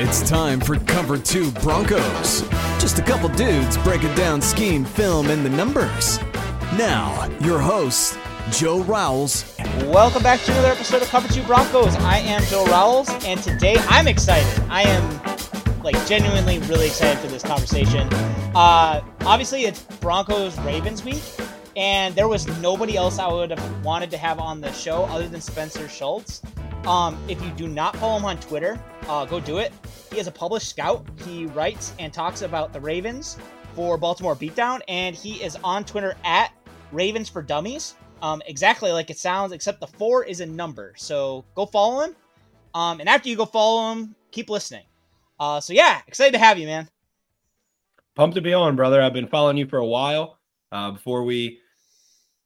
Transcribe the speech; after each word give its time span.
It's 0.00 0.30
time 0.30 0.60
for 0.60 0.76
Cover 0.76 1.18
2 1.18 1.50
Broncos. 1.50 2.42
Just 2.78 3.00
a 3.00 3.02
couple 3.02 3.28
dudes 3.30 3.76
breaking 3.78 4.14
down 4.14 4.40
scheme, 4.40 4.84
film, 4.84 5.28
and 5.28 5.44
the 5.44 5.50
numbers. 5.50 6.20
Now, 6.76 7.28
your 7.40 7.58
host, 7.58 8.16
Joe 8.52 8.82
Rowles. 8.84 9.56
Welcome 9.86 10.22
back 10.22 10.40
to 10.42 10.52
another 10.52 10.68
episode 10.68 11.02
of 11.02 11.08
Cover 11.08 11.26
2 11.26 11.42
Broncos. 11.42 11.96
I 11.96 12.18
am 12.18 12.42
Joe 12.44 12.64
Rowles, 12.66 13.08
and 13.24 13.42
today 13.42 13.74
I'm 13.88 14.06
excited. 14.06 14.62
I 14.70 14.82
am 14.82 15.82
like 15.82 15.96
genuinely 16.06 16.60
really 16.60 16.86
excited 16.86 17.18
for 17.18 17.26
this 17.26 17.42
conversation. 17.42 18.06
Uh, 18.54 19.00
obviously, 19.22 19.64
it's 19.64 19.82
Broncos 19.96 20.56
Ravens 20.60 21.04
week, 21.04 21.24
and 21.76 22.14
there 22.14 22.28
was 22.28 22.46
nobody 22.60 22.96
else 22.96 23.18
I 23.18 23.32
would 23.32 23.50
have 23.50 23.84
wanted 23.84 24.10
to 24.10 24.18
have 24.18 24.38
on 24.38 24.60
the 24.60 24.72
show 24.72 25.04
other 25.04 25.28
than 25.28 25.40
Spencer 25.40 25.88
Schultz. 25.88 26.42
Um, 26.84 27.18
if 27.28 27.42
you 27.42 27.50
do 27.50 27.68
not 27.68 27.96
follow 27.96 28.18
him 28.18 28.24
on 28.24 28.38
Twitter, 28.40 28.80
uh, 29.08 29.24
go 29.24 29.40
do 29.40 29.58
it. 29.58 29.72
He 30.10 30.18
is 30.18 30.26
a 30.26 30.32
published 30.32 30.68
scout. 30.68 31.06
He 31.24 31.46
writes 31.46 31.92
and 31.98 32.12
talks 32.12 32.42
about 32.42 32.72
the 32.72 32.80
Ravens 32.80 33.36
for 33.74 33.96
Baltimore 33.98 34.34
Beatdown, 34.34 34.80
and 34.88 35.14
he 35.14 35.42
is 35.42 35.56
on 35.62 35.84
Twitter 35.84 36.16
at 36.24 36.52
Ravens 36.92 37.28
for 37.28 37.42
Dummies. 37.42 37.94
Um, 38.22 38.42
exactly 38.46 38.90
like 38.90 39.10
it 39.10 39.18
sounds, 39.18 39.52
except 39.52 39.80
the 39.80 39.86
four 39.86 40.24
is 40.24 40.40
a 40.40 40.46
number. 40.46 40.94
So 40.96 41.44
go 41.54 41.66
follow 41.66 42.00
him. 42.04 42.16
Um, 42.74 43.00
and 43.00 43.08
after 43.08 43.28
you 43.28 43.36
go 43.36 43.44
follow 43.44 43.92
him, 43.92 44.14
keep 44.30 44.50
listening. 44.50 44.84
Uh, 45.38 45.60
so 45.60 45.72
yeah, 45.72 46.00
excited 46.06 46.32
to 46.32 46.38
have 46.38 46.58
you, 46.58 46.66
man. 46.66 46.88
Pumped 48.14 48.34
to 48.34 48.40
be 48.40 48.52
on, 48.52 48.74
brother. 48.74 49.00
I've 49.00 49.12
been 49.12 49.28
following 49.28 49.56
you 49.56 49.66
for 49.66 49.78
a 49.78 49.86
while. 49.86 50.37
Uh, 50.70 50.90
before 50.90 51.24
we 51.24 51.60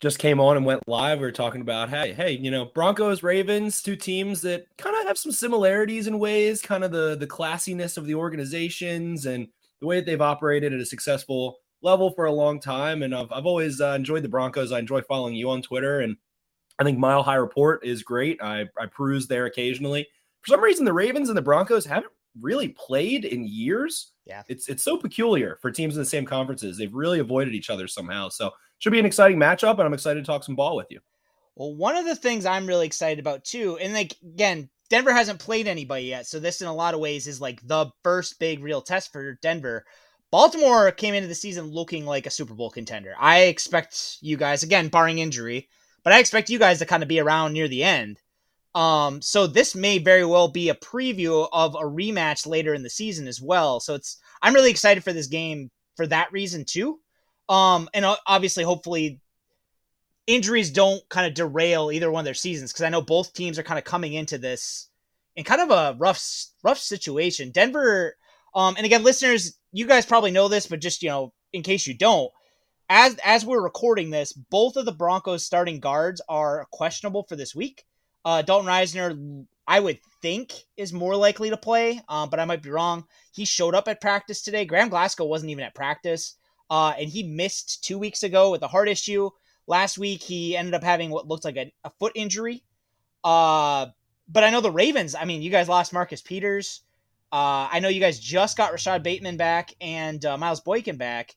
just 0.03 0.19
came 0.19 0.41
on 0.41 0.57
and 0.57 0.67
went 0.67 0.87
live. 0.89 1.21
We 1.21 1.27
are 1.27 1.33
talking 1.33 1.61
about 1.61 1.89
hey, 1.89 2.13
hey, 2.13 2.33
you 2.33 2.51
know, 2.51 2.65
Broncos, 2.65 3.23
Ravens, 3.23 3.81
two 3.81 3.95
teams 3.95 4.43
that 4.43 4.67
kind 4.77 4.97
of 4.97 5.07
have 5.07 5.17
some 5.17 5.31
similarities 5.31 6.09
in 6.09 6.19
ways, 6.19 6.61
kind 6.61 6.83
of 6.83 6.91
the 6.91 7.17
the 7.17 7.27
classiness 7.27 7.97
of 7.97 8.05
the 8.05 8.17
organizations 8.17 9.27
and 9.27 9.47
the 9.81 9.87
way 9.87 9.97
that 9.97 10.07
they've 10.07 10.21
operated 10.21 10.75
at 10.75 10.81
a 10.81 10.87
successful 10.87 11.59
level 11.83 12.11
for 12.11 12.25
a 12.25 12.33
long 12.33 12.59
time. 12.59 13.05
And 13.05 13.15
I've 13.15 13.31
I've 13.31 13.47
always 13.47 13.81
uh, 13.81 13.95
enjoyed 13.97 14.25
the 14.25 14.29
Broncos. 14.29 14.73
I 14.73 14.81
enjoy 14.81 15.03
following 15.03 15.35
you 15.35 15.49
on 15.51 15.63
Twitter, 15.63 16.01
and 16.01 16.17
I 16.81 16.85
think 16.85 16.99
Mile 16.99 17.23
High 17.23 17.37
Report 17.37 17.85
is 17.85 18.03
great. 18.03 18.43
I 18.43 18.67
I 18.77 18.87
peruse 18.87 19.29
there 19.29 19.47
occasionally. 19.47 20.09
For 20.41 20.49
some 20.49 20.61
reason, 20.61 20.85
the 20.85 20.93
Ravens 20.93 21.29
and 21.29 21.39
the 21.39 21.43
Broncos 21.43 21.87
haven't 21.87 22.13
really 22.41 22.69
played 22.69 23.25
in 23.25 23.45
years. 23.47 24.13
Yeah, 24.25 24.43
it's 24.49 24.69
it's 24.69 24.83
so 24.83 24.97
peculiar 24.97 25.59
for 25.61 25.71
teams 25.71 25.97
in 25.97 26.01
the 26.03 26.07
same 26.07 26.25
conferences. 26.25 26.79
They've 26.79 26.95
really 26.95 27.19
avoided 27.19 27.55
each 27.55 27.71
other 27.71 27.89
somehow. 27.89 28.29
So 28.29 28.51
should 28.79 28.93
be 28.93 28.99
an 28.99 29.07
exciting 29.07 29.39
matchup, 29.39 29.73
and 29.73 29.83
I'm 29.83 29.95
excited 29.95 30.25
to 30.25 30.27
talk 30.27 30.45
some 30.45 30.57
ball 30.57 30.77
with 30.77 30.89
you. 30.91 31.01
Well, 31.55 31.75
one 31.75 31.97
of 31.97 32.07
the 32.07 32.17
things 32.17 32.47
I'm 32.47 32.67
really 32.67 32.87
excited 32.87 33.19
about 33.19 33.45
too, 33.45 33.79
and 33.79 33.93
like 33.93 34.17
again, 34.23 34.71
Denver 34.91 35.13
hasn't 35.13 35.39
played 35.39 35.69
anybody 35.69 36.05
yet, 36.05 36.27
so 36.27 36.41
this 36.41 36.63
in 36.63 36.69
a 36.69 36.75
lot 36.75 36.95
of 36.95 37.01
ways 37.01 37.27
is 37.27 37.41
like 37.41 37.67
the 37.67 37.91
first 38.03 38.39
big 38.39 38.63
real 38.63 38.83
test 38.83 39.13
for 39.13 39.39
Denver. 39.43 39.85
Baltimore 40.31 40.91
came 40.93 41.15
into 41.15 41.29
the 41.29 41.35
season 41.35 41.67
looking 41.67 42.07
like 42.07 42.25
a 42.27 42.31
Super 42.31 42.55
Bowl 42.55 42.71
contender. 42.71 43.15
I 43.21 43.41
expect 43.41 44.17
you 44.23 44.39
guys, 44.39 44.63
again, 44.63 44.89
barring 44.89 45.19
injury, 45.19 45.69
but 46.05 46.15
I 46.15 46.21
expect 46.21 46.49
you 46.49 46.59
guys 46.59 46.79
to 46.79 46.87
kind 46.87 47.03
of 47.03 47.09
be 47.09 47.21
around 47.21 47.53
near 47.53 47.69
the 47.69 47.85
end. 47.85 48.19
Um, 48.75 49.21
so 49.21 49.47
this 49.47 49.75
may 49.75 49.99
very 49.99 50.25
well 50.25 50.49
be 50.49 50.71
a 50.71 50.75
preview 50.75 51.47
of 51.53 51.75
a 51.75 51.81
rematch 51.81 52.47
later 52.47 52.73
in 52.73 52.83
the 52.83 52.91
season 52.91 53.29
as 53.29 53.41
well. 53.41 53.81
So 53.81 53.95
it's 53.95 54.19
I'm 54.41 54.55
really 54.55 54.71
excited 54.71 55.05
for 55.05 55.13
this 55.13 55.27
game 55.27 55.71
for 55.97 56.07
that 56.07 56.33
reason 56.33 56.65
too. 56.65 56.99
Um, 57.49 57.89
and 57.93 58.07
obviously, 58.27 58.65
hopefully, 58.65 59.21
injuries 60.27 60.71
don't 60.71 61.07
kind 61.09 61.27
of 61.27 61.35
derail 61.35 61.91
either 61.93 62.11
one 62.11 62.21
of 62.21 62.25
their 62.25 62.35
seasons 62.35 62.73
because 62.73 62.85
I 62.85 62.89
know 62.89 63.03
both 63.03 63.35
teams 63.35 63.59
are 63.59 63.63
kind 63.63 63.79
of 63.79 63.85
coming 63.85 64.15
into 64.15 64.39
this 64.39 64.89
in 65.37 65.45
kind 65.45 65.61
of 65.61 65.71
a 65.71 65.97
rough, 65.99 66.23
rough 66.63 66.79
situation. 66.79 67.51
Denver, 67.51 68.17
um, 68.55 68.75
and 68.77 68.87
again, 68.87 69.03
listeners, 69.03 69.59
you 69.73 69.87
guys 69.87 70.07
probably 70.07 70.31
know 70.31 70.49
this, 70.49 70.67
but 70.67 70.81
just 70.81 71.03
you 71.03 71.09
know, 71.09 71.33
in 71.53 71.63
case 71.63 71.87
you 71.87 71.95
don't, 71.95 72.31
as 72.89 73.17
as 73.25 73.45
we're 73.45 73.63
recording 73.63 74.11
this, 74.11 74.33
both 74.33 74.77
of 74.77 74.85
the 74.85 74.93
Broncos 74.93 75.45
starting 75.45 75.81
guards 75.81 76.21
are 76.29 76.67
questionable 76.71 77.25
for 77.29 77.37
this 77.37 77.55
week. 77.55 77.85
Uh, 78.25 78.43
Dalton 78.43 78.69
Risner, 78.69 79.47
I 79.67 79.81
would 79.81 79.99
think, 80.21 80.53
is 80.77 80.93
more 80.93 81.17
likely 81.17 81.51
to 81.51 81.57
play, 81.57 82.01
um, 82.09 82.31
but 82.31 82.41
I 82.41 82.45
might 82.45 82.63
be 82.63 82.71
wrong. 82.71 83.05
He 83.33 83.45
showed 83.45 83.75
up 83.75 83.89
at 83.89 84.01
practice 84.01 84.43
today. 84.43 84.65
Graham 84.65 84.89
Glasgow 84.89 85.25
wasn't 85.25 85.51
even 85.51 85.65
at 85.65 85.75
practice 85.75 86.37
uh, 86.73 86.95
and 86.99 87.11
he 87.11 87.23
missed 87.23 87.85
two 87.85 87.99
weeks 87.99 88.23
ago 88.23 88.51
with 88.51 88.63
a 88.63 88.67
heart 88.67 88.89
issue. 88.89 89.29
Last 89.67 89.99
week, 89.99 90.23
he 90.23 90.57
ended 90.57 90.73
up 90.73 90.83
having 90.83 91.11
what 91.11 91.29
looked 91.29 91.45
like 91.45 91.59
a, 91.59 91.71
a 91.85 91.91
foot 92.01 92.13
injury. 92.15 92.65
Uh, 93.23 93.89
but 94.27 94.43
I 94.43 94.49
know 94.49 94.63
the 94.63 94.71
Ravens, 94.71 95.15
I 95.15 95.27
mean, 95.27 95.43
you 95.43 95.51
guys 95.51 95.69
lost 95.69 95.93
Marcus 95.93 96.23
Peters. 96.23 96.81
Uh, 97.31 97.69
I 97.71 97.81
know 97.81 97.89
you 97.89 98.01
guys 98.01 98.19
just 98.19 98.57
got 98.57 98.73
Rashod 98.73 99.03
Bateman 99.03 99.37
back 99.37 99.75
and 99.83 100.25
uh, 100.25 100.39
Miles 100.39 100.61
Boykin 100.61 100.97
back. 100.97 101.37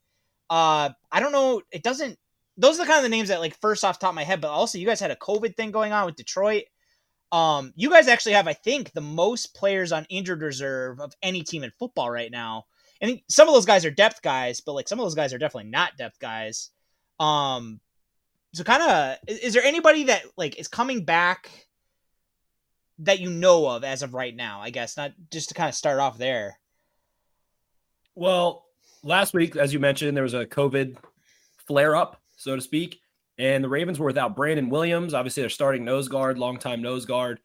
Uh, 0.49 0.91
I 1.11 1.19
don't 1.19 1.33
know. 1.33 1.61
It 1.69 1.83
doesn't. 1.83 2.17
Those 2.55 2.79
are 2.79 2.85
the 2.85 2.87
kind 2.87 2.99
of 2.99 3.03
the 3.03 3.09
names 3.09 3.27
that, 3.27 3.41
like, 3.41 3.59
first 3.59 3.83
off 3.83 3.99
top 3.99 4.11
of 4.11 4.15
my 4.15 4.23
head. 4.23 4.39
But 4.39 4.51
also, 4.51 4.77
you 4.77 4.85
guys 4.85 5.01
had 5.01 5.11
a 5.11 5.17
COVID 5.17 5.57
thing 5.57 5.71
going 5.71 5.91
on 5.91 6.05
with 6.05 6.15
Detroit. 6.15 6.63
Um, 7.31 7.73
you 7.75 7.89
guys 7.89 8.07
actually 8.07 8.33
have, 8.33 8.47
I 8.47 8.53
think, 8.53 8.93
the 8.93 9.01
most 9.01 9.55
players 9.55 9.91
on 9.91 10.05
injured 10.09 10.41
reserve 10.41 10.99
of 10.99 11.13
any 11.21 11.43
team 11.43 11.63
in 11.63 11.71
football 11.71 12.09
right 12.09 12.31
now 12.31 12.65
and 13.01 13.21
some 13.27 13.47
of 13.47 13.53
those 13.53 13.65
guys 13.65 13.85
are 13.85 13.91
depth 13.91 14.21
guys, 14.21 14.61
but 14.61 14.73
like 14.73 14.87
some 14.87 14.99
of 14.99 15.05
those 15.05 15.15
guys 15.15 15.33
are 15.33 15.37
definitely 15.37 15.69
not 15.69 15.97
depth 15.97 16.19
guys. 16.19 16.69
Um, 17.19 17.79
so 18.53 18.63
kind 18.63 18.83
of, 18.83 19.17
is, 19.27 19.39
is 19.39 19.53
there 19.53 19.63
anybody 19.63 20.05
that 20.05 20.23
like 20.37 20.57
is 20.57 20.67
coming 20.67 21.03
back 21.03 21.67
that 22.99 23.19
you 23.19 23.29
know 23.29 23.67
of 23.67 23.83
as 23.83 24.01
of 24.01 24.13
right 24.13 24.35
now? 24.35 24.61
I 24.61 24.69
guess 24.69 24.95
not 24.95 25.11
just 25.31 25.49
to 25.49 25.55
kind 25.55 25.69
of 25.69 25.75
start 25.75 25.99
off 25.99 26.17
there. 26.17 26.57
Well, 28.15 28.65
last 29.03 29.33
week, 29.33 29.57
as 29.57 29.73
you 29.73 29.79
mentioned, 29.79 30.15
there 30.15 30.23
was 30.23 30.33
a 30.33 30.45
COVID 30.45 30.97
flare 31.67 31.95
up, 31.95 32.21
so 32.37 32.55
to 32.55 32.61
speak, 32.61 33.01
and 33.37 33.63
the 33.63 33.69
Ravens 33.69 33.99
were 33.99 34.05
without 34.05 34.35
Brandon 34.35 34.69
Williams. 34.69 35.13
Obviously, 35.13 35.41
they're 35.41 35.49
starting 35.49 35.83
nose 35.83 36.07
guard, 36.07 36.37
longtime 36.37 36.81
nose 36.81 37.05
guard, 37.05 37.39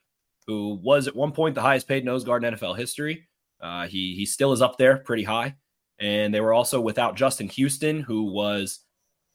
who 0.46 0.80
was 0.82 1.08
at 1.08 1.16
one 1.16 1.32
point 1.32 1.54
the 1.54 1.60
highest 1.62 1.88
paid 1.88 2.04
nose 2.04 2.24
guard 2.24 2.44
in 2.44 2.54
NFL 2.54 2.78
history. 2.78 3.28
Uh, 3.60 3.86
he 3.86 4.14
he 4.14 4.24
still 4.24 4.52
is 4.52 4.62
up 4.62 4.78
there 4.78 4.98
pretty 4.98 5.24
high, 5.24 5.54
and 5.98 6.32
they 6.32 6.40
were 6.40 6.54
also 6.54 6.80
without 6.80 7.16
Justin 7.16 7.48
Houston, 7.48 8.00
who 8.00 8.24
was 8.32 8.80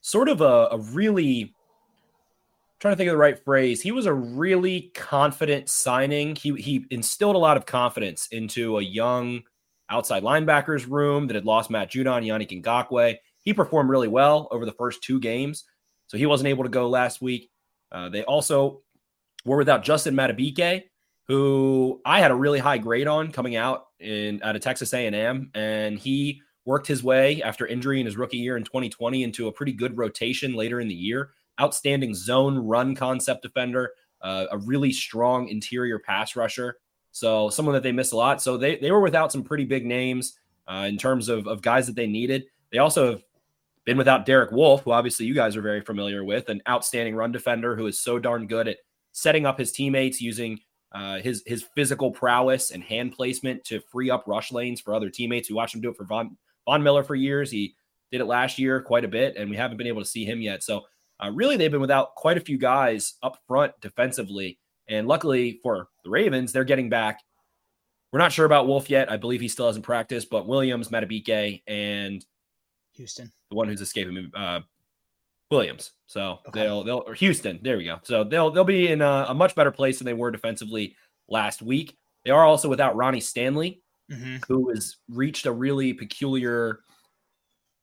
sort 0.02 0.30
of 0.30 0.42
a, 0.42 0.70
a 0.72 0.78
really 0.78 1.54
trying 2.80 2.94
to 2.94 2.98
think 2.98 3.08
of 3.08 3.14
the 3.14 3.18
right 3.18 3.44
phrase. 3.44 3.82
He 3.82 3.92
was 3.92 4.06
a 4.06 4.14
really 4.14 4.92
confident 4.94 5.70
signing. 5.70 6.36
He 6.36 6.54
he 6.56 6.86
instilled 6.90 7.36
a 7.36 7.40
lot 7.40 7.58
of 7.58 7.66
confidence 7.66 8.28
into 8.32 8.78
a 8.78 8.84
young 8.84 9.44
outside 9.90 10.24
linebackers 10.24 10.90
room 10.90 11.28
that 11.28 11.36
had 11.36 11.46
lost 11.46 11.70
Matt 11.70 11.92
Judon, 11.92 12.26
Yannick 12.26 12.64
Ngakoue. 12.64 13.18
He 13.42 13.54
performed 13.54 13.90
really 13.90 14.08
well 14.08 14.48
over 14.52 14.66
the 14.66 14.72
first 14.74 15.04
two 15.04 15.20
games, 15.20 15.66
so 16.08 16.18
he 16.18 16.26
wasn't 16.26 16.48
able 16.48 16.64
to 16.64 16.70
go 16.70 16.90
last 16.90 17.22
week. 17.22 17.50
Uh, 17.92 18.10
they 18.10 18.24
also 18.24 18.82
were 19.46 19.58
without 19.58 19.84
Justin 19.84 20.16
Madubuike, 20.16 20.84
who 21.28 22.02
I 22.06 22.20
had 22.20 22.32
a 22.32 22.36
really 22.36 22.60
high 22.60 22.78
grade 22.78 23.08
on 23.08 23.32
coming 23.32 23.56
out 23.56 23.88
in 24.00 24.42
out 24.44 24.56
of 24.56 24.62
Texas 24.62 24.94
A&M, 24.94 25.52
and 25.54 25.98
he 25.98 26.42
worked 26.66 26.88
his 26.88 27.04
way 27.04 27.42
after 27.44 27.66
injury 27.66 28.00
in 28.00 28.06
his 28.06 28.18
rookie 28.18 28.38
year 28.38 28.58
in 28.58 28.64
2020 28.64 29.24
into 29.24 29.48
a 29.48 29.52
pretty 29.52 29.72
good 29.72 29.98
rotation 29.98 30.54
later 30.54 30.80
in 30.82 30.88
the 30.88 30.96
year. 30.96 31.30
Outstanding 31.62 32.14
zone 32.14 32.58
run 32.58 32.96
concept 32.96 33.44
defender, 33.44 33.92
uh, 34.22 34.48
a 34.52 34.58
really 34.58 34.92
strong 34.92 35.48
interior 35.48 36.00
pass 36.00 36.36
rusher. 36.36 36.78
So 37.12 37.50
someone 37.50 37.74
that 37.74 37.84
they 37.84 37.94
miss 37.94 38.12
a 38.12 38.18
lot. 38.18 38.42
So 38.42 38.58
they 38.58 38.78
they 38.78 38.92
were 38.92 39.00
without 39.00 39.32
some 39.32 39.44
pretty 39.44 39.64
big 39.64 39.86
names 39.86 40.38
uh, 40.68 40.86
in 40.90 40.98
terms 40.98 41.30
of 41.30 41.48
of 41.48 41.62
guys 41.62 41.88
that 41.88 41.96
they 41.96 42.08
needed. 42.08 42.46
They 42.72 42.80
also 42.80 43.12
have 43.12 43.24
been 43.86 43.98
without 43.98 44.26
Derek 44.26 44.52
Wolfe, 44.52 44.84
who 44.84 44.92
obviously 44.92 45.26
you 45.26 45.34
guys 45.34 45.56
are 45.56 45.62
very 45.62 45.82
familiar 45.82 46.24
with, 46.24 46.50
an 46.50 46.62
outstanding 46.68 47.16
run 47.16 47.32
defender 47.32 47.76
who 47.76 47.86
is 47.86 48.00
so 48.00 48.20
darn 48.20 48.48
good 48.48 48.68
at 48.68 48.78
setting 49.12 49.46
up 49.46 49.60
his 49.60 49.72
teammates 49.72 50.20
using 50.20 50.60
uh, 50.92 51.20
his 51.20 51.44
his 51.46 51.64
physical 51.76 52.12
prowess 52.12 52.72
and 52.72 52.84
hand 52.84 53.12
placement 53.12 53.64
to 53.66 53.82
free 53.92 54.10
up 54.10 54.24
rush 54.28 54.52
lanes 54.52 54.82
for 54.82 54.94
other 54.94 55.10
teammates. 55.10 55.50
We 55.50 55.56
watched 55.56 55.76
him 55.76 55.82
do 55.82 55.90
it 55.90 55.98
for 55.98 56.06
Von 56.06 56.38
Von 56.66 56.82
Miller 56.82 57.04
for 57.04 57.16
years. 57.16 57.52
He 57.52 57.76
did 58.12 58.22
it 58.22 58.26
last 58.26 58.58
year 58.58 58.82
quite 58.82 59.06
a 59.06 59.10
bit, 59.10 59.36
and 59.36 59.50
we 59.50 59.58
haven't 59.58 59.78
been 59.78 59.88
able 59.88 60.02
to 60.02 60.08
see 60.08 60.26
him 60.26 60.42
yet. 60.42 60.64
So 60.64 60.84
uh, 61.24 61.32
really, 61.32 61.58
they've 61.58 61.72
been 61.72 61.82
without 61.82 62.16
quite 62.16 62.38
a 62.38 62.42
few 62.42 62.58
guys 62.58 63.16
up 63.22 63.38
front 63.48 63.74
defensively, 63.82 64.58
and 64.88 65.08
luckily 65.08 65.60
for 65.62 65.90
the 66.04 66.10
Ravens, 66.10 66.52
they're 66.52 66.64
getting 66.64 66.90
back. 66.90 67.22
We're 68.12 68.20
not 68.20 68.32
sure 68.32 68.46
about 68.46 68.68
Wolfe 68.68 68.90
yet. 68.90 69.12
I 69.12 69.18
believe 69.18 69.42
he 69.42 69.50
still 69.50 69.68
hasn't 69.68 69.84
practiced, 69.84 70.30
but 70.30 70.48
Williams, 70.48 70.90
Madubuike, 70.90 71.62
and 71.68 72.26
Houston, 72.96 73.32
the 73.50 73.56
one 73.56 73.68
who's 73.68 73.82
escaping 73.82 74.32
uh, 74.36 74.62
Williams. 75.52 75.92
So 76.08 76.40
okay. 76.48 76.62
they'll 76.62 76.84
they'll 76.84 77.04
or 77.06 77.14
Houston. 77.14 77.60
There 77.62 77.78
we 77.78 77.86
go. 77.86 78.00
So 78.04 78.24
they'll 78.24 78.52
they'll 78.52 78.64
be 78.64 78.90
in 78.90 79.02
a, 79.02 79.26
a, 79.30 79.34
much 79.34 79.56
better 79.56 79.72
place 79.72 80.00
than 80.00 80.06
they 80.06 80.14
were 80.14 80.32
defensively 80.32 80.96
last 81.28 81.62
week. 81.62 81.98
They 82.24 82.32
are 82.32 82.44
also 82.44 82.70
without 82.70 82.96
Ronnie 82.96 83.20
Stanley, 83.20 83.82
mm-hmm. 84.12 84.38
who 84.48 84.70
has 84.70 84.98
reached 85.10 85.46
a 85.46 85.52
really 85.52 85.94
peculiar 85.94 86.80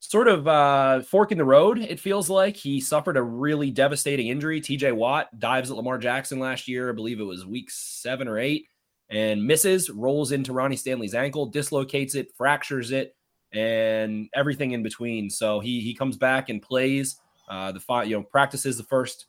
sort 0.00 0.26
of 0.26 0.48
uh, 0.48 1.00
fork 1.02 1.30
in 1.30 1.38
the 1.38 1.44
road. 1.44 1.78
It 1.78 2.00
feels 2.00 2.28
like 2.28 2.56
he 2.56 2.80
suffered 2.80 3.16
a 3.16 3.22
really 3.22 3.70
devastating 3.70 4.28
injury. 4.28 4.60
T.J. 4.60 4.92
Watt 4.92 5.38
dives 5.38 5.70
at 5.70 5.76
Lamar 5.76 5.98
Jackson 5.98 6.40
last 6.40 6.66
year. 6.66 6.90
I 6.90 6.92
believe 6.92 7.20
it 7.20 7.24
was 7.24 7.46
week 7.46 7.70
seven 7.70 8.26
or 8.26 8.38
eight, 8.38 8.66
and 9.08 9.46
misses, 9.46 9.90
rolls 9.90 10.32
into 10.32 10.52
Ronnie 10.52 10.76
Stanley's 10.76 11.14
ankle, 11.14 11.46
dislocates 11.46 12.16
it, 12.16 12.34
fractures 12.36 12.90
it, 12.90 13.14
and 13.54 14.28
everything 14.34 14.72
in 14.72 14.82
between. 14.82 15.30
So 15.30 15.60
he 15.60 15.80
he 15.80 15.94
comes 15.94 16.16
back 16.16 16.48
and 16.48 16.60
plays 16.60 17.20
uh, 17.48 17.72
the 17.72 17.80
fi- 17.80 18.04
you 18.04 18.16
know 18.16 18.22
practices 18.22 18.76
the 18.76 18.84
first 18.84 19.26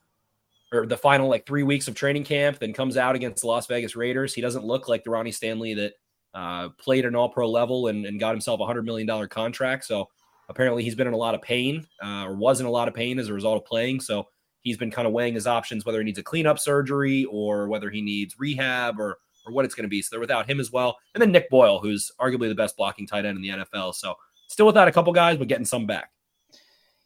or 0.72 0.88
the 0.88 0.98
final 0.98 1.30
like 1.30 1.46
three 1.46 1.64
weeks 1.64 1.88
of 1.88 1.96
training 1.96 2.24
camp, 2.24 2.60
then 2.60 2.74
comes 2.74 2.98
out 2.98 3.16
against 3.16 3.42
the 3.42 3.48
Las 3.48 3.68
Vegas 3.68 3.96
Raiders. 3.96 4.34
He 4.34 4.42
doesn't 4.42 4.66
look 4.66 4.88
like 4.88 5.04
the 5.04 5.12
Ronnie 5.12 5.32
Stanley 5.32 5.76
that 5.76 5.94
uh, 6.34 6.70
played 6.80 7.06
an 7.06 7.16
All 7.16 7.30
Pro 7.30 7.50
level 7.50 7.88
and, 7.88 8.06
and, 8.06 8.20
got 8.20 8.32
himself 8.32 8.60
a 8.60 8.66
hundred 8.66 8.86
million 8.86 9.08
dollar 9.08 9.28
contract. 9.28 9.86
So 9.86 10.10
apparently 10.50 10.84
he's 10.84 10.96
been 10.96 11.06
in 11.06 11.14
a 11.14 11.18
lot 11.18 11.36
of 11.36 11.44
pain 11.44 11.86
uh, 12.04 12.26
or 12.26 12.36
was 12.36 12.60
in 12.60 12.66
a 12.66 12.72
lot 12.72 12.88
of 12.88 12.96
pain 12.96 13.20
as 13.20 13.30
a 13.30 13.34
result 13.34 13.58
of 13.58 13.66
playing. 13.66 14.00
So 14.00 14.28
he's 14.62 14.78
been 14.78 14.90
kind 14.90 15.08
of 15.08 15.14
weighing 15.14 15.36
his 15.36 15.46
options 15.46 15.86
whether 15.86 16.00
he 16.00 16.06
needs 16.06 16.18
a 16.18 16.24
cleanup 16.24 16.58
surgery 16.58 17.26
or 17.26 17.68
whether 17.68 17.92
he 17.92 18.02
needs 18.02 18.40
rehab 18.40 19.00
or 19.00 19.20
or 19.46 19.54
what 19.54 19.66
it's 19.66 19.76
going 19.76 19.84
to 19.84 19.90
be. 19.90 20.02
So 20.02 20.10
they're 20.12 20.20
without 20.20 20.50
him 20.50 20.60
as 20.60 20.72
well. 20.72 20.98
And 21.14 21.22
then 21.22 21.32
Nick 21.32 21.50
Boyle, 21.50 21.80
who's 21.80 22.12
arguably 22.20 22.50
the 22.50 22.56
best 22.56 22.78
blocking 22.78 23.08
tight 23.08 23.26
end 23.26 23.38
in 23.38 23.42
the 23.42 23.50
NFL. 23.50 23.96
So 23.96 24.16
still 24.48 24.66
without 24.66 24.88
a 24.88 24.92
couple 24.92 25.14
guys, 25.14 25.38
but 25.38 25.48
getting 25.48 25.66
some 25.66 25.86
back. 25.86 26.10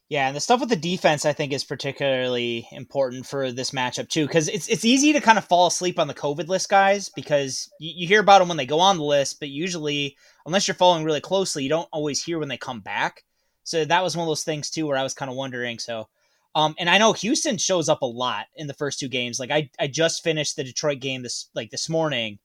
Yeah, 0.08 0.26
and 0.28 0.34
the 0.34 0.40
stuff 0.40 0.60
with 0.60 0.70
the 0.70 0.76
defense 0.76 1.26
I 1.26 1.34
think 1.34 1.52
is 1.52 1.64
particularly 1.64 2.66
important 2.72 3.26
for 3.26 3.52
this 3.52 3.72
matchup 3.72 4.08
too, 4.08 4.26
because 4.26 4.48
it's 4.48 4.66
it's 4.68 4.84
easy 4.86 5.12
to 5.12 5.20
kind 5.20 5.36
of 5.36 5.44
fall 5.44 5.66
asleep 5.66 5.98
on 5.98 6.08
the 6.08 6.14
COVID 6.14 6.48
list 6.48 6.70
guys 6.70 7.10
because 7.10 7.70
you, 7.78 7.92
you, 7.94 8.08
hear 8.08 8.20
about 8.20 8.38
them 8.38 8.48
when 8.48 8.56
they 8.56 8.64
go 8.64 8.80
on 8.80 8.96
the 8.96 9.04
list, 9.04 9.38
but 9.38 9.50
usually, 9.50 10.16
unless 10.46 10.66
you're 10.66 10.74
following 10.74 11.04
really 11.04 11.20
closely, 11.20 11.62
you 11.62 11.68
don't 11.68 11.88
always 11.92 12.24
hear 12.24 12.38
when 12.38 12.48
they 12.48 12.56
come 12.56 12.80
back. 12.80 13.22
So 13.64 13.84
that 13.84 14.02
was 14.02 14.16
one 14.16 14.24
of 14.24 14.30
those 14.30 14.44
things 14.44 14.70
too 14.70 14.86
where 14.86 14.96
I 14.96 15.02
was 15.02 15.12
kind 15.12 15.30
of 15.30 15.36
wondering. 15.36 15.78
So, 15.78 16.08
um, 16.54 16.74
and 16.78 16.88
I 16.90 16.98
know 16.98 17.12
Houston 17.12 17.58
shows 17.58 17.88
up 17.88 18.02
a 18.02 18.06
lot 18.06 18.46
in 18.56 18.66
the 18.66 18.74
first 18.74 18.98
two 18.98 19.08
games. 19.08 19.38
Like 19.38 19.50
I 19.50 19.70
I 19.78 19.86
just 19.86 20.24
finished 20.24 20.56
the 20.56 20.64
Detroit 20.64 21.00
game 21.00 21.22
this 21.22 21.50
like 21.54 21.70
this 21.70 21.88
morning, 21.88 22.38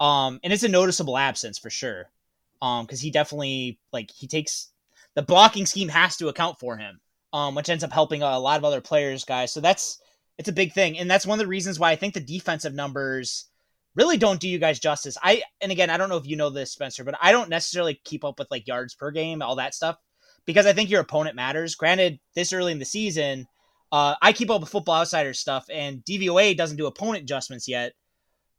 um, 0.00 0.40
and 0.42 0.52
it's 0.52 0.62
a 0.62 0.68
noticeable 0.68 1.18
absence 1.18 1.58
for 1.58 1.70
sure, 1.70 2.10
um, 2.62 2.84
because 2.84 3.00
he 3.00 3.10
definitely 3.10 3.78
like 3.92 4.10
he 4.10 4.26
takes 4.26 4.68
the 5.14 5.22
blocking 5.22 5.66
scheme 5.66 5.88
has 5.88 6.16
to 6.18 6.28
account 6.28 6.58
for 6.58 6.76
him 6.76 7.00
um, 7.36 7.54
which 7.54 7.68
ends 7.68 7.84
up 7.84 7.92
helping 7.92 8.22
a 8.22 8.38
lot 8.38 8.58
of 8.58 8.64
other 8.64 8.80
players, 8.80 9.24
guys. 9.24 9.52
So 9.52 9.60
that's 9.60 10.00
it's 10.38 10.48
a 10.48 10.52
big 10.52 10.72
thing, 10.72 10.98
and 10.98 11.10
that's 11.10 11.26
one 11.26 11.38
of 11.38 11.44
the 11.44 11.48
reasons 11.48 11.78
why 11.78 11.90
I 11.90 11.96
think 11.96 12.14
the 12.14 12.20
defensive 12.20 12.74
numbers 12.74 13.46
really 13.94 14.16
don't 14.16 14.40
do 14.40 14.48
you 14.48 14.58
guys 14.58 14.78
justice. 14.78 15.18
I 15.22 15.42
and 15.60 15.70
again, 15.70 15.90
I 15.90 15.98
don't 15.98 16.08
know 16.08 16.16
if 16.16 16.26
you 16.26 16.36
know 16.36 16.48
this, 16.48 16.72
Spencer, 16.72 17.04
but 17.04 17.14
I 17.20 17.32
don't 17.32 17.50
necessarily 17.50 18.00
keep 18.04 18.24
up 18.24 18.38
with 18.38 18.50
like 18.50 18.66
yards 18.66 18.94
per 18.94 19.10
game, 19.10 19.42
all 19.42 19.56
that 19.56 19.74
stuff, 19.74 19.98
because 20.46 20.66
I 20.66 20.72
think 20.72 20.90
your 20.90 21.00
opponent 21.00 21.36
matters. 21.36 21.74
Granted, 21.74 22.18
this 22.34 22.52
early 22.52 22.72
in 22.72 22.78
the 22.78 22.84
season, 22.84 23.46
uh, 23.92 24.14
I 24.22 24.32
keep 24.32 24.50
up 24.50 24.60
with 24.60 24.70
Football 24.70 25.00
Outsiders 25.02 25.38
stuff, 25.38 25.66
and 25.72 26.04
DVOA 26.04 26.56
doesn't 26.56 26.76
do 26.76 26.86
opponent 26.86 27.24
adjustments 27.24 27.68
yet. 27.68 27.92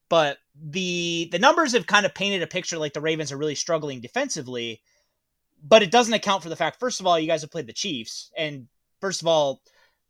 But 0.09 0.37
the 0.55 1.27
the 1.31 1.39
numbers 1.39 1.73
have 1.73 1.87
kind 1.87 2.05
of 2.05 2.15
painted 2.15 2.41
a 2.41 2.47
picture 2.47 2.77
like 2.77 2.93
the 2.93 3.01
Ravens 3.01 3.31
are 3.31 3.37
really 3.37 3.55
struggling 3.55 3.99
defensively 3.99 4.81
but 5.63 5.83
it 5.83 5.91
doesn't 5.91 6.13
account 6.13 6.43
for 6.43 6.49
the 6.49 6.55
fact, 6.55 6.79
first 6.79 6.99
of 6.99 7.07
all, 7.07 7.19
you 7.19 7.27
guys 7.27 7.41
have 7.41 7.51
played 7.51 7.67
the 7.67 7.73
Chiefs. 7.73 8.31
And 8.37 8.67
first 9.01 9.21
of 9.21 9.27
all, 9.27 9.61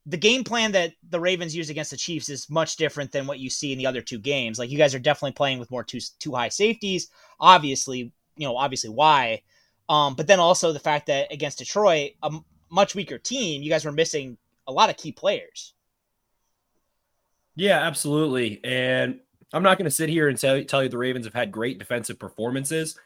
the 0.06 0.18
game 0.18 0.44
plan 0.44 0.72
that 0.74 0.94
the 1.10 1.20
Ravens 1.20 1.56
use 1.56 1.70
against 1.70 1.92
the 1.92 1.98
Chiefs 1.98 2.30
is 2.30 2.50
much 2.50 2.78
different 2.78 3.12
than 3.12 3.28
what 3.28 3.40
you 3.40 3.50
see 3.50 3.72
in 3.72 3.78
the 3.78 3.86
other 3.86 4.02
two 4.02 4.20
games. 4.20 4.60
Like 4.60 4.70
you 4.70 4.78
guys 4.78 4.96
are 4.96 5.00
definitely 5.00 5.34
playing 5.34 5.60
with 5.60 5.72
more 5.72 5.84
two 5.84 6.00
two 6.20 6.34
high 6.34 6.50
safeties. 6.50 7.10
Obviously, 7.40 8.12
you 8.36 8.48
know, 8.48 8.56
obviously 8.56 8.90
why. 8.90 9.42
Um, 9.90 10.16
but 10.16 10.28
then 10.28 10.40
also 10.40 10.74
the 10.74 10.80
fact 10.80 11.08
that 11.08 11.32
against 11.32 11.60
Detroit, 11.60 12.12
a 12.24 12.28
m- 12.28 12.46
much 12.70 12.96
weaker 12.96 13.18
team, 13.18 13.62
you 13.62 13.70
guys 13.70 13.86
were 13.86 13.92
missing 13.92 14.38
a 14.68 14.72
lot 14.72 14.90
of 14.90 14.98
key 14.98 15.12
players. 15.12 15.74
Yeah, 17.56 17.80
absolutely. 17.80 18.60
And 18.64 19.20
I'm 19.54 19.64
not 19.64 19.78
going 19.78 19.86
to 19.86 19.92
sit 19.92 20.10
here 20.10 20.28
and 20.28 20.38
tell, 20.38 20.62
tell 20.64 20.84
you 20.84 20.90
the 20.90 20.98
Ravens 20.98 21.26
have 21.26 21.34
had 21.34 21.52
great 21.52 21.80
defensive 21.80 22.20
performances. 22.20 22.98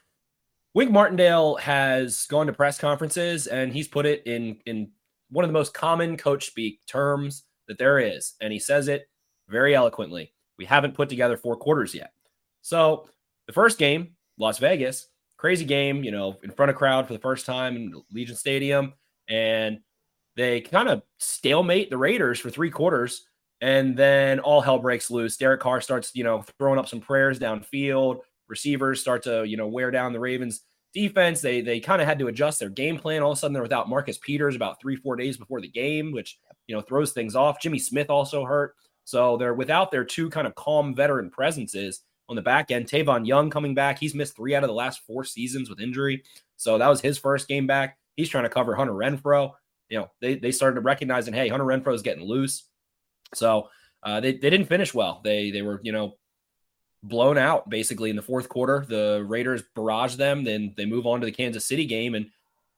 Wink 0.74 0.90
Martindale 0.90 1.56
has 1.56 2.26
gone 2.26 2.46
to 2.46 2.52
press 2.52 2.78
conferences 2.78 3.46
and 3.46 3.72
he's 3.72 3.88
put 3.88 4.06
it 4.06 4.22
in 4.26 4.58
in 4.64 4.90
one 5.32 5.44
of 5.44 5.48
the 5.48 5.54
most 5.58 5.72
common 5.72 6.16
coach 6.16 6.46
speak 6.46 6.84
terms 6.86 7.44
that 7.66 7.78
there 7.78 7.98
is, 7.98 8.34
and 8.40 8.52
he 8.52 8.58
says 8.58 8.88
it 8.88 9.08
very 9.48 9.74
eloquently. 9.74 10.32
We 10.58 10.66
haven't 10.66 10.94
put 10.94 11.08
together 11.08 11.36
four 11.36 11.56
quarters 11.56 11.94
yet. 11.94 12.12
So 12.60 13.08
the 13.46 13.52
first 13.52 13.78
game, 13.78 14.16
Las 14.38 14.58
Vegas, 14.58 15.08
crazy 15.42 15.64
game, 15.64 16.04
you 16.04 16.12
know, 16.12 16.38
in 16.44 16.52
front 16.52 16.70
of 16.70 16.76
crowd 16.76 17.04
for 17.04 17.12
the 17.12 17.18
first 17.18 17.44
time 17.44 17.74
in 17.74 17.92
Allegiant 18.14 18.36
Stadium, 18.36 18.92
and 19.28 19.80
they 20.36 20.60
kind 20.60 20.88
of 20.88 21.02
stalemate 21.18 21.90
the 21.90 21.98
Raiders 21.98 22.38
for 22.38 22.48
three 22.48 22.70
quarters, 22.70 23.26
and 23.60 23.96
then 23.96 24.38
all 24.38 24.60
hell 24.60 24.78
breaks 24.78 25.10
loose. 25.10 25.36
Derek 25.36 25.60
Carr 25.60 25.80
starts, 25.80 26.12
you 26.14 26.22
know, 26.22 26.44
throwing 26.58 26.78
up 26.78 26.88
some 26.88 27.00
prayers 27.00 27.40
downfield 27.40 28.20
receivers 28.48 29.00
start 29.00 29.24
to 29.24 29.44
you 29.44 29.56
know 29.56 29.66
wear 29.66 29.90
down 29.90 30.12
the 30.12 30.20
Ravens 30.20 30.60
defense. 30.94 31.40
They 31.40 31.60
they 31.60 31.80
kind 31.80 32.00
of 32.00 32.06
had 32.06 32.20
to 32.20 32.28
adjust 32.28 32.60
their 32.60 32.68
game 32.68 32.96
plan. 32.96 33.22
All 33.22 33.32
of 33.32 33.38
a 33.38 33.40
sudden, 33.40 33.52
they're 33.52 33.64
without 33.64 33.88
Marcus 33.88 34.18
Peters 34.18 34.54
about 34.54 34.80
three 34.80 34.94
four 34.94 35.16
days 35.16 35.36
before 35.36 35.60
the 35.60 35.68
game, 35.68 36.12
which 36.12 36.38
you 36.68 36.76
know 36.76 36.82
throws 36.82 37.10
things 37.10 37.34
off. 37.34 37.60
Jimmy 37.60 37.80
Smith 37.80 38.10
also 38.10 38.44
hurt, 38.44 38.76
so 39.02 39.36
they're 39.36 39.54
without 39.54 39.90
their 39.90 40.04
two 40.04 40.30
kind 40.30 40.46
of 40.46 40.54
calm 40.54 40.94
veteran 40.94 41.30
presences 41.30 42.02
on 42.32 42.36
the 42.36 42.42
back 42.42 42.70
end. 42.70 42.86
Tavon 42.86 43.26
Young 43.26 43.50
coming 43.50 43.74
back. 43.74 43.98
He's 43.98 44.14
missed 44.14 44.34
three 44.34 44.54
out 44.54 44.64
of 44.64 44.68
the 44.68 44.74
last 44.74 45.02
four 45.06 45.22
seasons 45.24 45.70
with 45.70 45.80
injury, 45.80 46.24
so 46.56 46.78
that 46.78 46.88
was 46.88 47.00
his 47.00 47.18
first 47.18 47.46
game 47.46 47.66
back. 47.66 47.98
He's 48.16 48.28
trying 48.28 48.44
to 48.44 48.50
cover 48.50 48.74
Hunter 48.74 48.94
Renfrow. 48.94 49.52
You 49.88 50.00
know, 50.00 50.10
they 50.20 50.34
they 50.34 50.50
started 50.50 50.80
recognizing, 50.80 51.34
hey, 51.34 51.48
Hunter 51.48 51.64
Renfrow 51.64 51.94
is 51.94 52.02
getting 52.02 52.24
loose. 52.24 52.64
So 53.34 53.68
uh, 54.02 54.20
they 54.20 54.32
they 54.32 54.50
didn't 54.50 54.66
finish 54.66 54.92
well. 54.92 55.20
They 55.22 55.50
they 55.50 55.62
were 55.62 55.80
you 55.82 55.92
know 55.92 56.16
blown 57.02 57.36
out 57.36 57.68
basically 57.68 58.10
in 58.10 58.16
the 58.16 58.22
fourth 58.22 58.48
quarter. 58.48 58.84
The 58.88 59.24
Raiders 59.26 59.62
barrage 59.74 60.16
them, 60.16 60.44
then 60.44 60.74
they 60.76 60.86
move 60.86 61.06
on 61.06 61.20
to 61.20 61.26
the 61.26 61.32
Kansas 61.32 61.66
City 61.66 61.86
game, 61.86 62.14
and 62.14 62.26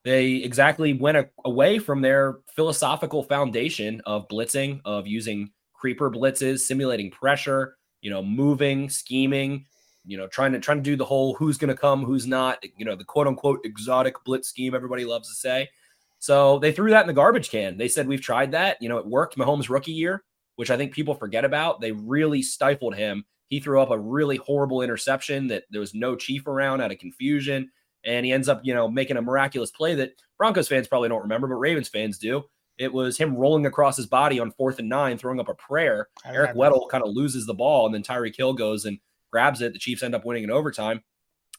they 0.05 0.35
exactly 0.37 0.93
went 0.93 1.17
a- 1.17 1.31
away 1.45 1.79
from 1.79 2.03
their 2.03 2.39
philosophical 2.55 3.23
foundation 3.23 4.03
of 4.05 4.29
blitzing, 4.29 4.81
of 4.85 5.07
using 5.07 5.51
creeper 5.73 6.11
blitzes, 6.11 6.61
simulating 6.61 7.11
pressure, 7.11 7.77
you 8.05 8.11
know, 8.11 8.23
moving, 8.23 8.89
scheming, 8.91 9.65
you 10.05 10.19
know, 10.19 10.29
trying 10.29 10.53
to 10.53 10.61
trying 10.61 10.77
to 10.77 10.83
do 10.83 10.95
the 10.95 11.05
whole 11.07 11.33
who's 11.35 11.57
going 11.57 11.75
to 11.75 11.81
come, 11.81 12.05
who's 12.05 12.27
not, 12.27 12.63
you 12.77 12.85
know, 12.85 12.95
the 12.95 13.03
quote 13.03 13.27
unquote 13.27 13.61
exotic 13.65 14.23
blitz 14.25 14.47
scheme 14.47 14.75
everybody 14.75 15.07
loves 15.07 15.31
to 15.31 15.35
say. 15.35 15.71
So 16.19 16.59
they 16.59 16.71
threw 16.71 16.91
that 16.91 17.01
in 17.01 17.07
the 17.07 17.15
garbage 17.15 17.49
can. 17.49 17.79
They 17.79 17.89
said 17.89 18.07
we've 18.07 18.21
tried 18.21 18.53
that, 18.53 18.77
you 18.81 18.91
know, 18.91 18.99
it 18.99 19.07
worked 19.07 19.39
Mahomes 19.39 19.71
rookie 19.71 19.93
year. 19.93 20.23
which 20.57 20.71
I 20.71 20.77
think 20.77 20.93
people 20.93 21.15
forget 21.15 21.45
about. 21.45 21.81
They 21.81 21.93
really 21.93 22.43
stifled 22.43 22.95
him. 22.95 23.25
He 23.49 23.61
threw 23.61 23.81
up 23.81 23.91
a 23.91 23.99
really 23.99 24.37
horrible 24.37 24.83
interception 24.83 25.49
that 25.49 25.65
there 25.71 25.81
was 25.81 25.95
no 25.95 26.17
chief 26.17 26.47
around 26.47 26.81
out 26.81 26.93
of 26.93 26.99
confusion. 26.99 27.71
And 28.05 28.25
he 28.25 28.33
ends 28.33 28.49
up, 28.49 28.61
you 28.65 28.75
know, 28.75 28.89
making 28.89 29.17
a 29.17 29.23
miraculous 29.23 29.71
play 29.71 29.95
that 29.97 30.13
Broncos 30.39 30.69
fans 30.69 30.89
probably 30.89 31.09
don't 31.09 31.23
remember, 31.23 31.49
but 31.49 31.55
Ravens 31.55 31.89
fans 31.89 32.19
do. 32.19 32.45
It 32.79 32.93
was 32.93 33.17
him 33.17 33.37
rolling 33.37 33.67
across 33.67 33.97
his 33.97 34.07
body 34.07 34.41
on 34.41 34.51
fourth 34.53 34.79
and 34.79 34.89
nine, 34.89 35.17
throwing 35.17 35.41
up 35.41 35.49
a 35.49 35.55
prayer. 35.55 36.09
Eric 36.25 36.57
Weddle 36.57 36.89
kind 36.89 37.05
of 37.05 37.13
loses 37.13 37.47
the 37.47 37.55
ball, 37.55 37.87
and 37.87 37.95
then 37.95 38.03
Tyreek 38.03 38.37
Hill 38.37 38.55
goes 38.55 38.85
and 38.85 38.99
grabs 39.31 39.61
it. 39.61 39.73
The 39.73 39.79
Chiefs 39.79 40.03
end 40.03 40.15
up 40.15 40.25
winning 40.25 40.45
in 40.45 40.51
overtime. 40.51 41.03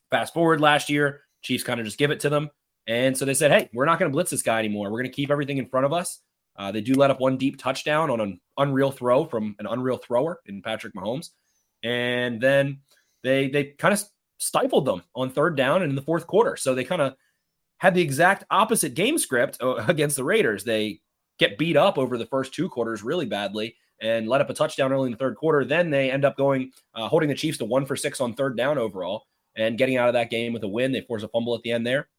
Fast 0.10 0.34
forward 0.34 0.62
last 0.62 0.89
year, 0.89 1.22
Chiefs 1.41 1.63
kind 1.63 1.79
of 1.79 1.86
just 1.86 1.98
give 1.98 2.12
it 2.12 2.19
to 2.22 2.29
them. 2.29 2.50
And 2.88 3.17
so 3.17 3.25
they 3.25 3.34
said, 3.34 3.51
hey, 3.51 3.69
we're 3.74 3.86
not 3.86 3.98
going 3.98 4.12
to 4.12 4.13
blitz 4.13 4.31
this 4.31 4.41
guy 4.43 4.60
anymore. 4.60 4.91
We're 4.91 5.00
going 5.00 5.12
to 5.12 5.15
keep 5.15 5.31
everything 5.31 5.57
in 5.57 5.67
front 5.67 5.86
of 5.86 5.93
us. 5.93 6.22
Uh, 6.57 6.72
they 6.72 6.81
do 6.81 6.93
let 6.93 7.12
up 7.12 7.19
one 7.19 7.38
deep 7.38 7.57
touchdown 7.57 8.10
on 8.10 8.22
an 8.22 8.39
unreal 8.57 8.91
throw 8.91 9.25
from 9.25 9.55
an 9.60 9.65
unreal 9.65 9.98
thrower 9.98 10.39
in 10.45 10.62
Patrick 10.62 10.93
Mahomes. 10.93 11.29
And 11.84 12.39
then 12.39 12.79
they 13.24 13.50
they 13.50 13.65
kind 13.77 13.93
of 13.93 14.03
stifled 14.38 14.86
them 14.86 15.03
on 15.15 15.29
third 15.29 15.57
down 15.57 15.81
and 15.81 15.89
in 15.89 15.95
the 15.95 16.01
fourth 16.01 16.27
quarter. 16.27 16.55
So 16.55 16.74
they 16.74 16.84
kind 16.84 17.01
of 17.01 17.15
had 17.77 17.93
the 17.93 18.01
exact 18.01 18.45
opposite 18.50 18.93
game 18.93 19.17
script 19.17 19.57
uh, 19.62 19.75
against 19.88 20.15
the 20.15 20.24
Raiders. 20.24 20.63
They 20.63 21.01
get 21.39 21.57
beat 21.57 21.77
up 21.77 21.97
over 21.97 22.17
the 22.17 22.25
first 22.25 22.53
two 22.53 22.69
quarters 22.69 23.03
really 23.03 23.25
badly 23.25 23.75
and 24.01 24.27
let 24.27 24.41
up 24.41 24.49
a 24.49 24.53
touchdown 24.53 24.91
early 24.91 25.07
in 25.07 25.11
the 25.11 25.17
third 25.17 25.35
quarter. 25.35 25.63
Then 25.65 25.89
they 25.89 26.11
end 26.11 26.25
up 26.25 26.37
going 26.37 26.71
uh, 26.93 27.07
holding 27.07 27.29
the 27.29 27.35
Chiefs 27.35 27.57
to 27.59 27.65
one 27.65 27.85
for 27.85 27.95
six 27.95 28.19
on 28.21 28.33
third 28.33 28.57
down 28.57 28.77
overall 28.77 29.25
and 29.55 29.77
getting 29.77 29.97
out 29.97 30.07
of 30.07 30.13
that 30.13 30.29
game 30.29 30.53
with 30.53 30.63
a 30.63 30.67
win. 30.67 30.91
They 30.91 31.01
force 31.01 31.23
a 31.23 31.27
fumble 31.27 31.55
at 31.55 31.61
the 31.61 31.71
end 31.71 31.87
there. 31.87 32.09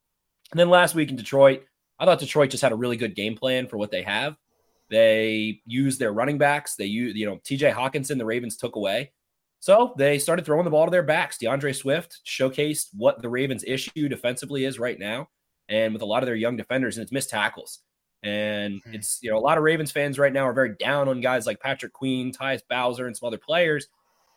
And 0.52 0.60
then 0.60 0.70
last 0.70 0.94
week 0.94 1.10
in 1.10 1.16
Detroit, 1.16 1.64
I 1.98 2.04
thought 2.04 2.18
Detroit 2.18 2.50
just 2.50 2.62
had 2.62 2.72
a 2.72 2.76
really 2.76 2.96
good 2.96 3.14
game 3.14 3.36
plan 3.36 3.66
for 3.66 3.78
what 3.78 3.90
they 3.90 4.02
have. 4.02 4.36
They 4.88 5.60
used 5.66 5.98
their 5.98 6.12
running 6.12 6.38
backs. 6.38 6.76
They 6.76 6.84
use, 6.86 7.14
you 7.16 7.26
know, 7.26 7.36
TJ 7.36 7.74
Hockenson, 7.74 8.18
the 8.18 8.24
Ravens 8.24 8.56
took 8.56 8.76
away. 8.76 9.12
So 9.58 9.94
they 9.96 10.18
started 10.18 10.44
throwing 10.44 10.64
the 10.64 10.70
ball 10.70 10.84
to 10.84 10.90
their 10.90 11.02
backs. 11.02 11.38
D'Andre 11.38 11.72
Swift 11.72 12.20
showcased 12.24 12.88
what 12.92 13.20
the 13.20 13.28
Ravens' 13.28 13.64
issue 13.66 14.08
defensively 14.08 14.64
is 14.64 14.78
right 14.78 14.98
now, 14.98 15.28
and 15.68 15.92
with 15.92 16.02
a 16.02 16.06
lot 16.06 16.22
of 16.22 16.26
their 16.26 16.36
young 16.36 16.56
defenders, 16.56 16.96
and 16.96 17.02
it's 17.02 17.12
missed 17.12 17.30
tackles. 17.30 17.80
And 18.26 18.82
hmm. 18.84 18.94
it's, 18.94 19.20
you 19.22 19.30
know, 19.30 19.38
a 19.38 19.40
lot 19.40 19.56
of 19.56 19.64
Ravens 19.64 19.92
fans 19.92 20.18
right 20.18 20.32
now 20.32 20.46
are 20.46 20.52
very 20.52 20.74
down 20.78 21.08
on 21.08 21.20
guys 21.20 21.46
like 21.46 21.60
Patrick 21.60 21.92
Queen, 21.92 22.32
Tyus 22.32 22.62
Bowser, 22.68 23.06
and 23.06 23.16
some 23.16 23.28
other 23.28 23.38
players. 23.38 23.86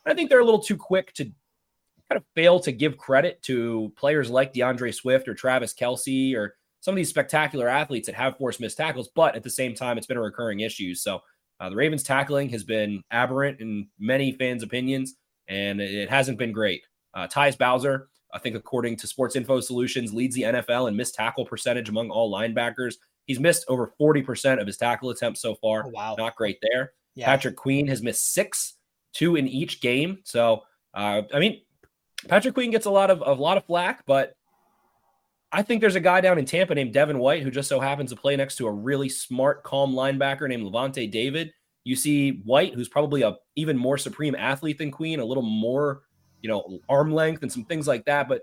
And 0.06 0.14
I 0.14 0.16
think 0.16 0.30
they're 0.30 0.40
a 0.40 0.46
little 0.46 0.62
too 0.62 0.78
quick 0.78 1.14
to 1.14 1.26
kind 1.26 2.18
of 2.18 2.24
fail 2.36 2.60
to 2.60 2.72
give 2.72 2.98
credit 2.98 3.42
to 3.44 3.92
players 3.96 4.30
like 4.30 4.54
D'Andre 4.54 4.92
Swift 4.92 5.28
or 5.28 5.34
Travis 5.34 5.74
Kelce 5.74 6.36
or 6.36 6.56
some 6.82 6.94
of 6.94 6.98
these 6.98 7.10
spectacular 7.10 7.68
athletes 7.68 8.06
that 8.08 8.16
have 8.16 8.38
forced 8.38 8.60
missed 8.60 8.78
tackles. 8.78 9.10
But 9.14 9.36
at 9.36 9.44
the 9.44 9.50
same 9.50 9.76
time, 9.76 9.98
it's 9.98 10.08
been 10.08 10.18
a 10.18 10.22
recurring 10.22 10.62
issue. 10.62 10.96
So 10.96 11.22
uh, 11.60 11.70
the 11.70 11.76
Ravens 11.76 12.04
tackling 12.04 12.50
has 12.50 12.64
been 12.64 13.04
aberrant 13.12 13.60
in 13.60 13.88
many 14.00 14.32
fans' 14.34 14.64
opinions, 14.64 15.16
and 15.48 15.82
it 15.82 16.10
hasn't 16.10 16.38
been 16.38 16.52
great. 16.52 16.84
Uh, 17.14 17.28
Tyus 17.28 17.58
Bowser, 17.58 18.08
I 18.34 18.40
think, 18.40 18.56
according 18.56 18.96
to 18.98 19.08
Sports 19.08 19.36
Info 19.36 19.60
Solutions, 19.60 20.14
leads 20.14 20.36
the 20.36 20.44
NFL 20.44 20.88
in 20.88 20.96
missed 20.96 21.16
tackle 21.16 21.46
percentage 21.46 21.90
among 21.90 22.12
all 22.12 22.32
linebackers. 22.32 22.96
He's 23.30 23.40
missed 23.40 23.64
over 23.68 23.94
40% 24.02 24.60
of 24.60 24.66
his 24.66 24.76
tackle 24.76 25.12
attempts 25.12 25.40
so 25.40 25.54
far. 25.54 25.84
Oh, 25.86 25.90
wow. 25.90 26.16
Not 26.18 26.36
great 26.36 26.58
there. 26.64 26.94
Yeah. 27.14 27.28
Patrick 27.28 27.56
Queen 27.56 27.86
has 27.86 28.02
missed 28.02 28.34
six, 28.34 28.74
two 29.14 29.36
in 29.36 29.48
each 29.48 29.82
game. 29.82 30.18
So, 30.24 30.64
uh, 30.96 31.22
I 31.32 31.38
mean, 31.38 31.62
Patrick 32.28 32.56
Queen 32.56 32.72
gets 32.72 32.88
a 32.88 32.90
lot 32.90 33.12
of 33.12 33.22
a 33.24 33.40
lot 33.40 33.58
of 33.58 33.66
flack, 33.66 34.04
but 34.08 34.34
I 35.52 35.62
think 35.62 35.80
there's 35.80 35.94
a 35.94 36.00
guy 36.00 36.22
down 36.22 36.40
in 36.40 36.46
Tampa 36.46 36.74
named 36.74 36.92
Devin 36.92 37.20
White 37.20 37.44
who 37.44 37.52
just 37.52 37.70
so 37.70 37.80
happens 37.80 38.10
to 38.10 38.16
play 38.16 38.36
next 38.36 38.56
to 38.56 38.66
a 38.66 38.72
really 38.72 39.10
smart, 39.10 39.62
calm 39.62 39.94
linebacker 39.94 40.50
named 40.50 40.64
Lavonte 40.64 41.12
David. 41.12 41.54
You 41.84 41.96
see 41.96 42.42
White, 42.46 42.74
who's 42.74 42.90
probably 42.90 43.22
a 43.22 43.36
even 43.56 43.78
more 43.78 44.00
supreme 44.00 44.34
athlete 44.34 44.80
than 44.80 44.90
Queen, 44.90 45.20
a 45.20 45.26
little 45.26 45.44
more, 45.44 46.02
you 46.42 46.50
know, 46.50 46.80
arm 46.90 47.14
length 47.14 47.44
and 47.44 47.52
some 47.52 47.66
things 47.66 47.88
like 47.88 48.06
that. 48.06 48.28
But 48.28 48.42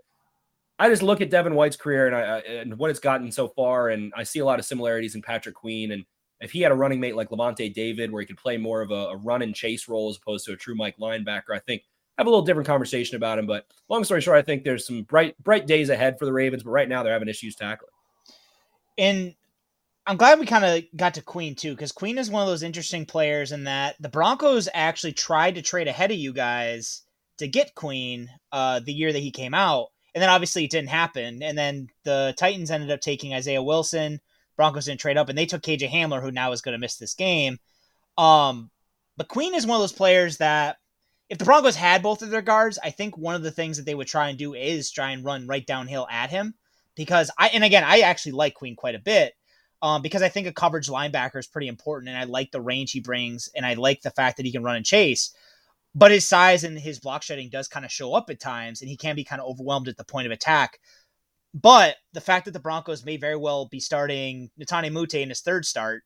I 0.78 0.90
just 0.90 1.02
look 1.02 1.20
at 1.20 1.30
Devin 1.30 1.54
White's 1.54 1.76
career 1.76 2.06
and 2.06 2.16
I 2.16 2.38
and 2.40 2.78
what 2.78 2.90
it's 2.90 3.00
gotten 3.00 3.32
so 3.32 3.48
far, 3.48 3.88
and 3.88 4.12
I 4.16 4.24
see 4.24 4.40
a 4.40 4.44
lot 4.44 4.58
of 4.58 4.64
similarities 4.64 5.14
in 5.14 5.22
Patrick 5.22 5.54
Queen. 5.54 5.92
And 5.92 6.04
if 6.40 6.50
he 6.52 6.60
had 6.60 6.72
a 6.72 6.74
running 6.74 7.00
mate 7.00 7.16
like 7.16 7.30
Lavonte 7.30 7.72
David, 7.72 8.12
where 8.12 8.20
he 8.20 8.26
could 8.26 8.36
play 8.36 8.58
more 8.58 8.82
of 8.82 8.90
a, 8.90 9.08
a 9.08 9.16
run 9.16 9.42
and 9.42 9.54
chase 9.54 9.88
role 9.88 10.10
as 10.10 10.18
opposed 10.18 10.44
to 10.46 10.52
a 10.52 10.56
true 10.56 10.74
Mike 10.74 10.98
linebacker, 10.98 11.54
I 11.54 11.60
think 11.60 11.82
I 12.18 12.20
have 12.22 12.26
a 12.26 12.30
little 12.30 12.44
different 12.44 12.66
conversation 12.66 13.16
about 13.16 13.38
him. 13.38 13.46
But 13.46 13.66
long 13.88 14.04
story 14.04 14.20
short, 14.20 14.36
I 14.36 14.42
think 14.42 14.64
there's 14.64 14.86
some 14.86 15.02
bright 15.04 15.42
bright 15.42 15.66
days 15.66 15.88
ahead 15.88 16.18
for 16.18 16.26
the 16.26 16.32
Ravens, 16.32 16.62
but 16.62 16.70
right 16.70 16.88
now 16.88 17.02
they're 17.02 17.12
having 17.12 17.28
issues 17.28 17.54
tackling. 17.54 17.90
And 18.98 19.34
I'm 20.06 20.16
glad 20.16 20.38
we 20.38 20.46
kind 20.46 20.64
of 20.64 20.84
got 20.94 21.14
to 21.14 21.22
Queen 21.22 21.54
too, 21.54 21.72
because 21.72 21.90
Queen 21.90 22.18
is 22.18 22.30
one 22.30 22.42
of 22.42 22.48
those 22.48 22.62
interesting 22.62 23.06
players 23.06 23.50
in 23.50 23.64
that 23.64 23.96
the 23.98 24.08
Broncos 24.08 24.68
actually 24.72 25.12
tried 25.12 25.54
to 25.56 25.62
trade 25.62 25.88
ahead 25.88 26.10
of 26.10 26.16
you 26.18 26.32
guys 26.32 27.02
to 27.38 27.48
get 27.48 27.74
Queen 27.74 28.30
uh, 28.52 28.80
the 28.80 28.92
year 28.92 29.12
that 29.12 29.18
he 29.18 29.30
came 29.30 29.54
out. 29.54 29.88
And 30.16 30.22
then 30.22 30.30
obviously 30.30 30.64
it 30.64 30.70
didn't 30.70 30.88
happen. 30.88 31.42
And 31.42 31.58
then 31.58 31.88
the 32.04 32.32
Titans 32.38 32.70
ended 32.70 32.90
up 32.90 33.02
taking 33.02 33.34
Isaiah 33.34 33.62
Wilson. 33.62 34.18
Broncos 34.56 34.86
didn't 34.86 35.00
trade 35.00 35.18
up, 35.18 35.28
and 35.28 35.36
they 35.36 35.44
took 35.44 35.60
KJ 35.60 35.90
Hamler, 35.90 36.22
who 36.22 36.32
now 36.32 36.52
is 36.52 36.62
going 36.62 36.72
to 36.72 36.78
miss 36.78 36.96
this 36.96 37.12
game. 37.12 37.58
Um, 38.16 38.70
but 39.18 39.28
Queen 39.28 39.54
is 39.54 39.66
one 39.66 39.76
of 39.76 39.82
those 39.82 39.92
players 39.92 40.38
that 40.38 40.78
if 41.28 41.36
the 41.36 41.44
Broncos 41.44 41.76
had 41.76 42.02
both 42.02 42.22
of 42.22 42.30
their 42.30 42.40
guards, 42.40 42.78
I 42.82 42.92
think 42.92 43.18
one 43.18 43.34
of 43.34 43.42
the 43.42 43.50
things 43.50 43.76
that 43.76 43.84
they 43.84 43.94
would 43.94 44.06
try 44.06 44.30
and 44.30 44.38
do 44.38 44.54
is 44.54 44.90
try 44.90 45.10
and 45.10 45.22
run 45.22 45.46
right 45.46 45.66
downhill 45.66 46.06
at 46.10 46.30
him. 46.30 46.54
Because 46.94 47.30
I 47.36 47.48
and 47.48 47.62
again, 47.62 47.84
I 47.84 47.98
actually 47.98 48.32
like 48.32 48.54
Queen 48.54 48.74
quite 48.74 48.94
a 48.94 48.98
bit. 48.98 49.34
Um, 49.82 50.00
because 50.00 50.22
I 50.22 50.30
think 50.30 50.46
a 50.46 50.52
coverage 50.52 50.88
linebacker 50.88 51.36
is 51.36 51.46
pretty 51.46 51.68
important, 51.68 52.08
and 52.08 52.16
I 52.16 52.24
like 52.24 52.52
the 52.52 52.62
range 52.62 52.92
he 52.92 53.00
brings, 53.00 53.50
and 53.54 53.66
I 53.66 53.74
like 53.74 54.00
the 54.00 54.10
fact 54.10 54.38
that 54.38 54.46
he 54.46 54.52
can 54.52 54.62
run 54.62 54.76
and 54.76 54.86
chase. 54.86 55.34
But 55.96 56.10
his 56.10 56.28
size 56.28 56.62
and 56.62 56.78
his 56.78 57.00
block 57.00 57.22
shedding 57.22 57.48
does 57.48 57.68
kind 57.68 57.86
of 57.86 57.90
show 57.90 58.12
up 58.12 58.28
at 58.28 58.38
times, 58.38 58.82
and 58.82 58.90
he 58.90 58.98
can 58.98 59.16
be 59.16 59.24
kind 59.24 59.40
of 59.40 59.48
overwhelmed 59.48 59.88
at 59.88 59.96
the 59.96 60.04
point 60.04 60.26
of 60.26 60.32
attack. 60.32 60.78
But 61.54 61.96
the 62.12 62.20
fact 62.20 62.44
that 62.44 62.50
the 62.50 62.60
Broncos 62.60 63.02
may 63.02 63.16
very 63.16 63.36
well 63.36 63.64
be 63.64 63.80
starting 63.80 64.50
Netane 64.60 64.92
Muti 64.92 65.22
in 65.22 65.30
his 65.30 65.40
third 65.40 65.64
start, 65.64 66.02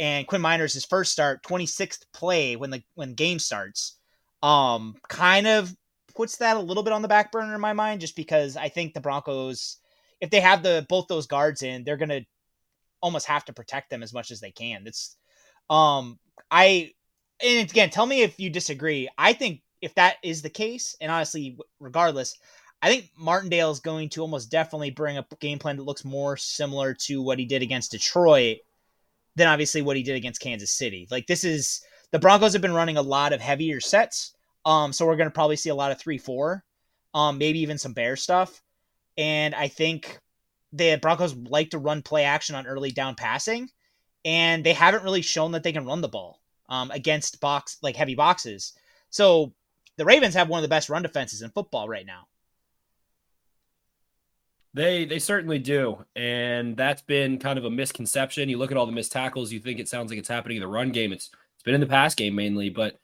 and 0.00 0.26
Quinn 0.26 0.42
Meinerz 0.42 0.74
his 0.74 0.84
first 0.84 1.12
start, 1.12 1.44
26th 1.44 2.04
play 2.12 2.56
when 2.56 2.70
the 2.70 2.82
when 2.96 3.14
game 3.14 3.38
starts, 3.38 3.96
um, 4.42 4.96
kind 5.08 5.46
of 5.46 5.72
puts 6.16 6.38
that 6.38 6.56
a 6.56 6.60
little 6.60 6.82
bit 6.82 6.92
on 6.92 7.02
the 7.02 7.08
back 7.08 7.30
burner 7.30 7.54
in 7.54 7.60
my 7.60 7.72
mind, 7.72 8.00
just 8.00 8.16
because 8.16 8.56
I 8.56 8.68
think 8.68 8.92
the 8.92 9.00
Broncos, 9.00 9.76
if 10.20 10.30
they 10.30 10.40
have 10.40 10.64
the 10.64 10.84
both 10.88 11.06
those 11.06 11.28
guards 11.28 11.62
in, 11.62 11.84
they're 11.84 11.96
gonna 11.96 12.22
almost 13.00 13.26
have 13.26 13.44
to 13.44 13.52
protect 13.52 13.90
them 13.90 14.02
as 14.02 14.12
much 14.12 14.32
as 14.32 14.40
they 14.40 14.50
can. 14.50 14.84
It's, 14.84 15.16
um, 15.70 16.18
I, 16.50 16.92
and 17.40 17.70
again, 17.70 17.90
tell 17.90 18.06
me 18.06 18.22
if 18.22 18.38
you 18.40 18.50
disagree. 18.50 19.08
I 19.16 19.32
think 19.32 19.62
if 19.80 19.94
that 19.94 20.16
is 20.22 20.42
the 20.42 20.50
case, 20.50 20.96
and 21.00 21.10
honestly, 21.10 21.58
regardless, 21.78 22.36
I 22.82 22.90
think 22.90 23.10
Martindale 23.16 23.70
is 23.70 23.80
going 23.80 24.08
to 24.10 24.22
almost 24.22 24.50
definitely 24.50 24.90
bring 24.90 25.18
a 25.18 25.26
game 25.40 25.58
plan 25.58 25.76
that 25.76 25.84
looks 25.84 26.04
more 26.04 26.36
similar 26.36 26.94
to 27.06 27.22
what 27.22 27.38
he 27.38 27.44
did 27.44 27.62
against 27.62 27.92
Detroit 27.92 28.58
than 29.36 29.48
obviously 29.48 29.82
what 29.82 29.96
he 29.96 30.02
did 30.02 30.16
against 30.16 30.40
Kansas 30.40 30.72
City. 30.72 31.06
Like 31.10 31.26
this 31.26 31.44
is 31.44 31.82
the 32.12 32.18
Broncos 32.18 32.52
have 32.52 32.62
been 32.62 32.74
running 32.74 32.96
a 32.96 33.02
lot 33.02 33.32
of 33.32 33.40
heavier 33.40 33.80
sets. 33.80 34.34
Um, 34.64 34.92
so 34.92 35.06
we're 35.06 35.16
going 35.16 35.28
to 35.28 35.34
probably 35.34 35.56
see 35.56 35.70
a 35.70 35.74
lot 35.74 35.92
of 35.92 35.98
three 35.98 36.18
four, 36.18 36.64
um, 37.14 37.38
maybe 37.38 37.60
even 37.60 37.78
some 37.78 37.92
bear 37.92 38.16
stuff. 38.16 38.62
And 39.16 39.54
I 39.54 39.68
think 39.68 40.18
the 40.72 40.98
Broncos 41.00 41.34
like 41.34 41.70
to 41.70 41.78
run 41.78 42.02
play 42.02 42.24
action 42.24 42.54
on 42.54 42.66
early 42.66 42.90
down 42.90 43.14
passing, 43.14 43.68
and 44.24 44.62
they 44.62 44.72
haven't 44.72 45.04
really 45.04 45.22
shown 45.22 45.52
that 45.52 45.62
they 45.62 45.72
can 45.72 45.86
run 45.86 46.00
the 46.00 46.08
ball 46.08 46.37
um, 46.68 46.90
against 46.90 47.40
box 47.40 47.78
like 47.82 47.96
heavy 47.96 48.14
boxes. 48.14 48.74
So 49.10 49.52
the 49.96 50.04
Ravens 50.04 50.34
have 50.34 50.48
one 50.48 50.58
of 50.58 50.62
the 50.62 50.68
best 50.68 50.88
run 50.88 51.02
defenses 51.02 51.42
in 51.42 51.50
football 51.50 51.88
right 51.88 52.06
now. 52.06 52.26
They 54.74 55.06
they 55.06 55.18
certainly 55.18 55.58
do, 55.58 56.04
and 56.14 56.76
that's 56.76 57.02
been 57.02 57.38
kind 57.38 57.58
of 57.58 57.64
a 57.64 57.70
misconception. 57.70 58.48
You 58.48 58.58
look 58.58 58.70
at 58.70 58.76
all 58.76 58.86
the 58.86 58.92
missed 58.92 59.12
tackles, 59.12 59.50
you 59.50 59.60
think 59.60 59.80
it 59.80 59.88
sounds 59.88 60.10
like 60.10 60.18
it's 60.18 60.28
happening 60.28 60.58
in 60.58 60.62
the 60.62 60.68
run 60.68 60.90
game. 60.90 61.12
It's 61.12 61.30
it's 61.54 61.64
been 61.64 61.74
in 61.74 61.80
the 61.80 61.86
pass 61.86 62.14
game 62.14 62.34
mainly, 62.34 62.68
but 62.68 62.98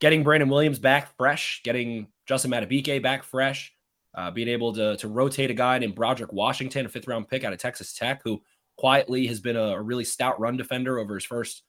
getting 0.00 0.22
Brandon 0.22 0.48
Williams 0.48 0.78
back 0.78 1.16
fresh, 1.16 1.62
getting 1.64 2.08
Justin 2.26 2.50
Madubuike 2.50 3.02
back 3.02 3.24
fresh, 3.24 3.74
uh, 4.14 4.30
being 4.30 4.48
able 4.48 4.72
to, 4.74 4.96
to 4.98 5.08
rotate 5.08 5.50
a 5.50 5.54
guy 5.54 5.78
named 5.78 5.94
Broderick 5.94 6.32
Washington, 6.32 6.86
a 6.86 6.88
fifth 6.88 7.08
round 7.08 7.28
pick 7.28 7.44
out 7.44 7.52
of 7.52 7.58
Texas 7.58 7.92
Tech, 7.92 8.20
who 8.22 8.40
quietly 8.76 9.26
has 9.26 9.40
been 9.40 9.56
a, 9.56 9.60
a, 9.60 9.82
really 9.82 10.04
stout 10.04 10.38
run 10.38 10.56
defender 10.56 10.98
over 10.98 11.14
his 11.14 11.24
first 11.24 11.62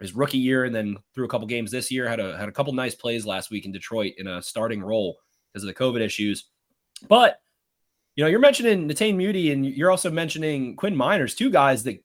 his 0.00 0.14
rookie 0.14 0.38
year, 0.38 0.64
and 0.64 0.74
then 0.74 0.96
through 1.14 1.26
a 1.26 1.28
couple 1.28 1.46
games 1.46 1.70
this 1.70 1.90
year, 1.90 2.08
had 2.08 2.20
a 2.20 2.36
had 2.36 2.48
a 2.48 2.52
couple 2.52 2.72
nice 2.72 2.94
plays 2.94 3.26
last 3.26 3.50
week 3.50 3.66
in 3.66 3.72
Detroit 3.72 4.14
in 4.18 4.26
a 4.26 4.42
starting 4.42 4.82
role 4.82 5.18
because 5.52 5.62
of 5.62 5.68
the 5.68 5.74
COVID 5.74 6.00
issues. 6.00 6.46
But 7.08 7.40
you 8.16 8.24
know, 8.24 8.28
you're 8.28 8.40
mentioning 8.40 8.88
Netane 8.88 9.16
Muti, 9.16 9.52
and 9.52 9.64
you're 9.64 9.90
also 9.90 10.10
mentioning 10.10 10.76
Quinn 10.76 10.96
Meinerz, 10.96 11.36
two 11.36 11.50
guys 11.50 11.82
that 11.84 12.02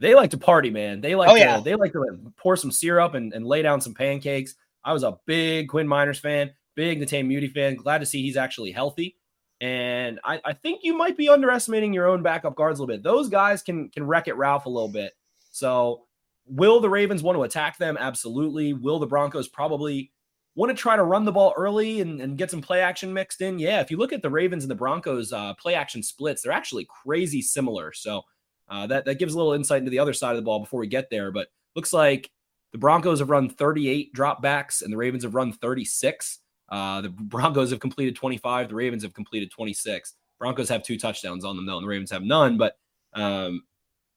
they 0.00 0.14
like 0.14 0.30
to 0.30 0.38
party, 0.38 0.70
man. 0.70 1.00
They 1.00 1.14
like 1.14 1.30
oh, 1.30 1.34
to, 1.34 1.40
yeah. 1.40 1.60
they 1.60 1.74
like 1.74 1.92
to 1.92 2.32
pour 2.36 2.56
some 2.56 2.72
syrup 2.72 3.14
and, 3.14 3.32
and 3.32 3.46
lay 3.46 3.62
down 3.62 3.80
some 3.80 3.94
pancakes. 3.94 4.54
I 4.84 4.92
was 4.92 5.04
a 5.04 5.18
big 5.26 5.68
Quinn 5.68 5.86
Meinerz 5.86 6.18
fan, 6.18 6.52
big 6.74 7.00
Netane 7.00 7.26
Muti 7.26 7.48
fan. 7.48 7.76
Glad 7.76 7.98
to 7.98 8.06
see 8.06 8.22
he's 8.22 8.36
actually 8.36 8.72
healthy. 8.72 9.16
And 9.60 10.18
I, 10.24 10.40
I 10.44 10.52
think 10.54 10.80
you 10.82 10.96
might 10.96 11.16
be 11.16 11.28
underestimating 11.28 11.92
your 11.92 12.08
own 12.08 12.20
backup 12.22 12.56
guards 12.56 12.80
a 12.80 12.82
little 12.82 12.96
bit. 12.96 13.04
Those 13.04 13.28
guys 13.28 13.62
can 13.62 13.90
can 13.90 14.04
wreck 14.04 14.26
it 14.26 14.36
Ralph 14.36 14.66
a 14.66 14.68
little 14.68 14.88
bit. 14.88 15.12
So 15.52 16.06
will 16.46 16.80
the 16.80 16.90
Ravens 16.90 17.22
want 17.22 17.36
to 17.36 17.42
attack 17.42 17.78
them? 17.78 17.96
Absolutely. 17.98 18.72
Will 18.72 18.98
the 18.98 19.06
Broncos 19.06 19.48
probably 19.48 20.12
want 20.54 20.70
to 20.70 20.80
try 20.80 20.96
to 20.96 21.04
run 21.04 21.24
the 21.24 21.32
ball 21.32 21.54
early 21.56 22.00
and, 22.00 22.20
and 22.20 22.36
get 22.36 22.50
some 22.50 22.60
play 22.60 22.80
action 22.80 23.12
mixed 23.12 23.40
in? 23.40 23.58
Yeah. 23.58 23.80
If 23.80 23.90
you 23.90 23.96
look 23.96 24.12
at 24.12 24.22
the 24.22 24.30
Ravens 24.30 24.64
and 24.64 24.70
the 24.70 24.76
Broncos 24.76 25.32
uh, 25.32 25.54
play 25.54 25.74
action 25.74 26.02
splits, 26.02 26.42
they're 26.42 26.52
actually 26.52 26.86
crazy 26.86 27.42
similar. 27.42 27.92
So 27.92 28.22
uh, 28.68 28.86
that 28.86 29.04
that 29.04 29.18
gives 29.18 29.34
a 29.34 29.36
little 29.36 29.52
insight 29.52 29.78
into 29.78 29.90
the 29.90 29.98
other 29.98 30.12
side 30.12 30.30
of 30.30 30.36
the 30.36 30.42
ball 30.42 30.60
before 30.60 30.80
we 30.80 30.86
get 30.86 31.10
there. 31.10 31.30
But 31.30 31.48
looks 31.74 31.92
like 31.92 32.30
the 32.72 32.78
Broncos 32.78 33.18
have 33.18 33.30
run 33.30 33.48
38 33.48 34.14
dropbacks 34.14 34.82
and 34.82 34.92
the 34.92 34.96
Ravens 34.96 35.24
have 35.24 35.34
run 35.34 35.52
36. 35.52 36.38
Uh, 36.68 37.02
the 37.02 37.10
Broncos 37.10 37.70
have 37.70 37.80
completed 37.80 38.16
25. 38.16 38.70
The 38.70 38.74
Ravens 38.74 39.02
have 39.02 39.12
completed 39.12 39.50
26. 39.50 40.14
Broncos 40.38 40.70
have 40.70 40.82
two 40.82 40.98
touchdowns 40.98 41.44
on 41.44 41.54
them 41.54 41.66
though, 41.66 41.76
and 41.76 41.84
the 41.84 41.88
Ravens 41.88 42.10
have 42.10 42.22
none. 42.22 42.56
But 42.56 42.76
um, 43.12 43.62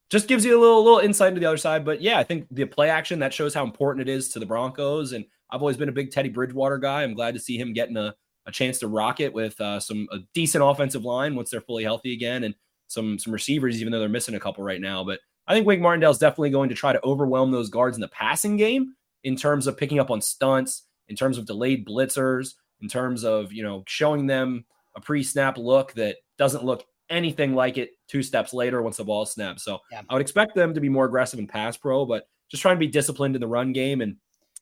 just 0.10 0.28
gives 0.28 0.46
you 0.46 0.58
a 0.58 0.62
little 0.62 0.84
little 0.84 1.00
insight 1.00 1.30
into 1.30 1.40
the 1.40 1.48
other 1.48 1.58
side. 1.58 1.86
But 1.86 2.02
yeah, 2.02 2.20
I 2.20 2.24
think 2.24 2.48
the 2.52 2.66
play 2.66 2.90
action 2.90 3.20
that 3.20 3.34
shows 3.34 3.54
how 3.54 3.64
important 3.64 4.08
it 4.08 4.12
is 4.12 4.30
to 4.30 4.40
the 4.40 4.46
Broncos. 4.46 5.14
And 5.14 5.26
I've 5.50 5.62
always 5.62 5.78
been 5.78 5.90
a 5.90 5.94
big 5.94 6.12
Teddy 6.12 6.30
Bridgewater 6.30 6.78
guy. 6.78 7.04
I'm 7.04 7.14
glad 7.14 7.34
to 7.34 7.40
see 7.40 7.58
him 7.58 7.74
getting 7.74 7.98
a, 7.98 8.16
a 8.46 8.52
chance 8.52 8.80
to 8.80 8.88
rock 8.88 9.20
it 9.20 9.34
with 9.34 9.60
uh, 9.60 9.80
some 9.80 10.08
a 10.12 10.20
decent 10.34 10.64
offensive 10.64 11.04
line 11.04 11.36
once 11.36 11.50
they're 11.50 11.62
fully 11.62 11.84
healthy 11.84 12.14
again, 12.14 12.44
and 12.44 12.56
some 12.88 13.18
some 13.20 13.34
receivers, 13.34 13.82
even 13.82 13.92
though 13.92 14.00
they're 14.00 14.10
missing 14.10 14.36
a 14.36 14.40
couple 14.40 14.64
right 14.64 14.82
now. 14.82 15.04
But 15.04 15.20
I 15.48 15.54
think 15.54 15.68
Wink 15.68 15.82
Martindale 15.82 16.12
is 16.12 16.18
definitely 16.18 16.52
going 16.52 16.70
to 16.70 16.76
try 16.76 16.94
to 16.94 17.04
overwhelm 17.04 17.52
those 17.52 17.70
guards 17.70 17.98
in 17.98 18.02
the 18.02 18.08
passing 18.08 18.58
game 18.58 18.96
in 19.24 19.36
terms 19.36 19.68
of 19.68 19.78
picking 19.78 20.00
up 20.00 20.12
on 20.12 20.22
stunts, 20.22 20.84
in 21.08 21.16
terms 21.16 21.38
of 21.38 21.46
delayed 21.46 21.88
blitzers, 21.88 22.54
in 22.82 22.88
terms 22.88 23.24
of 23.24 23.52
you 23.52 23.64
know 23.64 23.84
showing 23.88 24.28
them 24.28 24.66
a 24.96 25.02
pre-snap 25.02 25.58
look 25.58 25.94
that 25.94 26.18
doesn't 26.38 26.64
look 26.64 26.86
anything 27.10 27.54
like 27.54 27.78
it 27.78 27.92
two 28.08 28.24
steps 28.24 28.54
later 28.54 28.82
once 28.82 28.98
the 28.98 29.04
ball 29.04 29.26
snaps. 29.26 29.64
So 29.64 29.80
yeah. 29.92 30.02
I 30.10 30.14
would 30.14 30.22
expect 30.22 30.56
them 30.56 30.74
to 30.74 30.82
be 30.82 30.90
more 30.90 31.06
aggressive 31.06 31.40
in 31.40 31.48
pass 31.48 31.78
pro, 31.78 32.06
but 32.06 32.28
just 32.50 32.62
trying 32.62 32.76
to 32.76 32.80
be 32.80 32.88
disciplined 32.88 33.36
in 33.36 33.42
the 33.42 33.48
run 33.48 33.74
game 33.74 34.02
and 34.02 34.18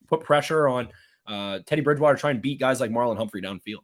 put 0.08 0.22
pressure 0.22 0.68
on 0.68 0.90
uh, 1.28 1.60
Teddy 1.66 1.82
Bridgewater, 1.82 2.18
try 2.18 2.32
and 2.32 2.42
beat 2.42 2.60
guys 2.60 2.80
like 2.80 2.92
Marlon 2.92 3.18
Humphrey 3.18 3.42
downfield. 3.42 3.84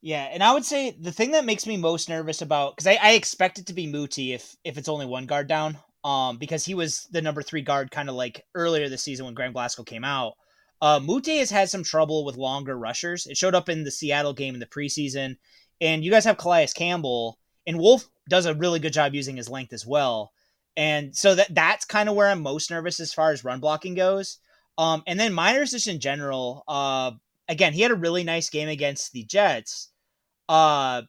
Yeah, 0.00 0.28
and 0.30 0.42
I 0.42 0.52
would 0.52 0.66
say 0.66 0.90
the 1.00 1.12
thing 1.12 1.30
that 1.30 1.46
makes 1.46 1.66
me 1.66 1.78
most 1.78 2.10
nervous 2.10 2.42
about 2.42 2.76
because 2.76 2.86
I, 2.86 2.98
I 3.00 3.12
expect 3.12 3.58
it 3.58 3.66
to 3.66 3.72
be 3.72 3.86
Muti 3.86 4.34
if 4.34 4.54
if 4.62 4.76
it's 4.76 4.88
only 4.88 5.06
one 5.06 5.24
guard 5.24 5.48
down, 5.48 5.78
um, 6.04 6.36
because 6.36 6.62
he 6.62 6.74
was 6.74 7.08
the 7.10 7.22
number 7.22 7.40
three 7.40 7.62
guard 7.62 7.90
kind 7.90 8.10
of 8.10 8.14
like 8.14 8.44
earlier 8.54 8.90
this 8.90 9.02
season 9.02 9.24
when 9.24 9.34
Graham 9.34 9.54
Glasgow 9.54 9.82
came 9.82 10.04
out. 10.04 10.34
Uh, 10.82 11.00
Muti 11.02 11.38
has 11.38 11.50
had 11.50 11.70
some 11.70 11.82
trouble 11.82 12.26
with 12.26 12.36
longer 12.36 12.76
rushers. 12.76 13.26
It 13.26 13.38
showed 13.38 13.54
up 13.54 13.70
in 13.70 13.82
the 13.82 13.90
Seattle 13.90 14.34
game 14.34 14.52
in 14.52 14.60
the 14.60 14.66
preseason, 14.66 15.38
and 15.80 16.04
you 16.04 16.10
guys 16.10 16.26
have 16.26 16.36
Calais 16.36 16.68
Campbell, 16.74 17.38
and 17.66 17.78
Wolfe 17.78 18.08
does 18.28 18.46
a 18.46 18.54
really 18.54 18.78
good 18.78 18.92
job 18.92 19.14
using 19.14 19.36
his 19.36 19.48
length 19.48 19.72
as 19.72 19.86
well. 19.86 20.32
And 20.76 21.14
so 21.16 21.34
that 21.34 21.54
that's 21.54 21.84
kind 21.84 22.08
of 22.08 22.16
where 22.16 22.28
I'm 22.28 22.42
most 22.42 22.70
nervous 22.70 23.00
as 23.00 23.14
far 23.14 23.30
as 23.30 23.44
run 23.44 23.60
blocking 23.60 23.94
goes. 23.94 24.38
Um, 24.76 25.02
and 25.06 25.18
then 25.20 25.32
Meinerz 25.32 25.70
just 25.70 25.86
in 25.86 26.00
general. 26.00 26.64
Uh, 26.66 27.12
again, 27.48 27.72
he 27.72 27.82
had 27.82 27.92
a 27.92 27.96
really 27.96 28.24
nice 28.24 28.50
game 28.50 28.68
against 28.68 29.12
the 29.12 29.22
Jets. 29.24 29.88
Uh, 30.48 31.02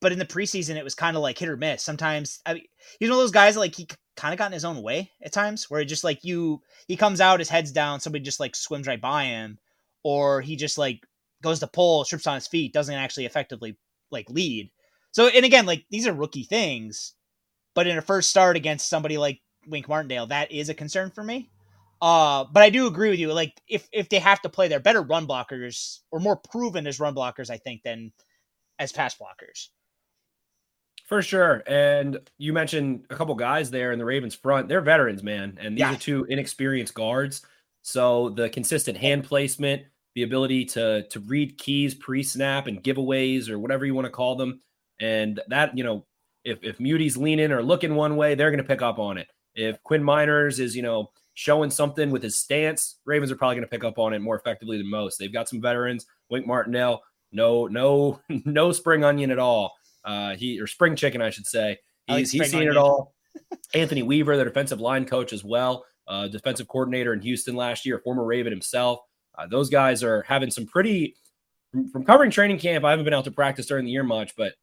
but 0.00 0.12
in 0.12 0.18
the 0.18 0.24
preseason, 0.24 0.76
it 0.76 0.84
was 0.84 0.94
kind 0.94 1.16
of 1.16 1.22
like 1.22 1.38
hit 1.38 1.48
or 1.48 1.56
miss. 1.56 1.82
Sometimes 1.82 2.40
I 2.46 2.54
mean, 2.54 2.64
he's 3.00 3.10
one 3.10 3.18
of 3.18 3.22
those 3.22 3.32
guys 3.32 3.54
that, 3.54 3.60
like 3.60 3.74
he 3.74 3.88
kind 4.16 4.32
of 4.32 4.38
got 4.38 4.46
in 4.46 4.52
his 4.52 4.64
own 4.64 4.82
way 4.82 5.10
at 5.22 5.32
times, 5.32 5.68
where 5.68 5.80
he 5.80 5.86
just 5.86 6.04
like 6.04 6.22
you, 6.22 6.62
he 6.86 6.96
comes 6.96 7.20
out, 7.20 7.40
his 7.40 7.48
head's 7.48 7.72
down, 7.72 7.98
somebody 7.98 8.24
just 8.24 8.40
like 8.40 8.54
swims 8.54 8.86
right 8.86 9.00
by 9.00 9.24
him, 9.24 9.58
or 10.04 10.40
he 10.40 10.54
just 10.54 10.78
like 10.78 11.04
goes 11.42 11.58
to 11.58 11.66
pull, 11.66 12.04
trips 12.04 12.26
on 12.28 12.36
his 12.36 12.46
feet, 12.46 12.72
doesn't 12.72 12.94
actually 12.94 13.26
effectively 13.26 13.76
like 14.12 14.30
lead. 14.30 14.70
So, 15.12 15.28
and 15.28 15.44
again, 15.44 15.66
like 15.66 15.84
these 15.90 16.06
are 16.06 16.12
rookie 16.12 16.44
things, 16.44 17.14
but 17.74 17.86
in 17.86 17.96
a 17.96 18.02
first 18.02 18.30
start 18.30 18.56
against 18.56 18.88
somebody 18.88 19.18
like 19.18 19.40
Wink 19.66 19.88
Martindale, 19.88 20.26
that 20.26 20.50
is 20.50 20.68
a 20.68 20.74
concern 20.74 21.10
for 21.10 21.22
me. 21.22 21.50
Uh, 22.00 22.44
but 22.52 22.64
I 22.64 22.70
do 22.70 22.88
agree 22.88 23.10
with 23.10 23.20
you. 23.20 23.32
Like, 23.32 23.60
if 23.68 23.88
if 23.92 24.08
they 24.08 24.18
have 24.18 24.42
to 24.42 24.48
play, 24.48 24.66
they're 24.66 24.80
better 24.80 25.02
run 25.02 25.26
blockers 25.26 26.00
or 26.10 26.18
more 26.18 26.36
proven 26.36 26.86
as 26.86 26.98
run 26.98 27.14
blockers, 27.14 27.48
I 27.48 27.58
think, 27.58 27.82
than 27.84 28.12
as 28.80 28.90
pass 28.90 29.14
blockers. 29.14 29.68
For 31.06 31.22
sure. 31.22 31.62
And 31.66 32.18
you 32.38 32.52
mentioned 32.52 33.04
a 33.10 33.14
couple 33.14 33.34
guys 33.34 33.70
there 33.70 33.92
in 33.92 33.98
the 33.98 34.04
Ravens 34.04 34.34
front. 34.34 34.68
They're 34.68 34.80
veterans, 34.80 35.22
man. 35.22 35.58
And 35.60 35.76
these 35.76 35.80
yeah. 35.80 35.92
are 35.92 35.98
two 35.98 36.24
inexperienced 36.24 36.94
guards. 36.94 37.42
So 37.82 38.30
the 38.30 38.48
consistent 38.48 38.96
hand 38.96 39.24
placement, 39.24 39.82
the 40.14 40.22
ability 40.22 40.64
to 40.66 41.06
to 41.08 41.20
read 41.20 41.58
keys 41.58 41.94
pre-snap 41.94 42.66
and 42.66 42.82
giveaways 42.82 43.48
or 43.48 43.58
whatever 43.58 43.84
you 43.84 43.94
want 43.94 44.06
to 44.06 44.10
call 44.10 44.36
them, 44.36 44.60
and 45.00 45.40
that, 45.48 45.76
you 45.76 45.84
know, 45.84 46.06
if, 46.44 46.62
if 46.62 46.80
Muti's 46.80 47.16
leaning 47.16 47.52
or 47.52 47.62
looking 47.62 47.94
one 47.94 48.16
way, 48.16 48.34
they're 48.34 48.50
going 48.50 48.62
to 48.62 48.68
pick 48.68 48.82
up 48.82 48.98
on 48.98 49.18
it. 49.18 49.28
If 49.54 49.82
Quinn 49.82 50.02
Meinerz 50.02 50.58
is, 50.58 50.74
you 50.74 50.82
know, 50.82 51.10
showing 51.34 51.70
something 51.70 52.10
with 52.10 52.22
his 52.22 52.38
stance, 52.38 52.98
Ravens 53.04 53.30
are 53.30 53.36
probably 53.36 53.56
going 53.56 53.66
to 53.66 53.70
pick 53.70 53.84
up 53.84 53.98
on 53.98 54.12
it 54.12 54.20
more 54.20 54.36
effectively 54.36 54.78
than 54.78 54.90
most. 54.90 55.18
They've 55.18 55.32
got 55.32 55.48
some 55.48 55.60
veterans. 55.60 56.06
Wink 56.30 56.46
Martindale, 56.46 57.02
no, 57.30 57.66
no, 57.66 58.20
no 58.28 58.72
spring 58.72 59.04
onion 59.04 59.30
at 59.30 59.38
all. 59.38 59.74
Uh, 60.04 60.34
he 60.34 60.60
or 60.60 60.66
spring 60.66 60.96
chicken, 60.96 61.22
I 61.22 61.30
should 61.30 61.46
say. 61.46 61.78
He's 62.06 62.34
like 62.34 62.42
he's 62.42 62.50
seen 62.50 62.60
onion. 62.60 62.72
it 62.72 62.76
all. 62.76 63.14
Anthony 63.74 64.02
Weaver, 64.02 64.36
the 64.36 64.44
defensive 64.44 64.80
line 64.80 65.04
coach 65.04 65.32
as 65.32 65.44
well, 65.44 65.84
uh, 66.08 66.28
defensive 66.28 66.68
coordinator 66.68 67.12
in 67.12 67.20
Houston 67.20 67.54
last 67.56 67.86
year, 67.86 67.98
former 67.98 68.24
Raven 68.24 68.52
himself. 68.52 69.00
Uh, 69.36 69.46
those 69.46 69.70
guys 69.70 70.02
are 70.02 70.22
having 70.22 70.50
some 70.50 70.66
pretty 70.66 71.16
from, 71.70 71.88
from 71.88 72.04
covering 72.04 72.30
training 72.30 72.58
camp. 72.58 72.84
I 72.84 72.90
haven't 72.90 73.04
been 73.04 73.14
out 73.14 73.24
to 73.24 73.30
practice 73.30 73.66
during 73.66 73.86
the 73.86 73.90
year 73.90 74.02
much, 74.02 74.36
but 74.36 74.54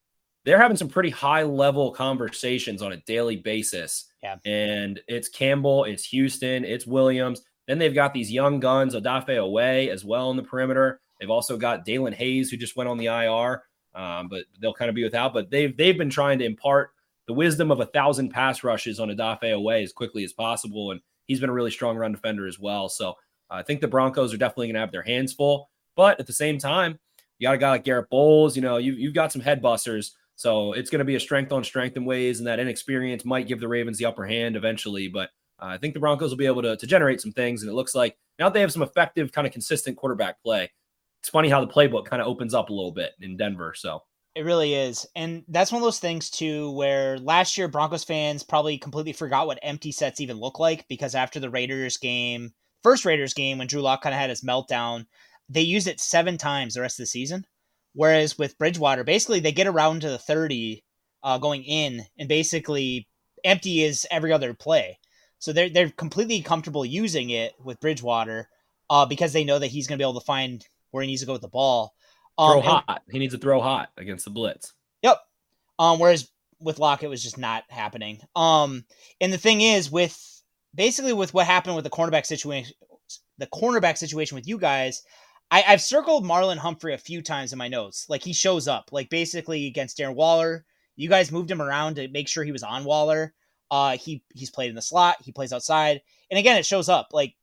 they're 0.50 0.58
having 0.58 0.78
some 0.78 0.90
pretty 0.90 1.12
high 1.12 1.44
level 1.44 1.92
conversations 1.92 2.82
on 2.82 2.92
a 2.92 2.98
daily 2.98 3.36
basis. 3.36 4.06
Yeah. 4.24 4.38
And 4.46 5.00
it's 5.08 5.30
Campbell, 5.30 5.84
it's 5.84 6.04
Houston, 6.06 6.66
it's 6.66 6.88
Williams. 6.88 7.44
Then 7.68 7.78
they've 7.78 7.94
got 7.94 8.16
these 8.16 8.32
young 8.32 8.60
guns, 8.60 8.96
Odafe 8.96 9.28
Oweh 9.28 9.90
as 9.90 10.04
well 10.04 10.30
on 10.30 10.38
the 10.38 10.44
perimeter. 10.44 11.02
They've 11.20 11.30
also 11.30 11.56
got 11.56 11.86
Daelin 11.86 12.16
Hayes, 12.16 12.50
who 12.50 12.58
just 12.58 12.76
went 12.76 12.90
on 12.90 12.98
the 12.98 13.06
IR, 13.06 13.62
um, 13.94 14.28
but 14.28 14.46
they'll 14.60 14.74
kind 14.74 14.90
of 14.90 14.96
be 14.96 15.04
without. 15.04 15.36
But 15.36 15.52
they've 15.52 15.78
they've 15.78 16.00
been 16.00 16.10
trying 16.10 16.40
to 16.40 16.46
impart 16.46 16.94
the 17.28 17.34
wisdom 17.34 17.70
of 17.70 17.80
a 17.80 17.86
thousand 17.86 18.30
pass 18.30 18.64
rushes 18.64 19.00
on 19.00 19.10
Odafe 19.10 19.44
Oweh 19.44 19.84
as 19.84 19.94
quickly 19.94 20.24
as 20.24 20.34
possible. 20.34 20.90
And 20.90 21.02
he's 21.26 21.40
been 21.40 21.52
a 21.52 21.54
really 21.54 21.70
strong 21.70 21.96
run 21.96 22.12
defender 22.12 22.48
as 22.48 22.58
well. 22.58 22.90
So 22.90 23.12
uh, 23.52 23.58
I 23.58 23.62
think 23.62 23.82
the 23.82 23.88
Broncos 23.88 24.34
are 24.34 24.38
definitely 24.38 24.70
going 24.70 24.76
to 24.76 24.80
have 24.80 24.92
their 24.92 25.04
hands 25.04 25.32
full. 25.32 25.70
But 25.96 26.20
at 26.20 26.26
the 26.26 26.34
same 26.34 26.58
time, 26.58 26.98
you 27.38 27.46
got 27.46 27.54
a 27.54 27.60
guy 27.60 27.70
like 27.70 27.84
Garett 27.84 28.10
Bolles. 28.10 28.56
You 28.56 28.64
know, 28.64 28.78
you, 28.78 28.94
you've 28.94 29.14
got 29.14 29.32
some 29.32 29.44
head 29.44 29.62
busters 29.62 30.16
so 30.40 30.72
it's 30.72 30.90
going 30.90 31.00
to 31.00 31.06
be 31.06 31.16
a 31.16 31.20
strength 31.20 31.52
on 31.52 31.66
strength 31.66 31.98
in 31.98 32.06
ways, 32.06 32.40
and 32.40 32.48
that 32.48 32.62
inexperience 32.62 33.26
might 33.26 33.46
give 33.46 33.60
the 33.60 33.68
Ravens 33.68 33.98
the 33.98 34.06
upper 34.06 34.26
hand 34.26 34.56
eventually. 34.56 35.10
But 35.10 35.32
uh, 35.62 35.66
I 35.66 35.78
think 35.78 35.94
the 35.94 36.00
Broncos 36.00 36.30
will 36.30 36.38
be 36.38 36.46
able 36.46 36.62
to, 36.62 36.78
to 36.78 36.88
generate 36.88 37.20
some 37.20 37.34
things, 37.34 37.62
and 37.62 37.70
it 37.70 37.74
looks 37.74 37.94
like 37.94 38.16
now 38.40 38.48
they 38.48 38.62
have 38.62 38.72
some 38.72 38.82
effective, 38.82 39.34
kind 39.34 39.46
of 39.46 39.52
consistent 39.52 39.98
quarterback 39.98 40.42
play. 40.42 40.72
It's 41.22 41.28
funny 41.28 41.50
how 41.50 41.60
the 41.60 41.70
playbook 41.70 42.06
kind 42.06 42.22
of 42.22 42.30
opens 42.30 42.54
up 42.54 42.70
a 42.70 42.74
little 42.74 42.94
bit 42.94 43.12
in 43.20 43.36
Denver. 43.36 43.74
So 43.76 44.04
it 44.34 44.46
really 44.46 44.76
is. 44.76 45.06
And 45.14 45.44
that's 45.50 45.74
one 45.74 45.82
of 45.82 45.86
those 45.86 46.00
things, 46.00 46.30
too, 46.30 46.72
where 46.72 47.20
last 47.20 47.58
year 47.58 47.68
Broncos 47.68 48.06
fans 48.06 48.42
probably 48.42 48.78
completely 48.78 49.12
forgot 49.12 49.46
what 49.46 49.60
empty 49.62 49.92
sets 49.92 50.22
even 50.22 50.38
look 50.38 50.58
like 50.58 50.88
because 50.88 51.16
after 51.16 51.42
the 51.42 51.50
Raiders 51.50 51.98
game, 51.98 52.54
first 52.82 53.04
Raiders 53.04 53.34
game, 53.34 53.58
when 53.58 53.68
Drew 53.68 53.82
Lock 53.82 54.04
kind 54.04 54.16
of 54.16 54.22
had 54.22 54.30
his 54.30 54.42
meltdown, 54.42 55.06
they 55.50 55.60
used 55.60 55.88
it 55.88 56.00
seven 56.00 56.38
times 56.38 56.76
the 56.76 56.82
rest 56.82 56.98
of 56.98 57.04
the 57.04 57.08
season. 57.08 57.46
Whereas 58.00 58.38
with 58.38 58.58
Bridgewater, 58.58 59.04
basically 59.04 59.42
they 59.42 59.52
get 59.52 59.68
around 59.68 60.04
to 60.04 60.10
the 60.10 60.18
30 60.18 60.82
uh, 61.22 61.38
going 61.38 61.66
in, 61.66 62.06
and 62.18 62.30
basically 62.30 63.10
empty 63.44 63.84
is 63.84 64.08
every 64.10 64.32
other 64.32 64.54
play. 64.54 64.98
So 65.40 65.52
they're 65.52 65.68
they're 65.68 65.90
completely 65.90 66.42
comfortable 66.42 66.86
using 66.86 67.32
it 67.32 67.56
with 67.62 67.82
Bridgewater 67.82 68.48
uh, 68.90 69.06
because 69.06 69.34
they 69.34 69.44
know 69.44 69.60
that 69.60 69.68
he's 69.68 69.86
going 69.86 69.98
to 69.98 70.02
be 70.02 70.08
able 70.08 70.18
to 70.18 70.26
find 70.26 70.66
where 70.92 71.04
he 71.04 71.08
needs 71.08 71.20
to 71.24 71.28
go 71.28 71.34
with 71.34 71.42
the 71.42 71.50
ball. 71.50 71.94
Um, 72.38 72.54
throw 72.54 72.62
hot. 72.62 72.86
And, 72.88 73.00
he 73.12 73.20
needs 73.20 73.34
to 73.34 73.38
throw 73.38 73.60
hot 73.60 73.90
against 73.98 74.24
the 74.24 74.32
blitz. 74.32 74.72
Yep. 75.02 75.18
Um, 75.78 76.00
whereas 76.00 76.30
with 76.62 76.80
Lock, 76.80 77.04
it 77.04 77.10
was 77.10 77.22
just 77.22 77.38
not 77.38 77.66
happening. 77.68 78.22
Um, 78.34 78.86
and 79.20 79.34
the 79.34 79.38
thing 79.38 79.60
is, 79.60 79.92
with 79.92 80.18
basically 80.74 81.12
with 81.12 81.34
what 81.34 81.48
happened 81.48 81.76
with 81.76 81.84
the 81.84 81.90
cornerback 81.90 82.26
situation, 82.26 82.74
the 83.40 83.48
cornerback 83.48 83.98
situation 83.98 84.36
with 84.36 84.48
you 84.48 84.58
guys, 84.58 85.04
I, 85.52 85.62
have 85.62 85.82
circled 85.82 86.26
Marlon 86.26 86.58
Humphrey 86.58 86.94
a 86.94 86.98
few 86.98 87.22
times 87.22 87.52
in 87.52 87.58
my 87.58 87.68
notes. 87.68 88.06
Like 88.10 88.24
he 88.24 88.34
shows 88.34 88.68
up, 88.68 88.90
like 88.92 89.10
basically 89.10 89.68
against 89.68 89.98
Darren 89.98 90.16
Waller. 90.16 90.66
You 90.96 91.10
guys 91.10 91.32
moved 91.32 91.50
him 91.50 91.62
around 91.62 91.96
to 91.96 92.08
make 92.10 92.28
sure 92.28 92.44
he 92.44 92.52
was 92.52 92.64
on 92.64 92.84
Waller. 92.84 93.34
Uh, 93.72 93.98
he 93.98 94.24
he's 94.34 94.52
played 94.52 94.70
in 94.70 94.76
the 94.76 94.82
slot. 94.82 95.18
He 95.22 95.32
plays 95.32 95.54
outside, 95.54 96.02
and 96.30 96.38
again, 96.38 96.58
it 96.58 96.66
shows 96.66 96.90
up. 96.90 97.10
Like, 97.12 97.36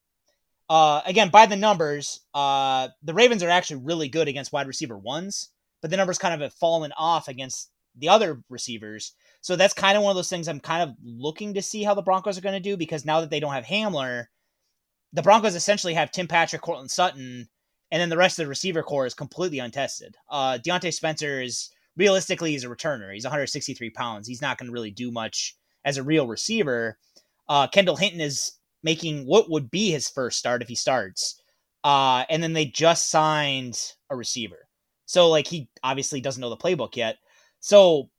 uh, 0.68 1.00
again 1.06 1.30
by 1.30 1.46
the 1.46 1.56
numbers, 1.56 2.20
uh, 2.34 2.88
the 3.02 3.14
Ravens 3.14 3.42
are 3.42 3.50
actually 3.50 3.82
really 3.84 4.08
good 4.08 4.28
against 4.28 4.52
wide 4.52 4.66
receiver 4.66 4.98
ones, 4.98 5.50
but 5.80 5.90
the 5.90 5.96
numbers 5.96 6.18
kind 6.18 6.34
of 6.34 6.40
have 6.40 6.54
fallen 6.54 6.92
off 6.96 7.28
against 7.28 7.70
the 7.96 8.08
other 8.08 8.42
receivers. 8.50 9.14
So 9.40 9.56
that's 9.56 9.74
kind 9.74 9.96
of 9.96 10.02
one 10.02 10.10
of 10.10 10.16
those 10.16 10.28
things 10.28 10.48
I'm 10.48 10.60
kind 10.60 10.82
of 10.82 10.96
looking 11.02 11.54
to 11.54 11.62
see 11.62 11.82
how 11.82 11.94
the 11.94 12.02
Broncos 12.02 12.36
are 12.36 12.42
going 12.42 12.60
to 12.60 12.60
do 12.60 12.76
because 12.76 13.04
now 13.04 13.20
that 13.20 13.30
they 13.30 13.40
don't 13.40 13.54
have 13.54 13.64
Hamler, 13.64 14.26
the 15.12 15.22
Broncos 15.22 15.54
essentially 15.54 15.94
have 15.94 16.10
Tim 16.10 16.28
Patrick, 16.28 16.62
Courtland 16.62 16.90
Sutton, 16.90 17.48
and 17.90 18.00
then 18.00 18.08
the 18.08 18.16
rest 18.16 18.38
of 18.38 18.44
the 18.44 18.48
receiver 18.48 18.82
corps 18.82 19.06
is 19.06 19.14
completely 19.14 19.58
untested. 19.58 20.16
Uh, 20.28 20.58
Diontae 20.64 20.92
Spencer 20.92 21.40
is 21.40 21.70
realistically 21.96 22.52
he's 22.52 22.64
a 22.64 22.68
returner. 22.68 23.12
He's 23.12 23.24
163 23.24 23.90
pounds. 23.90 24.26
He's 24.26 24.42
not 24.42 24.58
going 24.58 24.66
to 24.66 24.72
really 24.72 24.90
do 24.90 25.10
much 25.10 25.56
as 25.84 25.96
a 25.96 26.02
real 26.02 26.26
receiver. 26.26 26.98
Uh, 27.48 27.68
Kendall 27.68 27.96
Hinton 27.96 28.20
is 28.20 28.52
making 28.82 29.26
what 29.26 29.50
would 29.50 29.70
be 29.70 29.90
his 29.90 30.08
first 30.08 30.38
start 30.38 30.62
if 30.62 30.68
he 30.68 30.74
starts. 30.74 31.40
Uh, 31.84 32.24
and 32.28 32.42
then 32.42 32.52
they 32.52 32.64
just 32.66 33.10
signed 33.10 33.80
a 34.10 34.16
receiver. 34.16 34.68
So 35.06 35.28
like 35.28 35.46
he 35.46 35.68
obviously 35.84 36.20
doesn't 36.20 36.40
know 36.40 36.50
the 36.50 36.56
playbook 36.56 36.96
yet. 36.96 37.16
So 37.60 38.10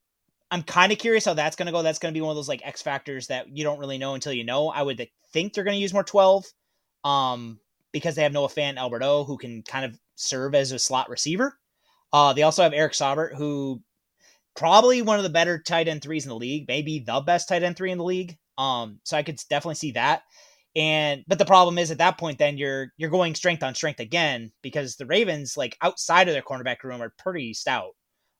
I'm 0.49 0.63
kind 0.63 0.91
of 0.93 0.97
curious 0.97 1.25
how 1.25 1.33
that's 1.33 1.57
going 1.57 1.65
to 1.65 1.71
go. 1.73 1.81
That's 1.81 1.99
going 1.99 2.13
to 2.13 2.17
be 2.17 2.21
one 2.21 2.31
of 2.31 2.37
those 2.37 2.47
like 2.47 2.65
X 2.65 2.81
factors 2.81 3.27
that 3.27 3.49
you 3.55 3.65
don't 3.65 3.79
really 3.79 3.97
know 3.97 4.13
until 4.13 4.31
you 4.31 4.45
know. 4.45 4.69
I 4.69 4.81
would 4.81 5.05
think 5.33 5.53
they're 5.53 5.65
going 5.65 5.75
to 5.75 5.81
use 5.81 5.93
more 5.93 6.03
12 6.05 6.45
um, 7.03 7.59
because 7.97 8.15
they 8.15 8.23
have 8.23 8.33
Noah 8.33 8.49
Fant, 8.49 8.77
Albert 8.77 9.03
O, 9.03 9.23
who 9.23 9.37
can 9.37 9.63
kind 9.63 9.85
of 9.85 9.99
serve 10.15 10.55
as 10.55 10.71
a 10.71 10.79
slot 10.79 11.09
receiver. 11.09 11.57
Uh, 12.13 12.33
they 12.33 12.43
also 12.43 12.63
have 12.63 12.73
Eric 12.73 12.93
Saubert, 12.93 13.35
who 13.35 13.81
probably 14.55 15.01
one 15.01 15.17
of 15.17 15.23
the 15.23 15.29
better 15.29 15.61
tight 15.61 15.87
end 15.87 16.01
threes 16.01 16.25
in 16.25 16.29
the 16.29 16.35
league, 16.35 16.67
maybe 16.67 16.99
the 16.99 17.21
best 17.21 17.47
tight 17.47 17.63
end 17.63 17.77
three 17.77 17.91
in 17.91 17.97
the 17.97 18.03
league. 18.03 18.37
Um, 18.57 18.99
so 19.03 19.15
I 19.15 19.23
could 19.23 19.39
definitely 19.49 19.75
see 19.75 19.91
that. 19.91 20.23
And 20.75 21.23
but 21.27 21.39
the 21.39 21.45
problem 21.45 21.77
is 21.77 21.91
at 21.91 21.97
that 21.99 22.17
point, 22.17 22.37
then 22.37 22.57
you're 22.57 22.91
you're 22.97 23.09
going 23.09 23.35
strength 23.35 23.63
on 23.63 23.75
strength 23.75 23.99
again 23.99 24.51
because 24.61 24.95
the 24.95 25.05
Ravens, 25.05 25.57
like 25.57 25.77
outside 25.81 26.27
of 26.27 26.33
their 26.33 26.41
cornerback 26.41 26.83
room, 26.83 27.01
are 27.01 27.13
pretty 27.17 27.53
stout. 27.53 27.91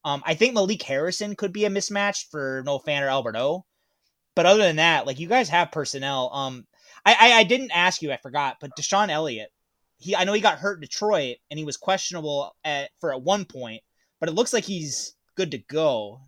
Um, 0.05 0.21
I 0.25 0.35
think 0.35 0.53
Malik 0.53 0.83
Harrison 0.83 1.35
could 1.35 1.51
be 1.51 1.65
a 1.65 1.69
mismatch 1.69 2.29
for 2.29 2.63
Noah 2.65 2.83
Fant 2.83 3.01
or 3.01 3.07
Albert 3.07 3.35
O. 3.35 3.65
But 4.35 4.45
other 4.45 4.61
than 4.61 4.75
that, 4.75 5.07
like 5.07 5.19
you 5.19 5.27
guys 5.27 5.49
have 5.49 5.71
personnel. 5.71 6.31
Um, 6.31 6.67
I, 7.07 7.13
I, 7.31 7.33
I 7.39 7.43
didn't 7.43 7.71
ask 7.71 8.01
you, 8.01 8.11
I 8.11 8.17
forgot, 8.17 8.57
but 8.59 8.71
DeShon 8.77 9.09
Elliott, 9.09 9.49
he 9.97 10.15
I 10.15 10.23
know 10.25 10.33
he 10.33 10.41
got 10.41 10.59
hurt 10.59 10.75
in 10.77 10.81
Detroit 10.81 11.37
and 11.49 11.57
he 11.57 11.65
was 11.65 11.77
questionable 11.77 12.55
at 12.63 12.89
for 12.99 13.13
at 13.13 13.21
one 13.21 13.45
point, 13.45 13.81
but 14.19 14.29
it 14.29 14.33
looks 14.33 14.53
like 14.53 14.63
he's 14.63 15.15
good 15.35 15.51
to 15.51 15.57
go 15.57 16.21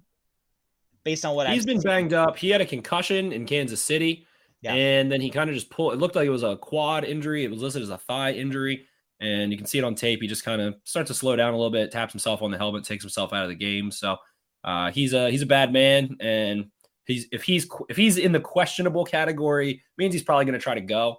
based 1.03 1.25
on 1.25 1.35
what 1.35 1.47
he's 1.49 1.61
I've 1.61 1.65
been 1.67 1.81
seen. 1.81 1.89
banged 1.89 2.13
up. 2.13 2.37
He 2.37 2.49
had 2.49 2.61
a 2.61 2.65
concussion 2.65 3.31
in 3.31 3.45
Kansas 3.45 3.81
City, 3.83 4.25
Yeah. 4.61 4.73
and 4.73 5.11
then 5.11 5.21
he 5.21 5.29
kind 5.29 5.49
of 5.49 5.55
just 5.55 5.69
pulled. 5.69 5.93
It 5.93 5.97
looked 5.97 6.15
like 6.15 6.25
it 6.27 6.31
was 6.31 6.43
a 6.43 6.55
quad 6.57 7.03
injury. 7.03 7.43
It 7.43 7.51
was 7.51 7.61
listed 7.61 7.81
as 7.83 7.89
a 7.89 7.97
thigh 7.97 8.31
injury, 8.31 8.85
and 9.19 9.51
you 9.51 9.57
can 9.57 9.67
see 9.67 9.77
it 9.77 9.83
on 9.83 9.95
tape. 9.95 10.21
He 10.21 10.27
just 10.27 10.43
kind 10.45 10.61
of 10.61 10.75
starts 10.83 11.07
to 11.09 11.13
slow 11.13 11.35
down 11.35 11.53
a 11.53 11.57
little 11.57 11.71
bit, 11.71 11.91
taps 11.91 12.13
himself 12.13 12.41
on 12.41 12.51
the 12.51 12.57
helmet, 12.57 12.83
takes 12.85 13.03
himself 13.03 13.33
out 13.33 13.43
of 13.43 13.49
the 13.49 13.55
game. 13.55 13.91
So 13.91 14.17
uh, 14.63 14.91
he's 14.91 15.13
a 15.13 15.29
he's 15.29 15.41
a 15.41 15.45
bad 15.47 15.71
man, 15.73 16.17
and 16.19 16.69
he's 17.09 17.27
if 17.31 17.43
he's 17.43 17.69
if 17.89 17.97
he's 17.97 18.17
in 18.17 18.31
the 18.31 18.39
questionable 18.39 19.05
category, 19.05 19.81
means 19.97 20.13
he's 20.13 20.23
probably 20.23 20.45
going 20.45 20.53
to 20.53 20.63
try 20.63 20.75
to 20.75 20.81
go. 20.81 21.17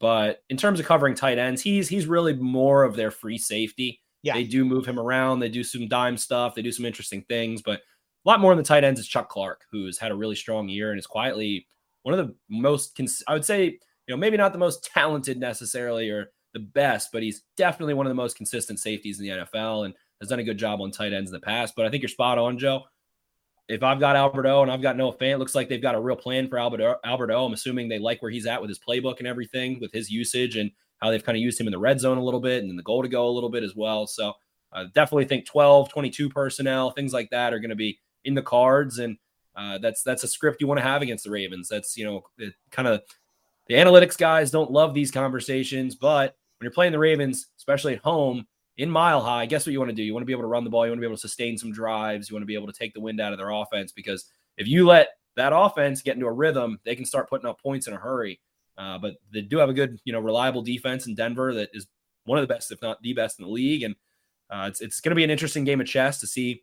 But 0.00 0.42
in 0.48 0.56
terms 0.56 0.78
of 0.78 0.86
covering 0.86 1.14
tight 1.14 1.38
ends, 1.38 1.62
he's 1.62 1.88
he's 1.88 2.06
really 2.06 2.34
more 2.34 2.84
of 2.84 2.96
their 2.96 3.10
free 3.10 3.38
safety. 3.38 4.00
Yeah. 4.22 4.34
They 4.34 4.44
do 4.44 4.64
move 4.64 4.86
him 4.86 4.98
around. 4.98 5.40
They 5.40 5.48
do 5.48 5.64
some 5.64 5.88
dime 5.88 6.16
stuff. 6.16 6.54
They 6.54 6.62
do 6.62 6.72
some 6.72 6.84
interesting 6.84 7.22
things, 7.28 7.62
but 7.62 7.80
a 7.80 8.28
lot 8.28 8.40
more 8.40 8.52
in 8.52 8.58
the 8.58 8.64
tight 8.64 8.84
ends 8.84 9.00
is 9.00 9.06
Chuck 9.06 9.28
Clark, 9.28 9.64
who's 9.70 9.98
had 9.98 10.10
a 10.10 10.16
really 10.16 10.34
strong 10.34 10.68
year 10.68 10.90
and 10.90 10.98
is 10.98 11.06
quietly 11.06 11.66
one 12.02 12.18
of 12.18 12.26
the 12.26 12.34
most, 12.48 12.96
cons- 12.96 13.22
I 13.28 13.32
would 13.32 13.44
say, 13.44 13.64
you 13.64 13.78
know, 14.08 14.16
maybe 14.16 14.36
not 14.36 14.52
the 14.52 14.58
most 14.58 14.84
talented 14.84 15.38
necessarily 15.38 16.10
or 16.10 16.30
the 16.52 16.60
best, 16.60 17.10
but 17.12 17.22
he's 17.22 17.42
definitely 17.56 17.94
one 17.94 18.06
of 18.06 18.10
the 18.10 18.14
most 18.14 18.36
consistent 18.36 18.80
safeties 18.80 19.20
in 19.20 19.26
the 19.26 19.32
NFL 19.32 19.84
and 19.84 19.94
has 20.20 20.28
done 20.28 20.40
a 20.40 20.44
good 20.44 20.58
job 20.58 20.80
on 20.80 20.90
tight 20.90 21.12
ends 21.12 21.30
in 21.30 21.34
the 21.34 21.40
past. 21.40 21.74
But 21.76 21.86
I 21.86 21.90
think 21.90 22.02
you're 22.02 22.08
spot 22.08 22.38
on, 22.38 22.58
Joe. 22.58 22.82
If 23.68 23.82
I've 23.82 24.00
got 24.00 24.16
Albert 24.16 24.46
O 24.46 24.62
and 24.62 24.70
I've 24.70 24.80
got 24.80 24.96
Noah 24.96 25.14
Fant, 25.14 25.34
it 25.34 25.38
looks 25.38 25.54
like 25.54 25.68
they've 25.68 25.82
got 25.82 25.94
a 25.94 26.00
real 26.00 26.16
plan 26.16 26.48
for 26.48 26.58
Albert 26.58 26.80
O. 26.80 26.96
Alberto. 27.04 27.44
I'm 27.44 27.52
assuming 27.52 27.88
they 27.88 27.98
like 27.98 28.22
where 28.22 28.30
he's 28.30 28.46
at 28.46 28.60
with 28.60 28.70
his 28.70 28.78
playbook 28.78 29.18
and 29.18 29.26
everything, 29.26 29.78
with 29.78 29.92
his 29.92 30.10
usage 30.10 30.56
and 30.56 30.70
how 30.98 31.10
they've 31.10 31.24
kind 31.24 31.36
of 31.36 31.42
used 31.42 31.60
him 31.60 31.66
in 31.66 31.72
the 31.72 31.78
red 31.78 32.00
zone 32.00 32.18
a 32.18 32.24
little 32.24 32.40
bit 32.40 32.62
and 32.62 32.70
in 32.70 32.76
the 32.76 32.82
goal 32.82 33.02
to 33.02 33.08
go 33.08 33.28
a 33.28 33.30
little 33.30 33.50
bit 33.50 33.62
as 33.62 33.76
well. 33.76 34.06
So 34.06 34.32
I 34.72 34.84
definitely 34.84 35.26
think 35.26 35.46
12, 35.46 35.90
22 35.90 36.30
personnel, 36.30 36.90
things 36.90 37.12
like 37.12 37.30
that 37.30 37.52
are 37.52 37.58
going 37.58 37.70
to 37.70 37.76
be 37.76 38.00
in 38.24 38.34
the 38.34 38.42
cards. 38.42 38.98
And 38.98 39.18
uh, 39.54 39.78
that's 39.78 40.02
that's 40.02 40.24
a 40.24 40.28
script 40.28 40.60
you 40.60 40.66
want 40.66 40.78
to 40.78 40.86
have 40.86 41.02
against 41.02 41.24
the 41.24 41.30
Ravens. 41.30 41.68
That's, 41.68 41.96
you 41.96 42.04
know, 42.04 42.22
kind 42.70 42.88
of 42.88 43.02
the 43.66 43.74
analytics 43.74 44.16
guys 44.16 44.50
don't 44.50 44.70
love 44.70 44.94
these 44.94 45.10
conversations, 45.10 45.94
but 45.94 46.36
when 46.58 46.64
you're 46.64 46.72
playing 46.72 46.92
the 46.92 46.98
Ravens, 46.98 47.48
especially 47.58 47.94
at 47.94 48.00
home 48.00 48.46
in 48.78 48.90
Mile 48.90 49.20
High, 49.20 49.46
guess 49.46 49.66
what 49.66 49.72
you 49.72 49.80
want 49.80 49.90
to 49.90 49.94
do? 49.94 50.04
You 50.04 50.14
want 50.14 50.22
to 50.22 50.26
be 50.26 50.32
able 50.32 50.44
to 50.44 50.48
run 50.48 50.64
the 50.64 50.70
ball. 50.70 50.86
You 50.86 50.92
want 50.92 50.98
to 50.98 51.00
be 51.00 51.06
able 51.06 51.16
to 51.16 51.20
sustain 51.20 51.58
some 51.58 51.72
drives. 51.72 52.30
You 52.30 52.34
want 52.34 52.42
to 52.42 52.46
be 52.46 52.54
able 52.54 52.68
to 52.68 52.72
take 52.72 52.94
the 52.94 53.00
wind 53.00 53.20
out 53.20 53.32
of 53.32 53.38
their 53.38 53.50
offense 53.50 53.92
because 53.92 54.30
if 54.56 54.68
you 54.68 54.86
let 54.86 55.08
that 55.36 55.52
offense 55.52 56.00
get 56.00 56.14
into 56.14 56.26
a 56.26 56.32
rhythm, 56.32 56.78
they 56.84 56.94
can 56.94 57.04
start 57.04 57.28
putting 57.28 57.48
up 57.48 57.60
points 57.60 57.88
in 57.88 57.92
a 57.92 57.98
hurry. 57.98 58.40
Uh, 58.78 58.96
but 58.96 59.14
they 59.32 59.40
do 59.40 59.58
have 59.58 59.68
a 59.68 59.74
good, 59.74 59.98
you 60.04 60.12
know, 60.12 60.20
reliable 60.20 60.62
defense 60.62 61.08
in 61.08 61.16
Denver 61.16 61.52
that 61.54 61.70
is 61.74 61.88
one 62.24 62.38
of 62.38 62.46
the 62.46 62.52
best, 62.52 62.70
if 62.70 62.80
not 62.80 63.02
the 63.02 63.12
best 63.12 63.40
in 63.40 63.44
the 63.44 63.50
league. 63.50 63.82
And 63.82 63.96
uh, 64.48 64.66
it's 64.68 64.80
it's 64.80 65.00
going 65.00 65.10
to 65.10 65.16
be 65.16 65.24
an 65.24 65.30
interesting 65.30 65.64
game 65.64 65.80
of 65.80 65.88
chess 65.88 66.20
to 66.20 66.28
see 66.28 66.62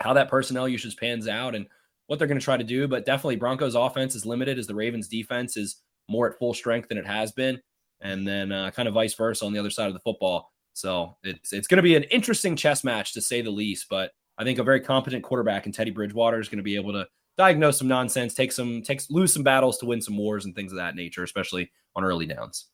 how 0.00 0.12
that 0.14 0.28
personnel 0.28 0.68
usage 0.68 0.96
pans 0.96 1.28
out 1.28 1.54
and 1.54 1.66
what 2.08 2.18
they're 2.18 2.28
going 2.28 2.40
to 2.40 2.44
try 2.44 2.56
to 2.56 2.64
do. 2.64 2.88
But 2.88 3.06
definitely, 3.06 3.36
Broncos' 3.36 3.76
offense 3.76 4.16
is 4.16 4.26
limited 4.26 4.58
as 4.58 4.66
the 4.66 4.74
Ravens' 4.74 5.06
defense 5.06 5.56
is 5.56 5.76
more 6.08 6.28
at 6.28 6.38
full 6.38 6.52
strength 6.52 6.88
than 6.88 6.98
it 6.98 7.06
has 7.06 7.30
been, 7.30 7.60
and 8.00 8.26
then 8.26 8.50
uh, 8.50 8.72
kind 8.72 8.88
of 8.88 8.94
vice 8.94 9.14
versa 9.14 9.44
on 9.44 9.52
the 9.52 9.60
other 9.60 9.70
side 9.70 9.86
of 9.86 9.94
the 9.94 10.00
football. 10.00 10.52
So 10.74 11.16
it's 11.22 11.52
it's 11.52 11.68
going 11.68 11.78
to 11.78 11.82
be 11.82 11.96
an 11.96 12.02
interesting 12.04 12.56
chess 12.56 12.84
match 12.84 13.14
to 13.14 13.22
say 13.22 13.40
the 13.40 13.50
least. 13.50 13.86
But 13.88 14.10
I 14.36 14.44
think 14.44 14.58
a 14.58 14.64
very 14.64 14.80
competent 14.80 15.24
quarterback 15.24 15.66
in 15.66 15.72
Teddy 15.72 15.90
Bridgewater 15.90 16.40
is 16.40 16.48
going 16.48 16.58
to 16.58 16.64
be 16.64 16.76
able 16.76 16.92
to 16.92 17.06
diagnose 17.36 17.78
some 17.78 17.88
nonsense, 17.88 18.34
take 18.34 18.52
some 18.52 18.82
takes 18.82 19.10
lose 19.10 19.32
some 19.32 19.42
battles 19.42 19.78
to 19.78 19.86
win 19.86 20.00
some 20.00 20.16
wars 20.16 20.44
and 20.44 20.54
things 20.54 20.72
of 20.72 20.78
that 20.78 20.96
nature, 20.96 21.22
especially 21.22 21.70
on 21.96 22.04
early 22.04 22.26
downs. 22.26 22.66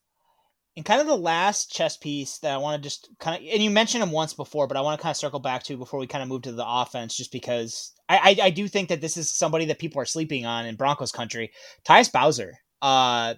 And 0.76 0.84
kind 0.84 1.00
of 1.00 1.08
the 1.08 1.16
last 1.16 1.72
chess 1.72 1.96
piece 1.96 2.38
that 2.38 2.54
I 2.54 2.56
want 2.56 2.80
to 2.80 2.86
just 2.86 3.10
kind 3.18 3.42
of, 3.42 3.52
and 3.52 3.62
you 3.62 3.70
mentioned 3.70 4.02
him 4.02 4.12
once 4.12 4.32
before, 4.32 4.68
but 4.68 4.76
I 4.76 4.80
want 4.80 4.98
to 4.98 5.02
kind 5.02 5.10
of 5.10 5.16
circle 5.16 5.40
back 5.40 5.64
to 5.64 5.76
before 5.76 5.98
we 5.98 6.06
kind 6.06 6.22
of 6.22 6.28
move 6.28 6.42
to 6.42 6.52
the 6.52 6.64
offense, 6.66 7.16
just 7.16 7.32
because 7.32 7.92
I, 8.08 8.36
I, 8.40 8.46
I 8.46 8.50
do 8.50 8.68
think 8.68 8.88
that 8.88 9.00
this 9.00 9.16
is 9.16 9.30
somebody 9.30 9.64
that 9.66 9.80
people 9.80 10.00
are 10.00 10.06
sleeping 10.06 10.46
on 10.46 10.66
in 10.66 10.76
Broncos 10.76 11.10
country. 11.10 11.50
Tyus 11.84 12.10
Bowser. 12.10 12.54
Uh, 12.80 13.34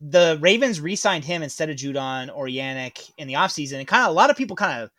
the 0.00 0.38
Ravens 0.40 0.80
re-signed 0.80 1.24
him 1.24 1.42
instead 1.42 1.70
of 1.70 1.76
Judon 1.76 2.30
or 2.34 2.46
Yannick 2.46 3.10
in 3.18 3.26
the 3.26 3.34
offseason. 3.34 3.78
And 3.78 3.88
kind 3.88 4.04
of 4.04 4.10
a 4.10 4.14
lot 4.14 4.30
of 4.30 4.36
people 4.36 4.56
kind 4.56 4.82
of 4.82 4.90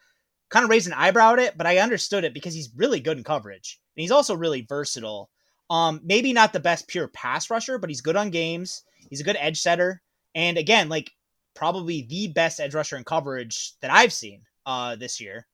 kind 0.50 0.64
of 0.64 0.70
raised 0.70 0.88
an 0.88 0.94
eyebrow 0.94 1.34
at 1.34 1.40
it, 1.40 1.58
but 1.58 1.68
I 1.68 1.78
understood 1.78 2.24
it 2.24 2.34
because 2.34 2.54
he's 2.54 2.72
really 2.76 3.00
good 3.00 3.18
in 3.18 3.24
coverage. 3.24 3.80
And 3.96 4.02
he's 4.02 4.12
also 4.12 4.36
really 4.36 4.66
versatile. 4.68 5.30
Um, 5.70 6.02
maybe 6.04 6.34
not 6.34 6.52
the 6.52 6.60
best 6.60 6.88
pure 6.88 7.08
pass 7.08 7.50
rusher, 7.50 7.78
but 7.78 7.90
he's 7.90 8.02
good 8.02 8.16
on 8.16 8.32
games. 8.32 8.84
He's 9.10 9.22
a 9.22 9.24
good 9.24 9.38
edge 9.40 9.62
setter. 9.62 10.02
And 10.36 10.58
again, 10.58 10.90
like 10.90 11.12
probably 11.56 12.02
the 12.02 12.28
best 12.30 12.60
edge 12.60 12.74
rusher 12.74 12.98
in 12.98 13.04
coverage 13.04 13.74
that 13.82 13.92
I've 13.92 14.14
seen 14.14 14.42
uh 14.66 14.96
this 14.96 15.20
year. 15.22 15.48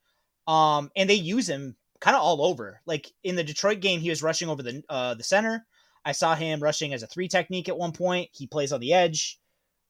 Um, 0.47 0.91
and 0.95 1.09
they 1.09 1.15
use 1.15 1.49
him 1.49 1.75
kind 1.99 2.15
of 2.15 2.21
all 2.21 2.43
over. 2.43 2.81
Like 2.85 3.11
in 3.23 3.35
the 3.35 3.43
Detroit 3.43 3.79
game, 3.79 3.99
he 3.99 4.09
was 4.09 4.23
rushing 4.23 4.49
over 4.49 4.63
the 4.63 4.83
uh 4.89 5.13
the 5.13 5.23
center. 5.23 5.65
I 6.05 6.11
saw 6.11 6.35
him 6.35 6.61
rushing 6.61 6.93
as 6.93 7.03
a 7.03 7.07
three 7.07 7.27
technique 7.27 7.67
at 7.67 7.77
one 7.77 7.91
point. 7.91 8.29
He 8.31 8.45
plays 8.47 8.71
on 8.71 8.79
the 8.79 8.93
edge. 8.93 9.39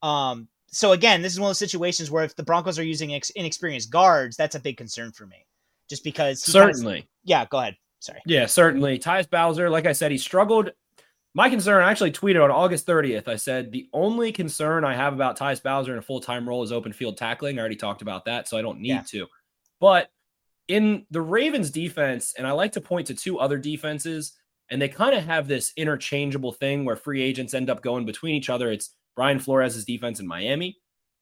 Um, 0.01 0.47
so 0.67 0.93
again, 0.93 1.21
this 1.21 1.33
is 1.33 1.39
one 1.39 1.47
of 1.47 1.49
those 1.51 1.59
situations 1.59 2.09
where 2.09 2.23
if 2.23 2.35
the 2.35 2.43
Broncos 2.43 2.79
are 2.79 2.83
using 2.83 3.13
ex- 3.13 3.29
inexperienced 3.31 3.89
guards, 3.91 4.35
that's 4.37 4.55
a 4.55 4.59
big 4.59 4.77
concern 4.77 5.11
for 5.11 5.25
me. 5.25 5.45
Just 5.89 6.03
because 6.03 6.41
Certainly. 6.41 7.07
yeah, 7.23 7.45
go 7.45 7.59
ahead. 7.59 7.75
Sorry. 7.99 8.19
Yeah, 8.25 8.45
certainly. 8.45 8.97
Tyus 8.99 9.29
Bowser, 9.29 9.69
like 9.69 9.85
I 9.85 9.91
said, 9.93 10.11
he 10.11 10.17
struggled. 10.17 10.71
My 11.33 11.49
concern, 11.49 11.83
I 11.83 11.91
actually 11.91 12.11
tweeted 12.11 12.43
on 12.43 12.49
August 12.51 12.87
30th. 12.87 13.27
I 13.27 13.35
said 13.35 13.71
the 13.71 13.87
only 13.93 14.31
concern 14.31 14.83
I 14.85 14.95
have 14.95 15.13
about 15.13 15.37
Tyus 15.37 15.61
Bowser 15.61 15.91
in 15.91 15.97
a 15.99 16.01
full 16.01 16.21
time 16.21 16.47
role 16.47 16.63
is 16.63 16.71
open 16.71 16.93
field 16.93 17.17
tackling. 17.17 17.57
I 17.57 17.61
already 17.61 17.75
talked 17.75 18.01
about 18.01 18.25
that, 18.25 18.47
so 18.47 18.57
I 18.57 18.61
don't 18.61 18.79
need 18.79 18.89
Yeah. 18.89 19.03
to. 19.09 19.27
But 19.79 20.09
in 20.67 21.05
the 21.11 21.21
Ravens 21.21 21.69
defense, 21.71 22.33
and 22.37 22.47
I 22.47 22.51
like 22.51 22.71
to 22.73 22.81
point 22.81 23.07
to 23.07 23.13
two 23.15 23.37
other 23.39 23.57
defenses, 23.57 24.33
and 24.69 24.81
they 24.81 24.89
kind 24.89 25.15
of 25.15 25.23
have 25.23 25.47
this 25.47 25.73
interchangeable 25.77 26.51
thing 26.51 26.85
where 26.85 26.95
free 26.95 27.21
agents 27.21 27.53
end 27.53 27.69
up 27.69 27.81
going 27.81 28.05
between 28.05 28.35
each 28.35 28.49
other. 28.49 28.71
It's 28.71 28.91
Brian 29.15 29.39
Flores' 29.39 29.85
defense 29.85 30.19
in 30.19 30.27
Miami, 30.27 30.77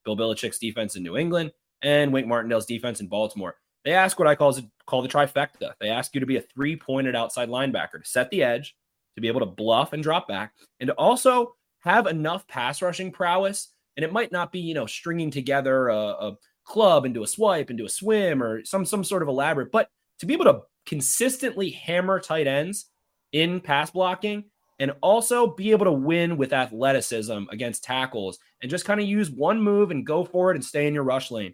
Bill 0.06 0.18
Belichick's 0.18 0.60
defense 0.60 0.96
in 0.96 1.04
New 1.04 1.18
England, 1.18 1.52
and 1.82 2.14
Wink 2.14 2.28
Martindale's 2.28 2.66
defense 2.66 3.00
in 3.02 3.08
Baltimore. 3.08 3.56
They 3.86 3.94
ask 3.94 4.18
what 4.18 4.28
I 4.28 4.36
call, 4.36 4.58
call 4.86 5.02
the 5.02 5.10
trifecta. 5.10 5.74
They 5.80 5.90
ask 5.90 6.14
you 6.14 6.22
to 6.22 6.26
be 6.26 6.38
a 6.38 6.42
three 6.42 6.76
pointed 6.76 7.16
outside 7.16 7.50
linebacker 7.50 8.02
to 8.02 8.10
set 8.10 8.30
the 8.30 8.44
edge, 8.44 8.76
to 9.16 9.22
be 9.22 9.28
able 9.28 9.42
to 9.42 9.46
bluff 9.46 9.94
and 9.94 10.02
drop 10.02 10.28
back, 10.28 10.54
and 10.80 10.88
to 10.88 10.94
also 10.94 11.56
have 11.82 12.08
enough 12.08 12.48
pass 12.48 12.82
rushing 12.82 13.12
prowess. 13.12 13.74
And 13.98 14.04
it 14.04 14.14
might 14.14 14.32
not 14.32 14.52
be, 14.52 14.60
you 14.60 14.74
know, 14.74 14.86
stringing 14.86 15.30
together 15.30 15.90
a, 15.90 15.98
a 15.98 16.38
club 16.64 17.06
into 17.06 17.24
a 17.24 17.28
swipe, 17.28 17.70
into 17.70 17.86
a 17.86 17.90
swim, 17.90 18.42
or 18.42 18.64
some 18.64 18.86
some 18.86 19.04
sort 19.04 19.22
of 19.22 19.28
elaborate, 19.28 19.72
but 19.72 19.90
to 20.20 20.26
be 20.26 20.34
able 20.34 20.46
to 20.46 20.62
consistently 20.86 21.70
hammer 21.70 22.20
tight 22.20 22.48
ends 22.48 22.90
in 23.34 23.60
pass 23.60 23.92
blocking 23.92 24.46
and 24.80 24.92
also 25.02 25.48
be 25.48 25.72
able 25.72 25.86
to 25.86 25.92
win 25.92 26.38
with 26.38 26.54
athleticism 26.54 27.44
against 27.52 27.84
tackles 27.84 28.40
and 28.62 28.72
just 28.72 28.86
kind 28.86 29.00
of 29.00 29.08
use 29.08 29.30
one 29.30 29.62
move 29.62 29.92
and 29.92 30.06
go 30.06 30.24
for 30.24 30.52
it 30.52 30.56
and 30.56 30.66
stay 30.66 30.88
in 30.88 30.94
your 30.94 31.04
rush 31.04 31.30
lane. 31.30 31.54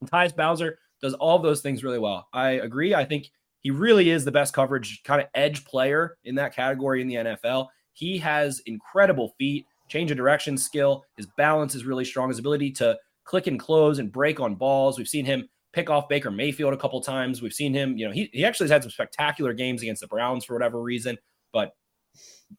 And 0.00 0.10
Tyus 0.10 0.34
Bowser 0.34 0.78
does 1.00 1.14
all 1.14 1.38
those 1.38 1.62
things 1.62 1.84
really 1.84 1.98
well. 1.98 2.28
I 2.32 2.50
agree. 2.50 2.94
I 2.94 3.04
think 3.04 3.30
he 3.60 3.70
really 3.70 4.10
is 4.10 4.24
the 4.24 4.32
best 4.32 4.54
coverage 4.54 5.02
kind 5.04 5.20
of 5.20 5.28
edge 5.34 5.64
player 5.64 6.16
in 6.24 6.34
that 6.36 6.54
category 6.54 7.00
in 7.00 7.08
the 7.08 7.14
NFL. 7.14 7.68
He 7.92 8.18
has 8.18 8.60
incredible 8.66 9.34
feet, 9.38 9.66
change 9.88 10.10
of 10.10 10.16
direction 10.16 10.56
skill. 10.56 11.04
His 11.16 11.26
balance 11.36 11.74
is 11.74 11.84
really 11.84 12.04
strong. 12.04 12.28
His 12.28 12.38
ability 12.38 12.72
to 12.72 12.98
click 13.24 13.46
and 13.46 13.58
close 13.60 13.98
and 13.98 14.10
break 14.10 14.40
on 14.40 14.54
balls. 14.54 14.96
We've 14.96 15.08
seen 15.08 15.24
him 15.24 15.48
pick 15.72 15.90
off 15.90 16.08
Baker 16.08 16.30
Mayfield 16.30 16.74
a 16.74 16.76
couple 16.76 17.00
times. 17.00 17.42
We've 17.42 17.52
seen 17.52 17.72
him, 17.72 17.96
you 17.96 18.06
know, 18.06 18.12
he, 18.12 18.30
he 18.32 18.44
actually 18.44 18.64
has 18.64 18.72
had 18.72 18.82
some 18.82 18.90
spectacular 18.90 19.52
games 19.52 19.82
against 19.82 20.00
the 20.00 20.08
Browns 20.08 20.44
for 20.44 20.54
whatever 20.54 20.82
reason, 20.82 21.16
but 21.52 21.72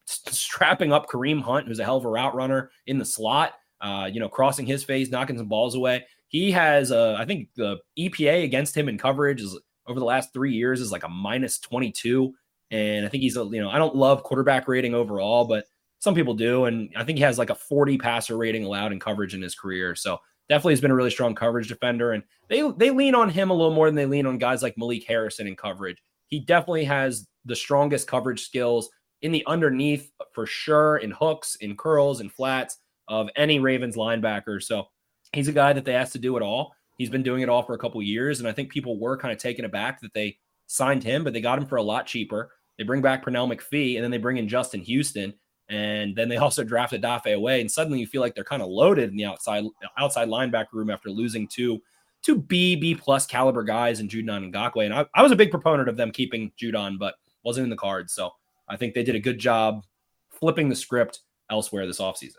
strapping 0.06 0.94
up 0.94 1.10
Kareem 1.10 1.42
Hunt, 1.42 1.68
who's 1.68 1.80
a 1.80 1.84
hell 1.84 1.98
of 1.98 2.06
a 2.06 2.10
route 2.10 2.36
runner 2.36 2.72
in 2.88 2.98
the 2.98 3.06
slot. 3.06 3.54
uh, 3.82 4.10
you 4.12 4.20
know, 4.20 4.30
crossing 4.30 4.66
his 4.66 4.84
face, 4.84 5.10
knocking 5.10 5.38
some 5.38 5.48
balls 5.48 5.76
away. 5.76 6.06
He 6.28 6.52
has, 6.52 6.92
uh, 6.92 7.16
I 7.20 7.26
think 7.26 7.50
the 7.56 7.78
EPA 7.98 8.44
against 8.44 8.78
him 8.78 8.88
in 8.88 8.98
coverage 8.98 9.42
is 9.42 9.60
over 9.88 10.00
the 10.00 10.06
last 10.06 10.32
three 10.34 10.54
years 10.54 10.80
is 10.80 10.92
like 10.92 11.04
a 11.04 11.10
minus 11.10 11.60
22. 11.60 12.34
And 12.70 13.06
I 13.06 13.10
think 13.10 13.22
he's 13.22 13.36
a, 13.36 13.44
you 13.44 13.60
know, 13.60 13.70
I 13.70 13.78
don't 13.78 13.96
love 13.96 14.24
quarterback 14.24 14.68
rating 14.68 14.94
overall, 14.94 15.46
but 15.46 15.66
some 16.00 16.16
people 16.16 16.34
do. 16.34 16.66
And 16.66 16.90
I 16.96 17.04
think 17.04 17.18
he 17.18 17.24
has 17.24 17.38
like 17.38 17.50
a 17.50 17.56
40 17.56 17.98
passer 17.98 18.38
rating 18.38 18.64
allowed 18.64 18.94
in 18.94 19.00
coverage 19.00 19.34
in 19.34 19.42
his 19.42 19.56
career. 19.56 19.96
So 19.96 20.20
definitely 20.52 20.74
has 20.74 20.82
been 20.82 20.92
a 20.92 20.96
really 20.96 21.10
strong 21.10 21.34
coverage 21.34 21.70
defender. 21.70 22.12
And 22.12 22.24
they 22.50 22.70
they 22.76 22.90
lean 22.90 23.16
on 23.16 23.30
him 23.30 23.52
a 23.52 23.54
little 23.54 23.74
more 23.74 23.88
than 23.88 23.96
they 23.96 24.06
lean 24.06 24.26
on 24.26 24.38
guys 24.38 24.62
like 24.62 24.78
Malik 24.78 25.06
Harrison 25.08 25.48
in 25.48 25.56
coverage. 25.56 26.04
He 26.28 26.42
definitely 26.42 26.84
has 26.84 27.26
the 27.46 27.56
strongest 27.56 28.06
coverage 28.06 28.42
skills 28.42 28.90
in 29.22 29.32
the 29.32 29.46
underneath 29.48 30.12
for 30.34 30.46
sure, 30.46 30.98
in 30.98 31.12
hooks, 31.12 31.56
in 31.62 31.78
curls, 31.78 32.20
in 32.20 32.30
flats 32.30 32.80
of 33.08 33.30
any 33.38 33.60
Ravens 33.60 33.96
linebacker. 33.96 34.62
So 34.62 34.88
he's 35.32 35.48
a 35.48 35.54
guy 35.54 35.72
that 35.72 35.86
they 35.86 35.96
asked 35.96 36.14
to 36.14 36.20
do 36.20 36.36
it 36.36 36.44
all. 36.44 36.74
He's 36.98 37.10
been 37.10 37.24
doing 37.24 37.44
it 37.44 37.50
all 37.50 37.64
for 37.64 37.74
a 37.74 37.80
couple 37.80 38.02
years, 38.02 38.40
and 38.40 38.50
I 38.50 38.52
think 38.52 38.70
people 38.70 39.00
were 39.00 39.18
kind 39.18 39.32
of 39.32 39.38
taken 39.38 39.64
aback 39.64 40.02
that 40.02 40.14
they 40.14 40.38
signed 40.68 41.04
him, 41.04 41.24
but 41.24 41.32
they 41.32 41.40
got 41.40 41.60
him 41.60 41.66
for 41.66 41.78
a 41.78 41.84
lot 41.84 42.06
cheaper. 42.06 42.52
They 42.78 42.84
bring 42.84 43.02
back 43.02 43.24
Pernell 43.24 43.52
McPhee, 43.52 43.96
and 43.96 44.04
then 44.04 44.12
they 44.12 44.18
bring 44.18 44.38
in 44.38 44.50
Justin 44.50 44.82
Houston, 44.82 45.34
and 45.72 46.16
then 46.16 46.30
they 46.30 46.38
also 46.46 46.64
drafted 46.64 47.02
Odafe 47.02 47.28
Oweh. 47.28 47.62
And 47.62 47.72
suddenly 47.72 48.00
you 48.00 48.08
feel 48.08 48.22
like 48.22 48.36
they're 48.36 48.44
kind 48.44 48.62
of 48.62 48.68
loaded 48.68 49.10
in 49.10 49.16
the 49.16 49.26
outside 49.26 49.64
outside 49.98 50.28
linebacker 50.28 50.74
room 50.74 50.90
after 50.90 51.10
losing 51.10 51.48
two 51.48 51.82
two 52.22 52.38
B 52.38 52.76
B 52.76 52.94
plus 52.94 53.26
caliber 53.26 53.64
guys 53.64 54.00
in 54.00 54.08
Judon 54.08 54.54
Ngakoue. 54.54 54.86
And 54.86 54.94
I, 54.94 55.06
I 55.16 55.24
was 55.24 55.32
a 55.32 55.36
big 55.36 55.50
proponent 55.50 55.90
of 55.90 55.98
them 55.98 56.12
keeping 56.12 56.52
Judon, 56.62 57.00
but 57.00 57.16
wasn't 57.44 57.64
in 57.64 57.70
the 57.70 57.76
cards. 57.76 58.14
So 58.14 58.32
I 58.68 58.78
think 58.78 58.94
they 58.94 59.04
did 59.04 59.16
a 59.16 59.20
good 59.20 59.40
job 59.40 59.84
flipping 60.30 60.70
the 60.70 60.76
script 60.76 61.22
elsewhere 61.50 61.88
this 61.88 62.00
offseason 62.00 62.38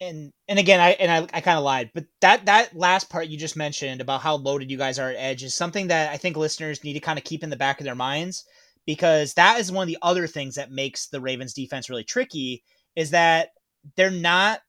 and 0.00 0.32
and 0.46 0.58
again 0.58 0.80
i 0.80 0.90
and 0.90 1.10
i, 1.10 1.36
I 1.36 1.40
kind 1.40 1.58
of 1.58 1.64
lied 1.64 1.90
but 1.92 2.04
that 2.20 2.46
that 2.46 2.76
last 2.76 3.10
part 3.10 3.26
you 3.26 3.36
just 3.36 3.56
mentioned 3.56 4.00
about 4.00 4.20
how 4.20 4.36
loaded 4.36 4.70
you 4.70 4.78
guys 4.78 4.98
are 4.98 5.10
at 5.10 5.16
edge 5.16 5.42
is 5.42 5.54
something 5.54 5.88
that 5.88 6.12
i 6.12 6.16
think 6.16 6.36
listeners 6.36 6.84
need 6.84 6.92
to 6.92 7.00
kind 7.00 7.18
of 7.18 7.24
keep 7.24 7.42
in 7.42 7.50
the 7.50 7.56
back 7.56 7.80
of 7.80 7.84
their 7.84 7.96
minds 7.96 8.44
because 8.88 9.34
that 9.34 9.60
is 9.60 9.70
one 9.70 9.82
of 9.82 9.86
the 9.86 9.98
other 10.00 10.26
things 10.26 10.54
that 10.54 10.72
makes 10.72 11.08
the 11.08 11.20
ravens 11.20 11.52
defense 11.52 11.90
really 11.90 12.02
tricky 12.02 12.64
is 12.96 13.10
that 13.10 13.50
they're 13.96 14.10
not 14.10 14.60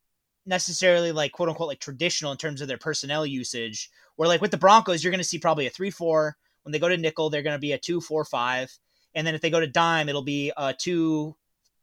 necessarily 0.46 1.14
like 1.14 1.32
quote 1.32 1.48
unquote 1.48 1.70
like 1.70 1.80
traditional 1.80 2.34
in 2.34 2.38
terms 2.38 2.60
of 2.60 2.68
their 2.68 2.78
personnel 2.78 3.26
usage 3.26 3.90
where 4.18 4.28
like 4.28 4.42
with 4.42 4.52
the 4.52 4.58
broncos 4.58 5.02
you're 5.02 5.12
going 5.12 5.20
to 5.20 5.24
see 5.24 5.40
probably 5.40 5.68
a 5.68 5.72
3-4 5.72 6.34
when 6.64 6.74
they 6.74 6.80
go 6.80 6.90
to 6.90 6.98
nickel 6.98 7.30
they're 7.30 7.42
going 7.42 7.56
to 7.56 7.60
be 7.60 7.72
a 7.72 7.80
2-4-5 7.80 8.78
and 9.16 9.26
then 9.26 9.36
if 9.36 9.40
they 9.40 9.50
go 9.50 9.62
to 9.62 9.68
dime 9.68 10.10
it'll 10.10 10.22
be 10.22 10.52
a 10.58 10.74
2 10.74 11.34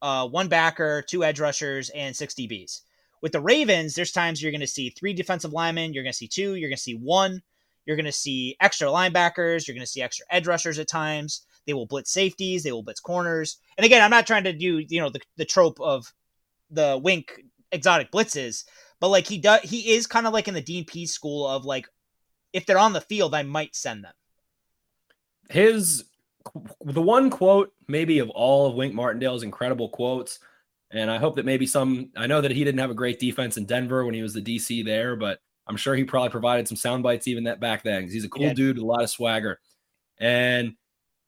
uh, 0.02 0.28
one 0.28 0.46
backer 0.46 1.02
two 1.08 1.24
edge 1.24 1.40
rushers 1.40 1.88
and 1.88 2.14
six 2.14 2.34
dbs 2.34 2.82
with 3.22 3.32
the 3.32 3.40
Ravens, 3.40 3.94
there's 3.94 4.12
times 4.12 4.42
you're 4.42 4.52
going 4.52 4.60
to 4.60 4.66
see 4.66 4.90
three 4.90 5.14
defensive 5.14 5.54
linemen, 5.54 5.94
you're 5.94 6.04
going 6.04 6.12
to 6.12 6.16
see 6.16 6.28
two, 6.28 6.54
you're 6.54 6.68
going 6.68 6.76
to 6.76 6.82
see 6.82 6.96
one, 6.96 7.42
you're 7.86 7.96
going 7.96 8.04
to 8.04 8.12
see 8.12 8.56
extra 8.60 8.88
linebackers, 8.88 9.66
you're 9.66 9.74
going 9.74 9.86
to 9.86 9.90
see 9.90 10.02
extra 10.02 10.26
edge 10.30 10.46
rushers 10.46 10.78
at 10.78 10.86
times. 10.86 11.46
They 11.66 11.74
will 11.74 11.86
blitz 11.86 12.12
safeties, 12.12 12.62
they 12.62 12.72
will 12.72 12.82
blitz 12.82 13.00
corners. 13.00 13.58
And 13.76 13.84
again, 13.84 14.02
I'm 14.02 14.10
not 14.10 14.26
trying 14.26 14.44
to 14.44 14.52
do, 14.52 14.78
you 14.88 15.00
know, 15.00 15.10
the, 15.10 15.20
the 15.36 15.44
trope 15.44 15.80
of 15.80 16.12
the 16.70 17.00
wink 17.02 17.42
exotic 17.72 18.10
blitzes, 18.10 18.64
but 19.00 19.08
like 19.08 19.26
he 19.26 19.38
does 19.38 19.60
he 19.62 19.94
is 19.94 20.06
kind 20.06 20.26
of 20.26 20.32
like 20.32 20.48
in 20.48 20.54
the 20.54 20.84
Pees 20.84 21.12
school 21.12 21.46
of 21.46 21.64
like 21.64 21.88
if 22.52 22.66
they're 22.66 22.78
on 22.78 22.92
the 22.92 23.00
field, 23.00 23.34
I 23.34 23.42
might 23.42 23.74
send 23.76 24.04
them. 24.04 24.14
His 25.50 26.04
the 26.84 27.02
one 27.02 27.28
quote 27.30 27.72
maybe 27.88 28.20
of 28.20 28.30
all 28.30 28.66
of 28.66 28.74
Wink 28.74 28.94
Martindale's 28.94 29.42
incredible 29.42 29.88
quotes 29.88 30.38
and 30.90 31.10
I 31.10 31.18
hope 31.18 31.36
that 31.36 31.44
maybe 31.44 31.66
some, 31.66 32.10
I 32.16 32.26
know 32.26 32.40
that 32.40 32.52
he 32.52 32.64
didn't 32.64 32.80
have 32.80 32.90
a 32.90 32.94
great 32.94 33.18
defense 33.18 33.56
in 33.56 33.66
Denver 33.66 34.04
when 34.04 34.14
he 34.14 34.22
was 34.22 34.34
the 34.34 34.42
DC 34.42 34.84
there, 34.84 35.16
but 35.16 35.40
I'm 35.66 35.76
sure 35.76 35.96
he 35.96 36.04
probably 36.04 36.30
provided 36.30 36.68
some 36.68 36.76
sound 36.76 37.02
bites 37.02 37.26
even 37.26 37.44
that 37.44 37.60
back 37.60 37.82
then 37.82 38.02
because 38.02 38.14
he's 38.14 38.24
a 38.24 38.28
cool 38.28 38.44
yeah. 38.44 38.54
dude 38.54 38.76
with 38.76 38.84
a 38.84 38.86
lot 38.86 39.02
of 39.02 39.10
swagger. 39.10 39.58
And 40.18 40.74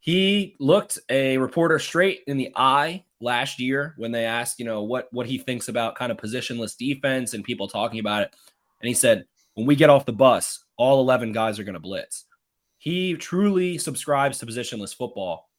he 0.08 0.56
looked 0.58 0.98
a 1.10 1.36
reporter 1.36 1.78
straight 1.78 2.22
in 2.26 2.38
the 2.38 2.50
eye 2.56 3.04
last 3.20 3.60
year 3.60 3.92
when 3.98 4.10
they 4.10 4.24
asked, 4.24 4.58
you 4.58 4.64
know, 4.64 4.82
what 4.82 5.06
what 5.10 5.26
he 5.26 5.36
thinks 5.36 5.68
about 5.68 5.96
kind 5.96 6.10
of 6.10 6.16
positionless 6.16 6.78
defense 6.78 7.34
and 7.34 7.44
people 7.44 7.68
talking 7.68 8.00
about 8.00 8.22
it. 8.22 8.34
And 8.80 8.88
he 8.88 8.94
said, 8.94 9.26
when 9.52 9.66
we 9.66 9.76
get 9.76 9.90
off 9.90 10.06
the 10.06 10.14
bus, 10.14 10.64
all 10.78 11.02
11 11.02 11.32
guys 11.32 11.58
are 11.58 11.62
going 11.62 11.74
to 11.74 11.78
blitz. 11.78 12.24
He 12.78 13.16
truly 13.16 13.76
subscribes 13.76 14.38
to 14.38 14.46
positionless 14.46 14.96
football. 14.96 15.50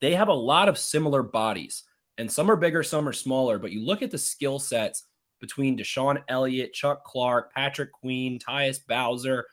They 0.00 0.16
have 0.16 0.26
a 0.26 0.34
lot 0.34 0.68
of 0.68 0.76
similar 0.76 1.22
bodies 1.22 1.84
and 2.18 2.28
some 2.28 2.50
are 2.50 2.56
bigger, 2.56 2.82
some 2.82 3.08
are 3.08 3.12
smaller. 3.12 3.60
But 3.60 3.70
you 3.70 3.86
look 3.86 4.02
at 4.02 4.10
the 4.10 4.18
skill 4.18 4.58
sets 4.58 5.04
between 5.40 5.78
DeShon 5.78 6.20
Elliott, 6.26 6.72
Chuck 6.72 7.04
Clark, 7.04 7.54
Patrick 7.54 7.92
Queen, 7.92 8.40
Tyus 8.40 8.84
Bowser. 8.84 9.46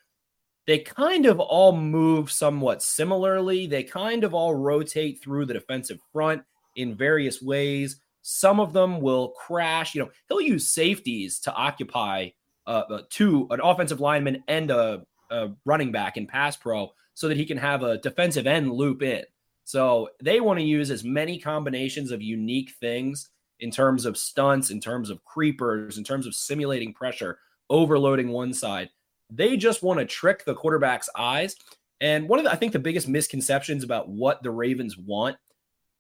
They 0.72 0.80
kind 0.80 1.26
of 1.26 1.42
all 1.42 1.76
move 1.76 2.32
somewhat 2.32 2.82
similarly. 2.82 3.68
They 3.68 3.84
kind 3.84 4.24
of 4.24 4.34
all 4.34 4.56
rotate 4.56 5.22
through 5.22 5.46
the 5.48 5.54
defensive 5.54 6.00
front 6.14 6.44
in 6.78 6.96
various 6.96 7.42
ways. 7.42 8.00
Some 8.22 8.62
of 8.62 8.72
them 8.72 9.02
will 9.02 9.32
crash. 9.32 9.94
You 9.94 10.04
know, 10.04 10.12
he'll 10.30 10.40
use 10.40 10.70
safeties 10.70 11.40
to 11.40 11.54
occupy 11.54 12.30
uh, 12.68 12.84
uh 12.90 13.02
two 13.10 13.48
an 13.52 13.60
offensive 13.62 14.00
lineman 14.00 14.46
and 14.48 14.72
a, 14.72 15.06
a 15.30 15.50
running 15.66 15.92
back 15.92 16.16
in 16.16 16.26
pass 16.26 16.56
pro 16.56 16.94
so 17.16 17.28
that 17.28 17.36
he 17.36 17.44
can 17.44 17.58
have 17.58 17.84
a 17.84 17.98
defensive 17.98 18.48
end 18.48 18.72
loop 18.72 19.02
in. 19.02 19.26
So 19.66 20.12
they 20.24 20.40
want 20.40 20.58
to 20.60 20.66
use 20.66 20.90
as 20.90 21.04
many 21.04 21.38
combinations 21.38 22.12
of 22.12 22.22
unique 22.22 22.72
things 22.80 23.30
in 23.60 23.72
terms 23.72 24.06
of 24.06 24.18
stunts, 24.18 24.70
in 24.70 24.80
terms 24.80 25.10
of 25.10 25.26
creepers, 25.26 25.98
in 25.98 26.06
terms 26.06 26.26
of 26.26 26.34
simulating 26.34 26.94
pressure, 26.94 27.40
overloading 27.70 28.30
one 28.30 28.54
side. 28.54 28.90
They 29.32 29.58
just 29.58 29.82
want 29.82 30.00
to 30.00 30.06
trick 30.06 30.46
the 30.46 30.54
quarterback's 30.54 31.10
eyes. 31.16 31.56
And 32.02 32.28
one 32.28 32.40
of 32.40 32.46
the, 32.46 32.52
I 32.52 32.56
think 32.56 32.74
the 32.74 32.80
biggest 32.80 33.08
misconceptions 33.08 33.84
about 33.84 34.10
what 34.10 34.44
the 34.44 34.52
Ravens 34.52 34.98
want, 34.98 35.38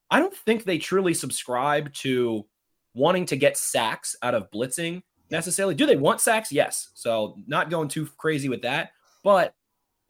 I 0.10 0.20
don't 0.20 0.36
think 0.36 0.63
they 0.63 0.78
truly 0.78 1.13
subscribe 1.13 1.94
to 1.96 2.46
wanting 2.94 3.26
to 3.28 3.38
get 3.38 3.58
sacks 3.58 4.15
out 4.22 4.36
of 4.36 4.52
blitzing 4.52 5.04
necessarily. 5.30 5.76
Do 5.76 5.86
they 5.86 5.96
want 5.96 6.20
sacks? 6.20 6.52
Yes. 6.52 6.89
So 6.94 7.38
not 7.48 7.70
going 7.70 7.88
too 7.88 8.08
crazy 8.17 8.50
with 8.50 8.63
that, 8.63 8.91
but 9.24 9.54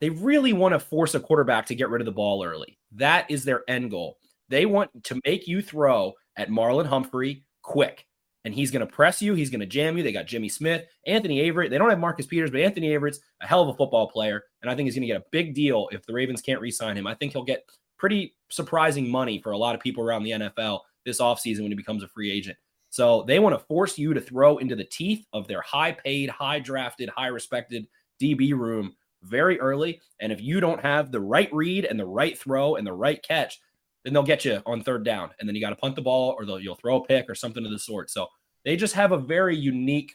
they 0.00 0.10
really 0.10 0.52
want 0.52 0.72
to 0.72 0.80
force 0.80 1.14
a 1.14 1.20
quarterback 1.20 1.66
to 1.66 1.76
get 1.76 1.88
rid 1.88 2.00
of 2.00 2.06
the 2.06 2.12
ball 2.12 2.44
early. 2.44 2.78
That 2.92 3.30
is 3.30 3.44
their 3.44 3.62
end 3.68 3.90
goal. 3.92 4.18
They 4.48 4.66
want 4.66 4.90
to 5.04 5.20
make 5.24 5.46
you 5.46 5.62
throw 5.62 6.14
at 6.36 6.50
Marlon 6.50 6.86
Humphrey 6.86 7.44
quick. 7.62 8.06
And 8.44 8.52
he's 8.52 8.70
going 8.70 8.84
to 8.84 8.92
press 8.92 9.22
you. 9.22 9.34
He's 9.34 9.50
going 9.50 9.60
to 9.60 9.66
jam 9.66 9.96
you. 9.96 10.02
They 10.02 10.12
got 10.12 10.26
Jimmy 10.26 10.48
Smith, 10.48 10.84
Anthony 11.06 11.48
Averett. 11.48 11.70
They 11.70 11.78
don't 11.78 11.90
have 11.90 12.00
Marcus 12.00 12.26
Peters, 12.26 12.50
but 12.50 12.60
Anthony 12.60 12.88
Averett's 12.88 13.20
a 13.40 13.46
hell 13.46 13.62
of 13.62 13.68
a 13.68 13.74
football 13.74 14.08
player. 14.08 14.42
And 14.62 14.70
I 14.70 14.74
think 14.74 14.86
he's 14.86 14.94
going 14.94 15.02
to 15.02 15.06
get 15.06 15.20
a 15.20 15.24
big 15.30 15.54
deal 15.54 15.88
if 15.92 16.04
the 16.06 16.12
Ravens 16.12 16.42
can't 16.42 16.60
re 16.60 16.70
sign 16.70 16.96
him. 16.96 17.06
I 17.06 17.14
think 17.14 17.32
he'll 17.32 17.44
get 17.44 17.64
pretty 17.98 18.34
surprising 18.48 19.08
money 19.08 19.40
for 19.40 19.52
a 19.52 19.58
lot 19.58 19.76
of 19.76 19.80
people 19.80 20.02
around 20.02 20.24
the 20.24 20.32
NFL 20.32 20.80
this 21.04 21.20
offseason 21.20 21.62
when 21.62 21.70
he 21.70 21.76
becomes 21.76 22.02
a 22.02 22.08
free 22.08 22.32
agent. 22.32 22.58
So 22.90 23.24
they 23.26 23.38
want 23.38 23.58
to 23.58 23.64
force 23.64 23.96
you 23.96 24.12
to 24.12 24.20
throw 24.20 24.58
into 24.58 24.76
the 24.76 24.84
teeth 24.84 25.24
of 25.32 25.48
their 25.48 25.62
high 25.62 25.92
paid, 25.92 26.28
high 26.28 26.58
drafted, 26.58 27.08
high 27.08 27.28
respected 27.28 27.86
DB 28.20 28.52
room 28.52 28.94
very 29.22 29.58
early. 29.60 30.00
And 30.20 30.32
if 30.32 30.40
you 30.40 30.60
don't 30.60 30.80
have 30.80 31.10
the 31.10 31.20
right 31.20 31.48
read 31.52 31.84
and 31.84 31.98
the 31.98 32.06
right 32.06 32.38
throw 32.38 32.76
and 32.76 32.86
the 32.86 32.92
right 32.92 33.22
catch, 33.22 33.60
then 34.04 34.12
they'll 34.12 34.22
get 34.22 34.44
you 34.44 34.60
on 34.66 34.82
third 34.82 35.04
down. 35.04 35.30
And 35.38 35.48
then 35.48 35.54
you 35.54 35.60
got 35.60 35.70
to 35.70 35.76
punt 35.76 35.96
the 35.96 36.02
ball 36.02 36.36
or 36.38 36.44
you'll 36.58 36.74
throw 36.74 36.96
a 36.96 37.04
pick 37.04 37.28
or 37.28 37.34
something 37.34 37.64
of 37.64 37.70
the 37.70 37.78
sort. 37.78 38.10
So 38.10 38.26
they 38.64 38.76
just 38.76 38.94
have 38.94 39.12
a 39.12 39.18
very 39.18 39.56
unique 39.56 40.12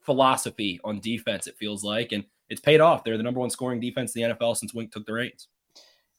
philosophy 0.00 0.80
on 0.84 1.00
defense, 1.00 1.46
it 1.46 1.56
feels 1.58 1.82
like. 1.82 2.12
And 2.12 2.24
it's 2.48 2.60
paid 2.60 2.80
off. 2.80 3.04
They're 3.04 3.16
the 3.16 3.22
number 3.22 3.40
one 3.40 3.50
scoring 3.50 3.80
defense 3.80 4.14
in 4.14 4.22
the 4.22 4.34
NFL 4.34 4.56
since 4.56 4.72
Wink 4.72 4.92
took 4.92 5.06
the 5.06 5.12
reins. 5.12 5.48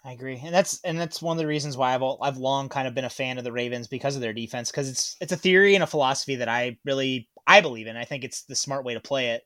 I 0.06 0.12
agree, 0.12 0.40
and 0.42 0.54
that's 0.54 0.80
and 0.84 0.98
that's 0.98 1.22
one 1.22 1.36
of 1.36 1.40
the 1.40 1.48
reasons 1.48 1.76
why 1.76 1.94
I've 1.94 2.04
I've 2.22 2.38
long 2.38 2.70
kind 2.70 2.88
of 2.88 2.94
been 2.94 3.06
a 3.06 3.10
fan 3.10 3.38
of 3.38 3.44
the 3.44 3.52
Ravens 3.52 3.88
because 3.88 4.16
of 4.16 4.22
their 4.22 4.32
defense 4.32 4.72
because 4.72 4.90
it's 4.90 5.18
it's 5.20 5.34
a 5.34 5.38
theory 5.38 5.76
and 5.76 5.84
a 5.84 5.88
philosophy 5.88 6.36
that 6.36 6.48
I 6.48 6.78
really 6.86 7.28
I 7.46 7.62
believe 7.62 7.88
in. 7.88 7.98
I 7.98 8.06
think 8.06 8.24
it's 8.24 8.44
the 8.44 8.56
smart 8.56 8.86
way 8.86 8.94
to 8.94 9.00
play 9.00 9.32
it. 9.32 9.44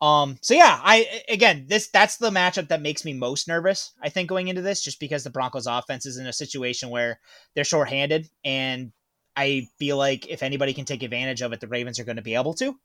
Um, 0.00 0.36
so 0.42 0.54
yeah, 0.54 0.78
I 0.82 1.22
again 1.28 1.66
this 1.68 1.88
that's 1.88 2.18
the 2.18 2.30
matchup 2.30 2.68
that 2.68 2.82
makes 2.82 3.04
me 3.04 3.14
most 3.14 3.48
nervous, 3.48 3.92
I 4.02 4.10
think, 4.10 4.28
going 4.28 4.48
into 4.48 4.62
this, 4.62 4.82
just 4.82 5.00
because 5.00 5.24
the 5.24 5.30
Broncos 5.30 5.66
offense 5.66 6.04
is 6.04 6.18
in 6.18 6.26
a 6.26 6.32
situation 6.32 6.90
where 6.90 7.18
they're 7.54 7.64
shorthanded 7.64 8.28
and 8.44 8.92
I 9.34 9.68
feel 9.78 9.96
like 9.96 10.28
if 10.28 10.42
anybody 10.42 10.74
can 10.74 10.84
take 10.84 11.02
advantage 11.02 11.42
of 11.42 11.52
it, 11.52 11.60
the 11.60 11.68
Ravens 11.68 11.98
are 11.98 12.04
going 12.04 12.16
to 12.16 12.22
be 12.22 12.34
able 12.34 12.54
to. 12.54 12.78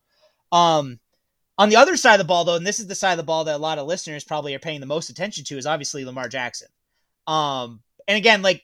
Um 0.52 1.00
on 1.58 1.70
the 1.70 1.76
other 1.76 1.98
side 1.98 2.14
of 2.14 2.20
the 2.20 2.26
ball, 2.26 2.46
though, 2.46 2.56
and 2.56 2.66
this 2.66 2.80
is 2.80 2.88
the 2.88 2.96
side 2.96 3.12
of 3.12 3.18
the 3.18 3.24
ball 3.24 3.44
that 3.44 3.56
a 3.56 3.60
lot 3.60 3.78
of 3.78 3.86
listeners 3.86 4.24
probably 4.24 4.56
are 4.56 4.60
paying 4.60 4.80
the 4.80 4.86
most 4.86 5.10
attention 5.10 5.44
to, 5.44 5.58
is 5.58 5.68
obviously 5.68 6.06
Lamar 6.06 6.28
Jackson. 6.30 6.70
Um, 7.28 7.82
and 8.08 8.18
again, 8.18 8.42
like 8.42 8.64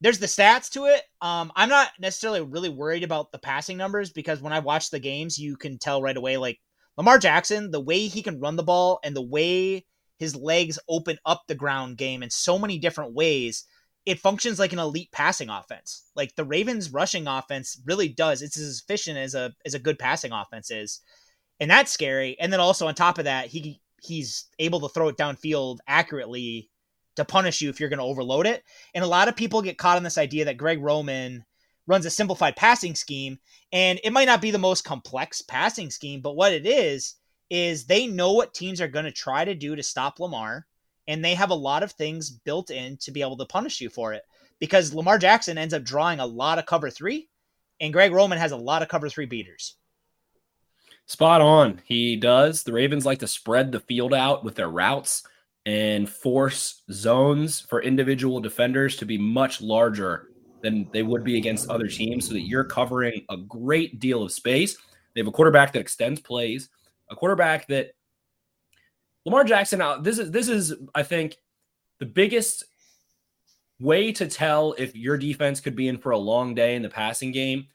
there's 0.00 0.18
the 0.18 0.26
stats 0.26 0.70
to 0.70 0.86
it. 0.86 1.02
Um, 1.20 1.52
I'm 1.56 1.68
not 1.68 1.88
necessarily 1.98 2.42
really 2.42 2.68
worried 2.68 3.02
about 3.02 3.32
the 3.32 3.38
passing 3.38 3.76
numbers 3.76 4.10
because 4.10 4.40
when 4.40 4.52
I 4.52 4.60
watch 4.60 4.90
the 4.90 5.00
games, 5.00 5.38
you 5.38 5.56
can 5.56 5.78
tell 5.78 6.00
right 6.00 6.16
away, 6.16 6.36
like 6.36 6.60
Lamar 6.96 7.18
Jackson, 7.18 7.70
the 7.70 7.80
way 7.80 8.06
he 8.06 8.22
can 8.22 8.40
run 8.40 8.56
the 8.56 8.62
ball 8.62 9.00
and 9.04 9.14
the 9.14 9.22
way 9.22 9.84
his 10.18 10.34
legs 10.34 10.78
open 10.88 11.18
up 11.26 11.42
the 11.46 11.54
ground 11.54 11.98
game 11.98 12.22
in 12.22 12.30
so 12.30 12.58
many 12.58 12.78
different 12.78 13.14
ways, 13.14 13.64
it 14.06 14.18
functions 14.20 14.58
like 14.58 14.72
an 14.72 14.78
elite 14.78 15.10
passing 15.12 15.50
offense. 15.50 16.04
Like 16.14 16.34
the 16.36 16.44
Ravens 16.44 16.90
rushing 16.92 17.26
offense 17.26 17.80
really 17.84 18.08
does. 18.08 18.40
It's 18.42 18.58
as 18.58 18.80
efficient 18.80 19.18
as 19.18 19.34
a 19.34 19.52
as 19.66 19.74
a 19.74 19.78
good 19.78 19.98
passing 19.98 20.32
offense 20.32 20.70
is. 20.70 21.00
and 21.60 21.70
that's 21.70 21.92
scary. 21.92 22.36
And 22.40 22.52
then 22.52 22.60
also 22.60 22.86
on 22.86 22.94
top 22.94 23.18
of 23.18 23.24
that, 23.24 23.46
he 23.48 23.80
he's 24.02 24.46
able 24.58 24.80
to 24.80 24.88
throw 24.88 25.08
it 25.08 25.16
downfield 25.16 25.78
accurately 25.88 26.70
to 27.16 27.24
punish 27.24 27.60
you 27.62 27.70
if 27.70 27.80
you're 27.80 27.88
going 27.88 27.98
to 27.98 28.04
overload 28.04 28.46
it. 28.46 28.62
And 28.94 29.02
a 29.02 29.08
lot 29.08 29.28
of 29.28 29.36
people 29.36 29.62
get 29.62 29.78
caught 29.78 29.96
on 29.96 30.02
this 30.02 30.18
idea 30.18 30.44
that 30.46 30.58
Greg 30.58 30.82
Roman 30.82 31.44
runs 31.86 32.06
a 32.06 32.10
simplified 32.10 32.56
passing 32.56 32.94
scheme, 32.94 33.38
and 33.72 34.00
it 34.02 34.12
might 34.12 34.26
not 34.26 34.40
be 34.40 34.50
the 34.50 34.58
most 34.58 34.84
complex 34.84 35.42
passing 35.42 35.90
scheme, 35.90 36.20
but 36.20 36.36
what 36.36 36.52
it 36.52 36.66
is 36.66 37.14
is 37.50 37.84
they 37.84 38.06
know 38.06 38.32
what 38.32 38.54
teams 38.54 38.80
are 38.80 38.88
going 38.88 39.04
to 39.04 39.12
try 39.12 39.44
to 39.44 39.54
do 39.54 39.76
to 39.76 39.82
stop 39.82 40.18
Lamar, 40.18 40.66
and 41.06 41.24
they 41.24 41.34
have 41.34 41.50
a 41.50 41.54
lot 41.54 41.82
of 41.82 41.92
things 41.92 42.30
built 42.30 42.70
in 42.70 42.96
to 42.98 43.12
be 43.12 43.20
able 43.20 43.36
to 43.36 43.46
punish 43.46 43.80
you 43.80 43.88
for 43.88 44.12
it. 44.12 44.22
Because 44.58 44.94
Lamar 44.94 45.18
Jackson 45.18 45.58
ends 45.58 45.74
up 45.74 45.84
drawing 45.84 46.18
a 46.18 46.26
lot 46.26 46.58
of 46.58 46.66
cover 46.66 46.90
three, 46.90 47.28
and 47.80 47.92
Greg 47.92 48.12
Roman 48.12 48.38
has 48.38 48.52
a 48.52 48.56
lot 48.56 48.82
of 48.82 48.88
cover 48.88 49.08
three 49.08 49.26
beaters. 49.26 49.76
Spot 51.06 51.40
on. 51.40 51.80
He 51.84 52.16
does. 52.16 52.64
The 52.64 52.72
Ravens 52.72 53.06
like 53.06 53.20
to 53.20 53.28
spread 53.28 53.70
the 53.70 53.80
field 53.80 54.12
out 54.12 54.42
with 54.42 54.56
their 54.56 54.68
routes 54.68 55.22
and 55.64 56.08
force 56.08 56.82
zones 56.90 57.60
for 57.60 57.82
individual 57.82 58.40
defenders 58.40 58.96
to 58.96 59.04
be 59.04 59.18
much 59.18 59.60
larger 59.60 60.30
than 60.66 60.88
they 60.92 61.04
would 61.04 61.22
be 61.22 61.38
against 61.38 61.70
other 61.70 61.86
teams 61.86 62.26
so 62.26 62.34
that 62.34 62.40
you're 62.40 62.64
covering 62.64 63.24
a 63.30 63.36
great 63.36 64.00
deal 64.00 64.22
of 64.22 64.32
space. 64.32 64.76
They 65.14 65.20
have 65.20 65.28
a 65.28 65.32
quarterback 65.32 65.72
that 65.72 65.78
extends 65.78 66.20
plays, 66.20 66.68
a 67.08 67.14
quarterback 67.14 67.68
that 67.68 67.92
Lamar 69.24 69.44
Jackson 69.44 69.80
uh, 69.80 69.98
this 69.98 70.18
is 70.18 70.30
this 70.30 70.48
is 70.48 70.74
I 70.94 71.04
think 71.04 71.36
the 72.00 72.06
biggest 72.06 72.64
way 73.78 74.10
to 74.12 74.26
tell 74.26 74.74
if 74.76 74.96
your 74.96 75.16
defense 75.16 75.60
could 75.60 75.76
be 75.76 75.88
in 75.88 75.98
for 75.98 76.10
a 76.10 76.18
long 76.18 76.54
day 76.54 76.74
in 76.74 76.82
the 76.82 76.88
passing 76.88 77.30
game 77.30 77.66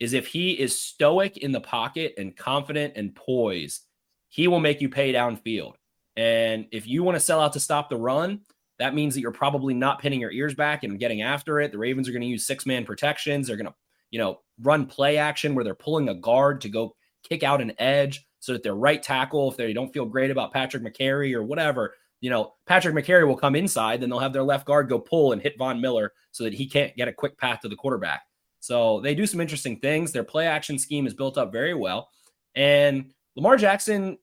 is 0.00 0.12
if 0.12 0.26
he 0.26 0.52
is 0.52 0.78
stoic 0.78 1.36
in 1.36 1.52
the 1.52 1.60
pocket 1.60 2.14
and 2.18 2.36
confident 2.36 2.94
and 2.96 3.14
poised, 3.14 3.86
he 4.28 4.48
will 4.48 4.60
make 4.60 4.80
you 4.80 4.88
pay 4.88 5.12
downfield. 5.12 5.74
And 6.16 6.66
if 6.72 6.86
you 6.86 7.02
want 7.02 7.16
to 7.16 7.20
sell 7.20 7.40
out 7.40 7.52
to 7.52 7.60
stop 7.60 7.90
the 7.90 7.96
run, 7.96 8.40
that 8.80 8.94
means 8.94 9.14
that 9.14 9.20
you're 9.20 9.30
probably 9.30 9.74
not 9.74 10.00
pinning 10.00 10.20
your 10.20 10.32
ears 10.32 10.54
back 10.54 10.84
and 10.84 10.98
getting 10.98 11.20
after 11.20 11.60
it. 11.60 11.70
The 11.70 11.78
Ravens 11.78 12.08
are 12.08 12.12
going 12.12 12.22
to 12.22 12.28
use 12.28 12.46
six 12.46 12.64
man 12.64 12.84
protections. 12.84 13.46
They're 13.46 13.56
going 13.56 13.66
to, 13.66 13.74
you 14.10 14.18
know, 14.18 14.40
run 14.62 14.86
play 14.86 15.18
action 15.18 15.54
where 15.54 15.64
they're 15.64 15.74
pulling 15.74 16.08
a 16.08 16.14
guard 16.14 16.62
to 16.62 16.70
go 16.70 16.96
kick 17.22 17.42
out 17.42 17.60
an 17.60 17.74
edge 17.78 18.26
so 18.38 18.54
that 18.54 18.62
their 18.62 18.74
right 18.74 19.02
tackle, 19.02 19.50
if 19.50 19.58
they 19.58 19.74
don't 19.74 19.92
feel 19.92 20.06
great 20.06 20.30
about 20.30 20.52
Patrick 20.52 20.82
Mekari 20.82 21.34
or 21.34 21.42
whatever, 21.42 21.94
you 22.22 22.30
know, 22.30 22.54
Patrick 22.64 22.94
Mekari 22.94 23.26
will 23.26 23.36
come 23.36 23.54
inside, 23.54 24.00
then 24.00 24.08
they'll 24.08 24.18
have 24.18 24.32
their 24.32 24.42
left 24.42 24.66
guard 24.66 24.88
go 24.88 24.98
pull 24.98 25.32
and 25.32 25.42
hit 25.42 25.58
Von 25.58 25.78
Miller 25.78 26.12
so 26.32 26.44
that 26.44 26.54
he 26.54 26.66
can't 26.66 26.96
get 26.96 27.06
a 27.06 27.12
quick 27.12 27.36
path 27.36 27.60
to 27.60 27.68
the 27.68 27.76
quarterback. 27.76 28.22
So 28.60 29.00
they 29.00 29.14
do 29.14 29.26
some 29.26 29.40
interesting 29.40 29.78
things. 29.78 30.10
Their 30.10 30.24
play 30.24 30.46
action 30.46 30.78
scheme 30.78 31.06
is 31.06 31.12
built 31.12 31.36
up 31.36 31.52
very 31.52 31.74
well. 31.74 32.08
And 32.54 33.12
Lamar 33.36 33.58
Jackson, 33.58 34.18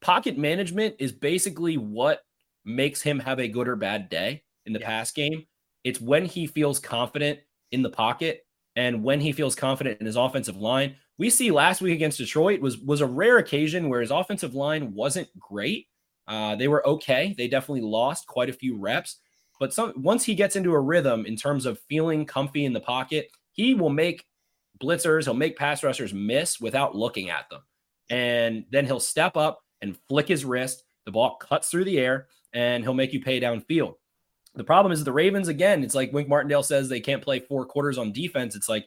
pocket 0.00 0.36
management 0.36 0.96
is 0.98 1.12
basically 1.12 1.76
what 1.76 2.22
makes 2.64 3.02
him 3.02 3.18
have 3.20 3.40
a 3.40 3.48
good 3.48 3.68
or 3.68 3.76
bad 3.76 4.08
day 4.08 4.42
in 4.66 4.72
the 4.72 4.80
yeah. 4.80 4.86
pass 4.86 5.12
game. 5.12 5.46
It's 5.84 6.00
when 6.00 6.24
he 6.24 6.46
feels 6.46 6.78
confident 6.78 7.40
in 7.72 7.82
the 7.82 7.90
pocket 7.90 8.44
and 8.76 9.02
when 9.02 9.20
he 9.20 9.32
feels 9.32 9.54
confident 9.54 10.00
in 10.00 10.06
his 10.06 10.16
offensive 10.16 10.56
line. 10.56 10.96
We 11.18 11.30
see 11.30 11.50
last 11.50 11.80
week 11.80 11.94
against 11.94 12.18
Detroit 12.18 12.60
was 12.60 12.78
was 12.78 13.00
a 13.00 13.06
rare 13.06 13.38
occasion 13.38 13.88
where 13.88 14.00
his 14.00 14.10
offensive 14.10 14.54
line 14.54 14.94
wasn't 14.94 15.28
great. 15.38 15.86
Uh, 16.26 16.56
they 16.56 16.68
were 16.68 16.86
okay. 16.86 17.34
They 17.36 17.48
definitely 17.48 17.82
lost 17.82 18.26
quite 18.26 18.48
a 18.48 18.54
few 18.54 18.78
reps, 18.78 19.16
but 19.58 19.74
some 19.74 19.92
once 19.96 20.24
he 20.24 20.34
gets 20.34 20.56
into 20.56 20.72
a 20.72 20.80
rhythm 20.80 21.26
in 21.26 21.36
terms 21.36 21.66
of 21.66 21.80
feeling 21.88 22.24
comfy 22.24 22.64
in 22.64 22.72
the 22.72 22.80
pocket, 22.80 23.28
he 23.52 23.74
will 23.74 23.90
make 23.90 24.24
blitzers, 24.82 25.24
he'll 25.24 25.34
make 25.34 25.58
pass 25.58 25.82
rushers 25.82 26.14
miss 26.14 26.60
without 26.60 26.94
looking 26.94 27.28
at 27.28 27.50
them, 27.50 27.60
and 28.08 28.64
then 28.70 28.86
he'll 28.86 29.00
step 29.00 29.36
up 29.36 29.60
and 29.82 29.98
flick 30.08 30.28
his 30.28 30.44
wrist. 30.44 30.84
The 31.04 31.12
ball 31.12 31.36
cuts 31.36 31.68
through 31.68 31.84
the 31.84 31.98
air, 31.98 32.28
and 32.52 32.82
he'll 32.82 32.94
make 32.94 33.12
you 33.12 33.20
pay 33.20 33.40
downfield. 33.40 33.94
The 34.54 34.64
problem 34.64 34.92
is 34.92 35.04
the 35.04 35.12
Ravens, 35.12 35.48
again, 35.48 35.84
it's 35.84 35.94
like 35.94 36.12
Wink 36.12 36.28
Martindale 36.28 36.62
says 36.62 36.88
they 36.88 37.00
can't 37.00 37.22
play 37.22 37.38
four 37.38 37.64
quarters 37.66 37.98
on 37.98 38.12
defense. 38.12 38.56
It's 38.56 38.68
like 38.68 38.86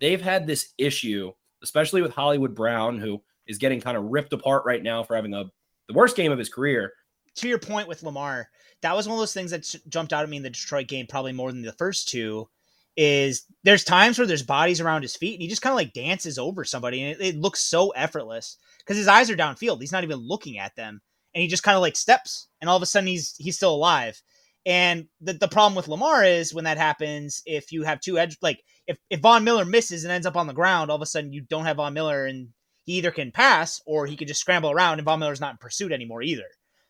they've 0.00 0.20
had 0.20 0.46
this 0.46 0.72
issue, 0.78 1.32
especially 1.62 2.02
with 2.02 2.12
Hollywood 2.12 2.54
Brown, 2.54 2.98
who 2.98 3.20
is 3.46 3.58
getting 3.58 3.80
kind 3.80 3.96
of 3.96 4.04
ripped 4.04 4.32
apart 4.32 4.64
right 4.64 4.82
now 4.82 5.02
for 5.02 5.16
having 5.16 5.34
a 5.34 5.44
the 5.88 5.94
worst 5.94 6.16
game 6.16 6.30
of 6.30 6.38
his 6.38 6.48
career. 6.48 6.92
To 7.36 7.48
your 7.48 7.58
point 7.58 7.88
with 7.88 8.04
Lamar, 8.04 8.48
that 8.82 8.94
was 8.94 9.08
one 9.08 9.16
of 9.16 9.20
those 9.20 9.34
things 9.34 9.50
that 9.50 9.74
jumped 9.88 10.12
out 10.12 10.22
at 10.22 10.28
me 10.28 10.36
in 10.36 10.42
the 10.44 10.50
Detroit 10.50 10.86
game, 10.86 11.06
probably 11.08 11.32
more 11.32 11.50
than 11.50 11.62
the 11.62 11.72
first 11.72 12.08
two. 12.08 12.48
Is 12.96 13.46
there's 13.64 13.84
times 13.84 14.18
where 14.18 14.26
there's 14.26 14.42
bodies 14.42 14.80
around 14.80 15.02
his 15.02 15.16
feet 15.16 15.34
and 15.34 15.42
he 15.42 15.48
just 15.48 15.62
kind 15.62 15.72
of 15.72 15.76
like 15.76 15.92
dances 15.92 16.38
over 16.38 16.64
somebody 16.64 17.02
and 17.02 17.20
it, 17.20 17.24
it 17.24 17.40
looks 17.40 17.60
so 17.60 17.90
effortless 17.90 18.58
because 18.78 18.96
his 18.96 19.08
eyes 19.08 19.30
are 19.30 19.36
downfield. 19.36 19.80
He's 19.80 19.92
not 19.92 20.04
even 20.04 20.18
looking 20.18 20.58
at 20.58 20.74
them 20.76 21.00
and 21.34 21.42
he 21.42 21.48
just 21.48 21.62
kind 21.62 21.76
of 21.76 21.82
like 21.82 21.96
steps 21.96 22.48
and 22.60 22.68
all 22.68 22.76
of 22.76 22.82
a 22.82 22.86
sudden 22.86 23.06
he's 23.06 23.34
he's 23.38 23.56
still 23.56 23.74
alive. 23.74 24.20
And 24.66 25.06
the, 25.20 25.32
the 25.32 25.48
problem 25.48 25.74
with 25.74 25.88
Lamar 25.88 26.22
is 26.22 26.52
when 26.52 26.64
that 26.64 26.76
happens, 26.76 27.42
if 27.46 27.72
you 27.72 27.82
have 27.84 28.00
two 28.00 28.18
edge, 28.18 28.36
like 28.42 28.62
if, 28.86 28.98
if 29.08 29.20
Von 29.20 29.42
Miller 29.42 29.64
misses 29.64 30.04
and 30.04 30.12
ends 30.12 30.26
up 30.26 30.36
on 30.36 30.46
the 30.46 30.52
ground, 30.52 30.90
all 30.90 30.96
of 30.96 31.02
a 31.02 31.06
sudden 31.06 31.32
you 31.32 31.40
don't 31.40 31.64
have 31.64 31.78
Von 31.78 31.94
Miller 31.94 32.26
and 32.26 32.48
he 32.84 32.94
either 32.94 33.10
can 33.10 33.32
pass 33.32 33.80
or 33.86 34.06
he 34.06 34.16
could 34.16 34.28
just 34.28 34.40
scramble 34.40 34.70
around 34.70 34.98
and 34.98 35.06
Von 35.06 35.18
Miller's 35.18 35.40
not 35.40 35.52
in 35.52 35.58
pursuit 35.58 35.92
anymore 35.92 36.22
either. 36.22 36.44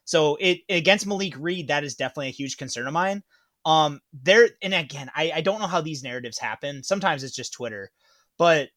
So 0.05 0.37
it 0.40 0.61
against 0.68 1.07
Malik 1.07 1.35
Reed, 1.38 1.68
that 1.68 1.85
is 1.85 1.94
definitely 1.94 2.29
a 2.29 2.33
huge 2.33 2.57
concern 2.57 2.88
of 2.88 2.92
mine. 2.92 3.22
Um, 3.64 4.00
there 4.12 4.48
and 4.62 4.74
again, 4.74 5.11
I, 5.14 5.33
I 5.37 5.40
don't 5.40 5.61
know 5.61 5.66
how 5.66 5.83
these 5.83 6.03
narratives 6.03 6.38
happen. 6.38 6.83
Sometimes 6.83 7.22
it's 7.22 7.37
just 7.37 7.53
Twitter, 7.53 7.90
but 8.38 8.70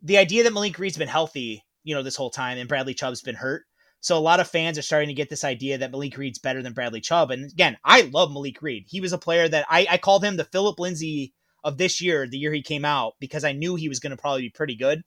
the 0.00 0.16
idea 0.16 0.44
that 0.44 0.52
Malik 0.54 0.78
Reed's 0.78 0.96
been 0.96 1.08
healthy, 1.08 1.62
you 1.84 1.94
know, 1.94 2.02
this 2.02 2.16
whole 2.16 2.30
time 2.30 2.56
and 2.56 2.68
Bradley 2.68 2.94
Chubb's 2.94 3.20
been 3.20 3.34
hurt 3.34 3.64
so 4.00 4.16
a 4.16 4.20
lot 4.20 4.40
of 4.40 4.48
fans 4.48 4.78
are 4.78 4.82
starting 4.82 5.08
to 5.08 5.14
get 5.14 5.28
this 5.28 5.44
idea 5.44 5.78
that 5.78 5.90
Malik 5.90 6.16
Reed's 6.16 6.38
better 6.38 6.62
than 6.62 6.72
Bradley 6.72 7.00
Chubb. 7.00 7.30
And 7.30 7.50
again, 7.50 7.76
I 7.84 8.02
love 8.02 8.32
Malik 8.32 8.62
Reed. 8.62 8.86
He 8.88 9.00
was 9.00 9.12
a 9.12 9.18
player 9.18 9.48
that 9.48 9.66
I, 9.68 9.86
I 9.90 9.98
called 9.98 10.24
him 10.24 10.36
the 10.36 10.44
Phillip 10.44 10.78
Lindsay 10.78 11.34
of 11.62 11.76
this 11.76 12.00
year, 12.00 12.26
the 12.26 12.38
year 12.38 12.52
he 12.52 12.62
came 12.62 12.86
out, 12.86 13.14
because 13.20 13.44
I 13.44 13.52
knew 13.52 13.74
he 13.74 13.88
was 13.90 14.00
going 14.00 14.12
to 14.12 14.16
probably 14.16 14.42
be 14.42 14.50
pretty 14.50 14.74
good. 14.74 15.02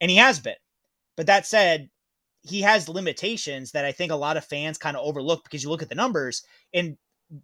And 0.00 0.10
he 0.10 0.18
has 0.18 0.38
been. 0.38 0.56
But 1.16 1.26
that 1.26 1.46
said, 1.46 1.88
he 2.42 2.60
has 2.60 2.88
limitations 2.88 3.72
that 3.72 3.86
I 3.86 3.92
think 3.92 4.12
a 4.12 4.16
lot 4.16 4.36
of 4.36 4.44
fans 4.44 4.78
kind 4.78 4.96
of 4.96 5.04
overlook 5.04 5.42
because 5.44 5.62
you 5.62 5.70
look 5.70 5.82
at 5.82 5.88
the 5.88 5.94
numbers 5.94 6.44
and 6.74 6.96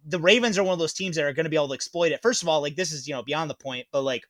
the 0.04 0.20
Ravens 0.20 0.58
are 0.58 0.62
one 0.62 0.74
of 0.74 0.78
those 0.78 0.92
teams 0.92 1.16
that 1.16 1.24
are 1.24 1.32
going 1.32 1.44
to 1.44 1.50
be 1.50 1.56
able 1.56 1.68
to 1.68 1.74
exploit 1.74 2.12
it. 2.12 2.22
First 2.22 2.42
of 2.42 2.48
all, 2.48 2.60
like 2.60 2.76
this 2.76 2.92
is, 2.92 3.08
you 3.08 3.14
know, 3.14 3.22
beyond 3.22 3.50
the 3.50 3.54
point, 3.54 3.86
but 3.90 4.02
like 4.02 4.24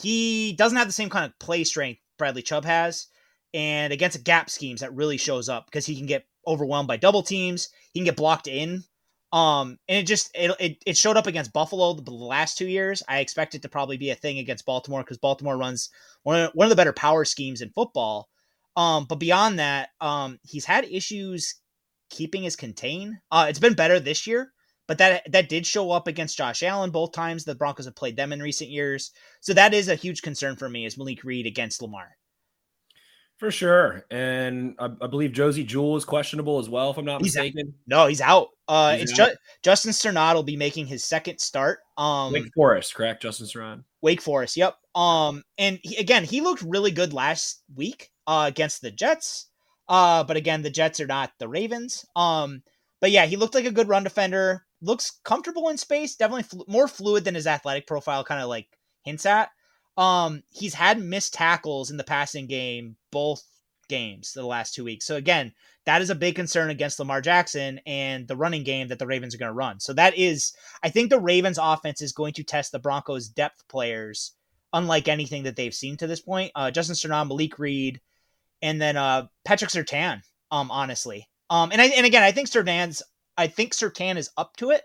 he 0.00 0.52
doesn't 0.52 0.78
have 0.78 0.86
the 0.86 0.92
same 0.92 1.10
kind 1.10 1.24
of 1.24 1.36
play 1.38 1.64
strength 1.64 2.00
Bradley 2.18 2.42
Chubb 2.42 2.64
has 2.64 3.08
and 3.54 3.92
against 3.92 4.18
a 4.18 4.22
gap 4.22 4.50
schemes 4.50 4.80
that 4.80 4.94
really 4.94 5.16
shows 5.16 5.48
up 5.48 5.66
because 5.66 5.86
he 5.86 5.96
can 5.96 6.06
get 6.06 6.26
overwhelmed 6.46 6.88
by 6.88 6.96
double 6.96 7.22
teams. 7.22 7.68
He 7.92 8.00
can 8.00 8.04
get 8.04 8.16
blocked 8.16 8.46
in. 8.46 8.84
Um, 9.32 9.78
and 9.88 9.98
it 9.98 10.06
just 10.06 10.30
it, 10.34 10.54
it, 10.60 10.76
it 10.84 10.96
showed 10.96 11.16
up 11.16 11.26
against 11.26 11.54
Buffalo 11.54 11.94
the 11.94 12.10
last 12.10 12.58
two 12.58 12.66
years. 12.66 13.02
I 13.08 13.20
expect 13.20 13.54
it 13.54 13.62
to 13.62 13.68
probably 13.68 13.96
be 13.96 14.10
a 14.10 14.14
thing 14.14 14.38
against 14.38 14.66
Baltimore 14.66 15.02
because 15.02 15.18
Baltimore 15.18 15.56
runs 15.56 15.88
one 16.22 16.38
of, 16.38 16.50
one 16.52 16.66
of 16.66 16.70
the 16.70 16.76
better 16.76 16.92
power 16.92 17.24
schemes 17.24 17.62
in 17.62 17.70
football. 17.70 18.28
Um, 18.76 19.06
but 19.08 19.16
beyond 19.16 19.58
that, 19.58 19.90
um, 20.00 20.38
he's 20.42 20.66
had 20.66 20.84
issues 20.84 21.54
keeping 22.10 22.42
his 22.42 22.56
contain. 22.56 23.20
Uh, 23.30 23.46
it's 23.48 23.58
been 23.58 23.74
better 23.74 23.98
this 23.98 24.26
year, 24.26 24.52
but 24.86 24.98
that 24.98 25.30
that 25.32 25.48
did 25.48 25.66
show 25.66 25.90
up 25.90 26.06
against 26.06 26.36
Josh 26.36 26.62
Allen 26.62 26.90
both 26.90 27.12
times 27.12 27.44
the 27.44 27.54
Broncos 27.54 27.86
have 27.86 27.96
played 27.96 28.16
them 28.16 28.32
in 28.32 28.42
recent 28.42 28.68
years. 28.68 29.12
So 29.40 29.54
that 29.54 29.72
is 29.72 29.88
a 29.88 29.94
huge 29.94 30.20
concern 30.20 30.56
for 30.56 30.68
me 30.68 30.84
is 30.84 30.98
Malik 30.98 31.24
Reed 31.24 31.46
against 31.46 31.80
Lamar. 31.80 32.16
For 33.42 33.50
sure. 33.50 34.06
And 34.08 34.76
I, 34.78 34.84
I, 34.84 35.08
believe 35.08 35.32
Josey 35.32 35.64
Jewell 35.64 35.96
is 35.96 36.04
questionable 36.04 36.60
as 36.60 36.68
well, 36.68 36.92
if 36.92 36.96
I'm 36.96 37.04
not 37.04 37.20
he's 37.20 37.34
mistaken. 37.34 37.70
Out. 37.70 37.74
No, 37.88 38.06
he's 38.06 38.20
out. 38.20 38.50
Uh, 38.68 38.92
he's 38.94 39.10
it's 39.10 39.18
out. 39.18 39.30
Ju- 39.30 39.36
Justin 39.64 39.90
Strnad 39.90 40.36
will 40.36 40.44
be 40.44 40.56
making 40.56 40.86
his 40.86 41.02
second 41.02 41.40
start. 41.40 41.80
Um, 41.98 42.32
Wake 42.32 42.52
Forest, 42.54 42.94
correct? 42.94 43.20
Justin 43.20 43.48
Strnad. 43.48 43.82
Wake 44.00 44.22
Forest, 44.22 44.56
yep. 44.56 44.76
Um, 44.94 45.42
and 45.58 45.80
he, 45.82 45.96
again, 45.96 46.22
he 46.22 46.40
looked 46.40 46.62
really 46.62 46.92
good 46.92 47.12
last 47.12 47.64
week 47.74 48.12
uh, 48.28 48.44
against 48.46 48.80
the 48.80 48.92
Jets. 48.92 49.48
Uh, 49.88 50.22
but 50.22 50.36
again, 50.36 50.62
the 50.62 50.70
Jets 50.70 51.00
are 51.00 51.08
not 51.08 51.32
the 51.40 51.48
Ravens. 51.48 52.06
Um, 52.14 52.62
but 53.00 53.10
yeah, 53.10 53.26
he 53.26 53.34
looked 53.34 53.56
like 53.56 53.66
a 53.66 53.72
good 53.72 53.88
run 53.88 54.04
defender. 54.04 54.64
Looks 54.80 55.18
comfortable 55.24 55.68
in 55.68 55.78
space. 55.78 56.14
Definitely 56.14 56.44
fl- 56.44 56.62
more 56.68 56.86
fluid 56.86 57.24
than 57.24 57.34
his 57.34 57.48
athletic 57.48 57.88
profile 57.88 58.22
kind 58.22 58.40
of 58.40 58.48
like 58.48 58.68
hints 59.02 59.26
at. 59.26 59.50
Um, 59.96 60.42
he's 60.50 60.74
had 60.74 61.00
missed 61.00 61.34
tackles 61.34 61.90
in 61.90 61.96
the 61.96 62.04
passing 62.04 62.46
game 62.46 62.96
both 63.10 63.42
games 63.88 64.32
the 64.32 64.46
last 64.46 64.74
two 64.74 64.84
weeks. 64.84 65.06
So 65.06 65.16
again, 65.16 65.52
that 65.84 66.00
is 66.00 66.10
a 66.10 66.14
big 66.14 66.34
concern 66.34 66.70
against 66.70 66.98
Lamar 66.98 67.20
Jackson 67.20 67.80
and 67.86 68.26
the 68.26 68.36
running 68.36 68.62
game 68.62 68.88
that 68.88 68.98
the 68.98 69.06
Ravens 69.06 69.34
are 69.34 69.38
going 69.38 69.50
to 69.50 69.54
run. 69.54 69.80
So 69.80 69.92
that 69.94 70.16
is, 70.16 70.54
I 70.82 70.88
think 70.88 71.10
the 71.10 71.20
Ravens 71.20 71.58
offense 71.60 72.00
is 72.00 72.12
going 72.12 72.32
to 72.34 72.44
test 72.44 72.72
the 72.72 72.78
Broncos 72.78 73.28
depth 73.28 73.66
players 73.68 74.32
unlike 74.72 75.08
anything 75.08 75.42
that 75.42 75.56
they've 75.56 75.74
seen 75.74 75.96
to 75.98 76.06
this 76.06 76.20
point. 76.20 76.52
Uh, 76.54 76.70
Justin 76.70 76.94
Strnad, 76.94 77.28
Malik 77.28 77.58
Reed, 77.58 78.00
and 78.62 78.80
then 78.80 78.96
uh, 78.96 79.26
Patrick 79.44 79.70
Surtain. 79.70 80.22
Um, 80.50 80.70
honestly, 80.70 81.28
um, 81.48 81.72
and 81.72 81.80
I, 81.80 81.86
and 81.86 82.04
again, 82.04 82.22
I 82.22 82.32
think 82.32 82.48
Surtain's, 82.48 83.02
I 83.38 83.46
think 83.46 83.72
Sertan 83.72 84.16
is 84.16 84.30
up 84.36 84.54
to 84.58 84.70
it. 84.70 84.82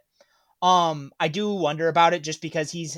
Um, 0.62 1.12
I 1.20 1.28
do 1.28 1.54
wonder 1.54 1.90
about 1.90 2.14
it 2.14 2.24
just 2.24 2.42
because 2.42 2.72
he's 2.72 2.98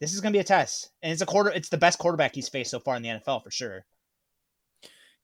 this 0.00 0.12
is 0.12 0.20
going 0.20 0.32
to 0.32 0.36
be 0.36 0.40
a 0.40 0.44
test, 0.44 0.90
and 1.02 1.12
it's 1.12 1.22
a 1.22 1.26
quarter. 1.26 1.50
It's 1.50 1.68
the 1.68 1.78
best 1.78 1.98
quarterback 1.98 2.34
he's 2.34 2.48
faced 2.48 2.70
so 2.70 2.80
far 2.80 2.96
in 2.96 3.02
the 3.02 3.08
NFL 3.08 3.42
for 3.42 3.50
sure. 3.50 3.84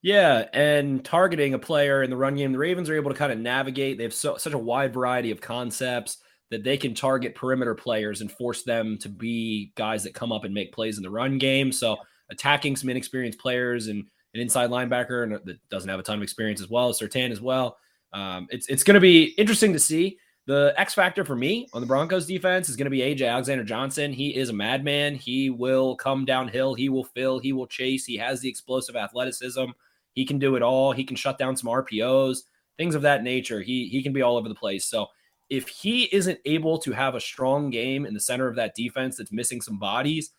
Yeah, 0.01 0.45
and 0.51 1.03
targeting 1.03 1.53
a 1.53 1.59
player 1.59 2.03
in 2.03 2.09
the 2.09 2.17
run 2.17 2.35
game, 2.35 2.51
the 2.51 2.57
Ravens 2.57 2.89
are 2.89 2.95
able 2.95 3.11
to 3.11 3.17
kind 3.17 3.31
of 3.31 3.39
navigate. 3.39 3.97
They 3.97 4.03
have 4.03 4.13
so, 4.13 4.35
such 4.35 4.53
a 4.53 4.57
wide 4.57 4.93
variety 4.93 5.31
of 5.31 5.39
concepts 5.39 6.17
that 6.51 6.63
they 6.63 6.75
can 6.75 6.93
target 6.93 7.35
perimeter 7.35 7.73
players 7.73 8.19
and 8.19 8.29
force 8.29 8.63
them 8.63 8.97
to 8.99 9.09
be 9.09 9.71
guys 9.75 10.03
that 10.03 10.13
come 10.13 10.31
up 10.31 10.43
and 10.43 10.53
make 10.53 10.73
plays 10.73 10.97
in 10.97 11.03
the 11.03 11.09
run 11.09 11.37
game. 11.37 11.71
So 11.71 11.97
attacking 12.29 12.75
some 12.75 12.89
inexperienced 12.89 13.39
players 13.39 13.87
and 13.87 14.03
an 14.33 14.41
inside 14.41 14.69
linebacker 14.69 15.43
that 15.45 15.69
doesn't 15.69 15.89
have 15.89 15.99
a 15.99 16.03
ton 16.03 16.17
of 16.17 16.23
experience 16.23 16.61
as 16.61 16.69
well, 16.69 16.91
Surtain 16.91 17.31
as 17.31 17.39
well. 17.39 17.77
Um, 18.11 18.47
it's 18.49 18.67
it's 18.67 18.83
going 18.83 18.95
to 18.95 19.01
be 19.01 19.33
interesting 19.37 19.73
to 19.73 19.79
see. 19.79 20.17
The 20.45 20.73
X 20.75 20.93
factor 20.93 21.23
for 21.23 21.35
me 21.37 21.69
on 21.73 21.79
the 21.79 21.87
Broncos 21.87 22.25
defense 22.25 22.67
is 22.67 22.75
going 22.75 22.85
to 22.85 22.91
be 22.91 22.99
AJ 22.99 23.29
Alexander 23.29 23.63
Johnson. 23.63 24.11
He 24.11 24.35
is 24.35 24.49
a 24.49 24.53
madman. 24.53 25.15
He 25.15 25.49
will 25.49 25.95
come 25.95 26.25
downhill. 26.25 26.73
He 26.73 26.89
will 26.89 27.05
fill. 27.05 27.39
He 27.39 27.53
will 27.53 27.67
chase. 27.67 28.05
He 28.05 28.17
has 28.17 28.41
the 28.41 28.49
explosive 28.49 28.97
athleticism. 28.97 29.65
He 30.13 30.25
can 30.25 30.39
do 30.39 30.55
it 30.55 30.61
all. 30.61 30.91
He 30.91 31.05
can 31.05 31.15
shut 31.15 31.37
down 31.37 31.55
some 31.55 31.69
RPOs, 31.69 32.39
things 32.77 32.93
of 32.93 33.01
that 33.03 33.23
nature. 33.23 33.61
He 33.61 33.87
he 33.87 34.03
can 34.03 34.11
be 34.11 34.21
all 34.21 34.35
over 34.35 34.49
the 34.49 34.55
place. 34.55 34.85
So 34.85 35.07
if 35.49 35.67
he 35.69 36.05
isn't 36.13 36.39
able 36.45 36.77
to 36.79 36.91
have 36.91 37.15
a 37.15 37.21
strong 37.21 37.69
game 37.69 38.05
in 38.05 38.13
the 38.13 38.19
center 38.19 38.47
of 38.47 38.55
that 38.57 38.75
defense 38.75 39.17
that's 39.17 39.31
missing 39.31 39.61
some 39.61 39.79
bodies, 39.79 40.31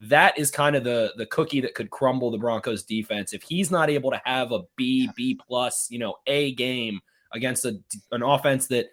that 0.00 0.36
is 0.36 0.50
kind 0.50 0.74
of 0.74 0.82
the 0.82 1.12
the 1.16 1.26
cookie 1.26 1.60
that 1.60 1.76
could 1.76 1.90
crumble 1.90 2.32
the 2.32 2.38
Broncos 2.38 2.82
defense. 2.82 3.32
If 3.32 3.44
he's 3.44 3.70
not 3.70 3.90
able 3.90 4.10
to 4.10 4.20
have 4.24 4.50
a 4.50 4.62
B, 4.76 5.08
B 5.16 5.38
plus, 5.46 5.86
you 5.88 6.00
know, 6.00 6.16
A 6.26 6.52
game 6.54 7.00
against 7.32 7.64
a, 7.64 7.78
an 8.10 8.22
offense 8.22 8.66
that 8.66 8.86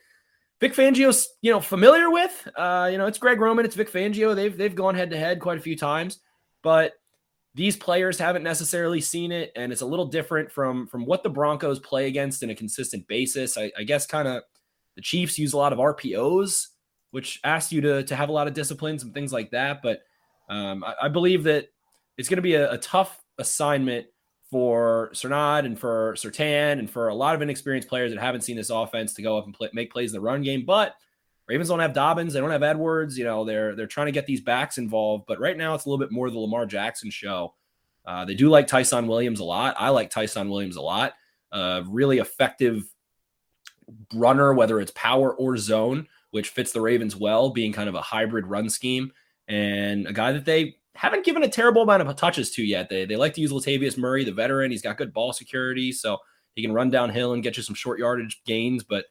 Vic 0.59 0.73
Fangio's, 0.73 1.29
you 1.41 1.51
know, 1.51 1.61
familiar 1.61 2.09
with, 2.09 2.47
uh, 2.55 2.89
you 2.91 2.97
know, 2.97 3.07
it's 3.07 3.17
Greg 3.17 3.39
Roman, 3.39 3.65
it's 3.65 3.75
Vic 3.75 3.91
Fangio. 3.91 4.35
They've 4.35 4.55
they've 4.55 4.75
gone 4.75 4.95
head 4.95 5.09
to 5.11 5.17
head 5.17 5.39
quite 5.39 5.57
a 5.57 5.61
few 5.61 5.77
times, 5.77 6.19
but 6.61 6.93
these 7.55 7.77
players 7.77 8.19
haven't 8.19 8.43
necessarily 8.43 9.01
seen 9.01 9.31
it, 9.31 9.51
and 9.55 9.71
it's 9.71 9.81
a 9.81 9.85
little 9.85 10.05
different 10.05 10.51
from 10.51 10.87
from 10.87 11.05
what 11.05 11.23
the 11.23 11.29
Broncos 11.29 11.79
play 11.79 12.07
against 12.07 12.43
in 12.43 12.49
a 12.49 12.55
consistent 12.55 13.07
basis. 13.07 13.57
I, 13.57 13.71
I 13.77 13.83
guess 13.83 14.05
kind 14.05 14.27
of 14.27 14.43
the 14.95 15.01
Chiefs 15.01 15.39
use 15.39 15.53
a 15.53 15.57
lot 15.57 15.71
of 15.71 15.79
RPOs, 15.79 16.67
which 17.11 17.39
asks 17.43 17.71
you 17.71 17.81
to 17.81 18.03
to 18.03 18.15
have 18.15 18.29
a 18.29 18.33
lot 18.33 18.47
of 18.47 18.53
disciplines 18.53 19.03
and 19.03 19.13
things 19.13 19.31
like 19.31 19.51
that. 19.51 19.81
But 19.81 20.01
um, 20.49 20.83
I, 20.83 20.93
I, 21.03 21.07
believe 21.09 21.43
that 21.43 21.67
it's 22.17 22.27
going 22.27 22.37
to 22.37 22.41
be 22.41 22.55
a, 22.55 22.71
a, 22.71 22.77
tough 22.79 23.23
assignment 23.37 24.07
for 24.51 25.09
Strnad 25.13 25.65
and 25.65 25.77
for 25.77 26.15
Surtain 26.15 26.79
and 26.79 26.89
for 26.89 27.09
a 27.09 27.15
lot 27.15 27.35
of 27.35 27.41
inexperienced 27.41 27.87
players 27.87 28.11
that 28.11 28.19
haven't 28.19 28.41
seen 28.41 28.55
this 28.55 28.69
offense 28.69 29.13
to 29.13 29.21
go 29.21 29.37
up 29.37 29.45
and 29.45 29.53
play, 29.53 29.69
make 29.73 29.91
plays 29.91 30.11
in 30.11 30.15
the 30.15 30.21
run 30.21 30.41
game. 30.41 30.65
But 30.65 30.95
Ravens 31.47 31.69
don't 31.69 31.79
have 31.79 31.93
Dobbins, 31.93 32.33
they 32.33 32.39
don't 32.39 32.51
have 32.51 32.63
Edwards. 32.63 33.17
You 33.17 33.25
know, 33.25 33.43
they're 33.45 33.75
they're 33.75 33.87
trying 33.87 34.07
to 34.07 34.11
get 34.11 34.25
these 34.25 34.41
backs 34.41 34.77
involved, 34.77 35.25
but 35.27 35.39
right 35.39 35.57
now 35.57 35.73
it's 35.75 35.85
a 35.85 35.89
little 35.89 36.03
bit 36.03 36.11
more 36.11 36.29
the 36.29 36.39
Lamar 36.39 36.65
Jackson 36.65 37.09
show. 37.09 37.53
Uh, 38.05 38.25
they 38.25 38.33
do 38.33 38.49
like 38.49 38.67
Ty'Son 38.67 39.07
Williams 39.07 39.39
a 39.39 39.43
lot. 39.43 39.75
I 39.77 39.89
like 39.89 40.09
Ty'Son 40.09 40.49
Williams 40.49 40.77
a 40.77 40.81
lot. 40.81 41.13
Uh, 41.51 41.83
really 41.87 42.17
effective 42.17 42.83
runner, 44.13 44.53
whether 44.53 44.79
it's 44.79 44.91
power 44.95 45.33
or 45.35 45.57
zone, 45.57 46.07
which 46.31 46.49
fits 46.49 46.71
the 46.71 46.81
Ravens 46.81 47.15
well, 47.15 47.49
being 47.49 47.73
kind 47.73 47.89
of 47.89 47.95
a 47.95 48.01
hybrid 48.01 48.47
run 48.47 48.69
scheme, 48.69 49.11
and 49.47 50.07
a 50.07 50.13
guy 50.13 50.31
that 50.31 50.45
they 50.45 50.77
haven't 50.99 51.23
given 51.23 51.43
a 51.43 51.47
terrible 51.47 51.81
amount 51.81 52.01
of 52.01 52.15
touches 52.15 52.51
to 52.51 52.63
yet. 52.63 52.89
They 52.89 53.05
they 53.05 53.15
like 53.15 53.33
to 53.35 53.41
use 53.41 53.51
Latavius 53.51 53.97
Murray, 53.97 54.25
the 54.25 54.33
veteran. 54.33 54.69
He's 54.69 54.81
got 54.81 54.97
good 54.97 55.13
ball 55.13 55.31
security, 55.31 55.91
so 55.91 56.17
he 56.55 56.61
can 56.61 56.73
run 56.73 56.89
downhill 56.89 57.33
and 57.33 57.41
get 57.41 57.55
you 57.55 57.63
some 57.63 57.75
short 57.75 57.99
yardage 57.99 58.41
gains, 58.45 58.83
but 58.83 59.05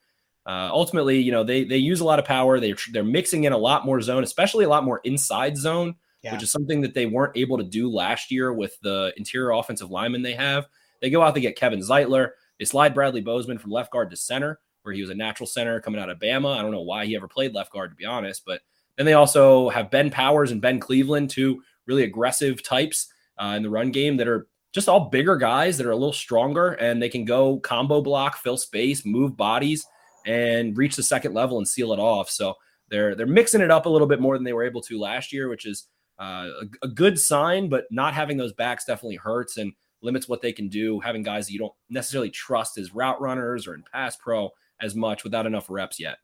uh, 0.47 0.71
ultimately, 0.73 1.19
you 1.19 1.31
know, 1.31 1.45
they 1.45 1.65
they 1.65 1.77
use 1.77 2.01
a 2.01 2.05
lot 2.05 2.19
of 2.19 2.25
power. 2.25 2.59
They 2.59 2.75
they're 2.93 3.05
mixing 3.05 3.45
in 3.45 3.53
a 3.53 3.59
lot 3.59 3.85
more 3.85 4.01
zone, 4.01 4.23
especially 4.23 4.65
a 4.65 4.69
lot 4.69 4.85
more 4.85 5.01
inside 5.05 5.57
zone, 5.57 5.95
yeah. 6.23 6.33
which 6.33 6.43
is 6.43 6.51
something 6.51 6.81
that 6.81 6.95
they 6.95 7.07
weren't 7.07 7.37
able 7.37 7.59
to 7.59 7.65
do 7.65 7.91
last 7.91 8.31
year 8.31 8.53
with 8.53 8.79
the 8.81 9.13
interior 9.17 9.51
offensive 9.51 9.91
lineman 9.91 10.23
they 10.23 10.33
have. 10.33 10.67
They 11.01 11.11
go 11.11 11.23
out 11.23 11.35
to 11.35 11.41
get 11.41 11.57
Kevin 11.57 11.81
Zeitler. 11.81 12.31
They 12.59 12.65
slide 12.65 12.95
Bradley 12.95 13.21
Bozeman 13.21 13.59
from 13.59 13.71
left 13.71 13.93
guard 13.93 14.11
to 14.11 14.17
center, 14.17 14.59
where 14.83 14.95
he 14.95 15.01
was 15.01 15.11
a 15.11 15.15
natural 15.15 15.47
center 15.47 15.81
coming 15.81 16.01
out 16.01 16.11
of 16.11 16.19
Bama. 16.19 16.57
I 16.57 16.63
don't 16.63 16.73
know 16.73 16.83
why 16.83 17.05
he 17.05 17.15
ever 17.15 17.29
played 17.29 17.55
left 17.55 17.73
guard, 17.73 17.91
to 17.91 17.97
be 17.97 18.07
honest. 18.07 18.43
But 18.47 18.63
then 18.97 19.05
they 19.05 19.13
also 19.13 19.69
have 19.69 19.91
Ben 19.91 20.11
Powers 20.11 20.51
and 20.51 20.63
Ben 20.63 20.81
Cleveland, 20.81 21.29
two 21.29 21.63
really 21.89 22.05
aggressive 22.05 22.63
types 22.63 23.13
uh, 23.41 23.55
in 23.57 23.63
the 23.63 23.71
run 23.71 23.91
game 23.91 24.17
that 24.19 24.29
are 24.29 24.47
just 24.73 24.89
all 24.89 25.09
bigger 25.09 25.37
guys 25.37 25.79
that 25.79 25.87
are 25.87 25.93
a 25.93 25.97
little 25.97 26.13
stronger 26.13 26.73
and 26.75 27.03
they 27.03 27.09
can 27.09 27.25
go 27.25 27.59
combo 27.61 28.01
block, 28.01 28.37
fill 28.37 28.59
space, 28.59 29.05
move 29.05 29.37
bodies 29.37 29.85
and 30.27 30.77
reach 30.77 30.95
the 30.95 31.03
second 31.03 31.35
level 31.35 31.59
and 31.59 31.67
seal 31.67 31.93
it 31.93 31.99
off. 31.99 32.31
So 32.31 32.55
they're 32.91 33.15
they're 33.15 33.27
mixing 33.27 33.61
it 33.61 33.71
up 33.71 33.87
a 33.87 33.89
little 33.89 34.07
bit 34.07 34.21
more 34.21 34.37
than 34.37 34.45
they 34.45 34.53
were 34.53 34.65
able 34.65 34.83
to 34.83 35.01
last 35.01 35.33
year, 35.33 35.49
which 35.49 35.67
is 35.67 35.89
uh, 36.21 36.49
a, 36.83 36.87
a, 36.87 36.89
good 36.89 37.19
sign. 37.19 37.69
But 37.69 37.85
not 37.91 38.15
having 38.15 38.37
those 38.37 38.53
backs 38.53 38.85
definitely 38.85 39.17
hurts 39.17 39.57
and 39.57 39.73
limits 40.03 40.29
what 40.29 40.43
they 40.43 40.53
can 40.53 40.69
do. 40.69 41.01
Having 41.01 41.23
guys 41.23 41.47
that 41.47 41.53
you 41.53 41.59
don't 41.59 41.73
necessarily 41.89 42.31
trust 42.31 42.79
as 42.79 42.95
route 42.95 43.21
runners 43.21 43.67
or 43.67 43.75
in 43.75 43.85
pass 43.93 44.17
pro 44.17 44.51
as 44.81 44.95
much 44.95 45.25
without 45.25 45.47
enough 45.47 45.67
reps 45.69 45.99
yet. 45.99 46.19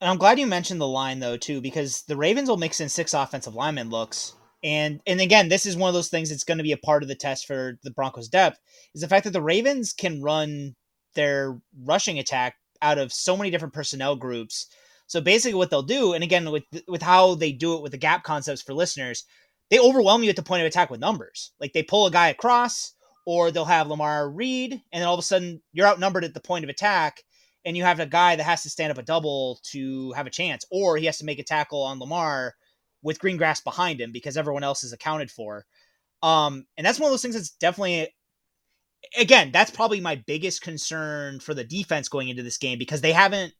And 0.00 0.08
I'm 0.08 0.18
glad 0.18 0.38
you 0.38 0.46
mentioned 0.46 0.80
the 0.80 0.88
line 0.88 1.20
though 1.20 1.36
too, 1.36 1.60
because 1.60 2.02
the 2.02 2.16
Ravens 2.16 2.48
will 2.48 2.56
mix 2.56 2.80
in 2.80 2.88
six 2.88 3.14
offensive 3.14 3.54
lineman 3.54 3.90
looks. 3.90 4.34
And 4.62 5.00
and 5.06 5.20
again, 5.20 5.48
this 5.48 5.66
is 5.66 5.76
one 5.76 5.88
of 5.88 5.94
those 5.94 6.08
things 6.08 6.30
that's 6.30 6.44
going 6.44 6.58
to 6.58 6.64
be 6.64 6.72
a 6.72 6.76
part 6.78 7.02
of 7.02 7.08
the 7.08 7.14
test 7.14 7.46
for 7.46 7.78
the 7.82 7.90
Broncos 7.90 8.28
depth 8.28 8.58
is 8.94 9.00
the 9.00 9.08
fact 9.08 9.24
that 9.24 9.32
the 9.32 9.42
Ravens 9.42 9.92
can 9.92 10.22
run 10.22 10.74
their 11.14 11.58
rushing 11.84 12.18
attack 12.18 12.56
out 12.82 12.98
of 12.98 13.12
so 13.12 13.36
many 13.36 13.50
different 13.50 13.74
personnel 13.74 14.16
groups. 14.16 14.66
So 15.06 15.20
basically, 15.20 15.54
what 15.54 15.70
they'll 15.70 15.82
do, 15.82 16.12
and 16.12 16.22
again, 16.22 16.50
with 16.50 16.64
with 16.86 17.02
how 17.02 17.34
they 17.34 17.52
do 17.52 17.74
it 17.74 17.82
with 17.82 17.92
the 17.92 17.98
gap 17.98 18.22
concepts 18.22 18.62
for 18.62 18.74
listeners, 18.74 19.24
they 19.70 19.78
overwhelm 19.78 20.22
you 20.22 20.30
at 20.30 20.36
the 20.36 20.42
point 20.42 20.62
of 20.62 20.66
attack 20.66 20.90
with 20.90 21.00
numbers. 21.00 21.52
Like 21.60 21.72
they 21.72 21.82
pull 21.82 22.06
a 22.06 22.10
guy 22.10 22.28
across, 22.28 22.94
or 23.26 23.50
they'll 23.50 23.64
have 23.64 23.88
Lamar 23.88 24.30
read, 24.30 24.72
and 24.72 25.00
then 25.00 25.08
all 25.08 25.14
of 25.14 25.20
a 25.20 25.22
sudden 25.22 25.62
you're 25.72 25.86
outnumbered 25.86 26.24
at 26.24 26.34
the 26.34 26.40
point 26.40 26.64
of 26.64 26.70
attack, 26.70 27.22
and 27.64 27.76
you 27.76 27.82
have 27.82 28.00
a 28.00 28.06
guy 28.06 28.36
that 28.36 28.44
has 28.44 28.62
to 28.62 28.70
stand 28.70 28.90
up 28.90 28.98
a 28.98 29.02
double 29.02 29.60
to 29.72 30.12
have 30.12 30.26
a 30.26 30.30
chance, 30.30 30.64
or 30.70 30.96
he 30.96 31.06
has 31.06 31.18
to 31.18 31.24
make 31.24 31.38
a 31.38 31.44
tackle 31.44 31.82
on 31.82 31.98
Lamar 31.98 32.54
with 33.02 33.18
green 33.18 33.36
grass 33.36 33.60
behind 33.60 34.00
him 34.00 34.12
because 34.12 34.36
everyone 34.36 34.64
else 34.64 34.84
is 34.84 34.92
accounted 34.92 35.30
for. 35.30 35.64
Um, 36.22 36.66
and 36.76 36.86
that's 36.86 36.98
one 36.98 37.08
of 37.08 37.12
those 37.12 37.22
things 37.22 37.34
that's 37.34 37.50
definitely 37.50 38.08
again, 39.18 39.50
that's 39.52 39.70
probably 39.70 40.00
my 40.00 40.16
biggest 40.26 40.62
concern 40.62 41.40
for 41.40 41.54
the 41.54 41.64
defense 41.64 42.08
going 42.08 42.28
into 42.28 42.42
this 42.42 42.58
game 42.58 42.78
because 42.78 43.00
they 43.00 43.12
haven't 43.12 43.52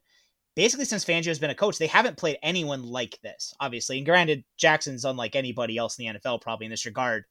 basically 0.56 0.84
since 0.84 1.04
Fangio 1.04 1.26
has 1.26 1.38
been 1.38 1.50
a 1.50 1.54
coach, 1.54 1.78
they 1.78 1.86
haven't 1.86 2.16
played 2.16 2.38
anyone 2.42 2.82
like 2.82 3.18
this, 3.22 3.54
obviously. 3.60 3.96
And 3.98 4.06
granted, 4.06 4.44
Jackson's 4.56 5.04
unlike 5.04 5.36
anybody 5.36 5.76
else 5.76 5.98
in 5.98 6.12
the 6.12 6.18
NFL 6.18 6.42
probably 6.42 6.66
in 6.66 6.70
this 6.70 6.86
regard, 6.86 7.24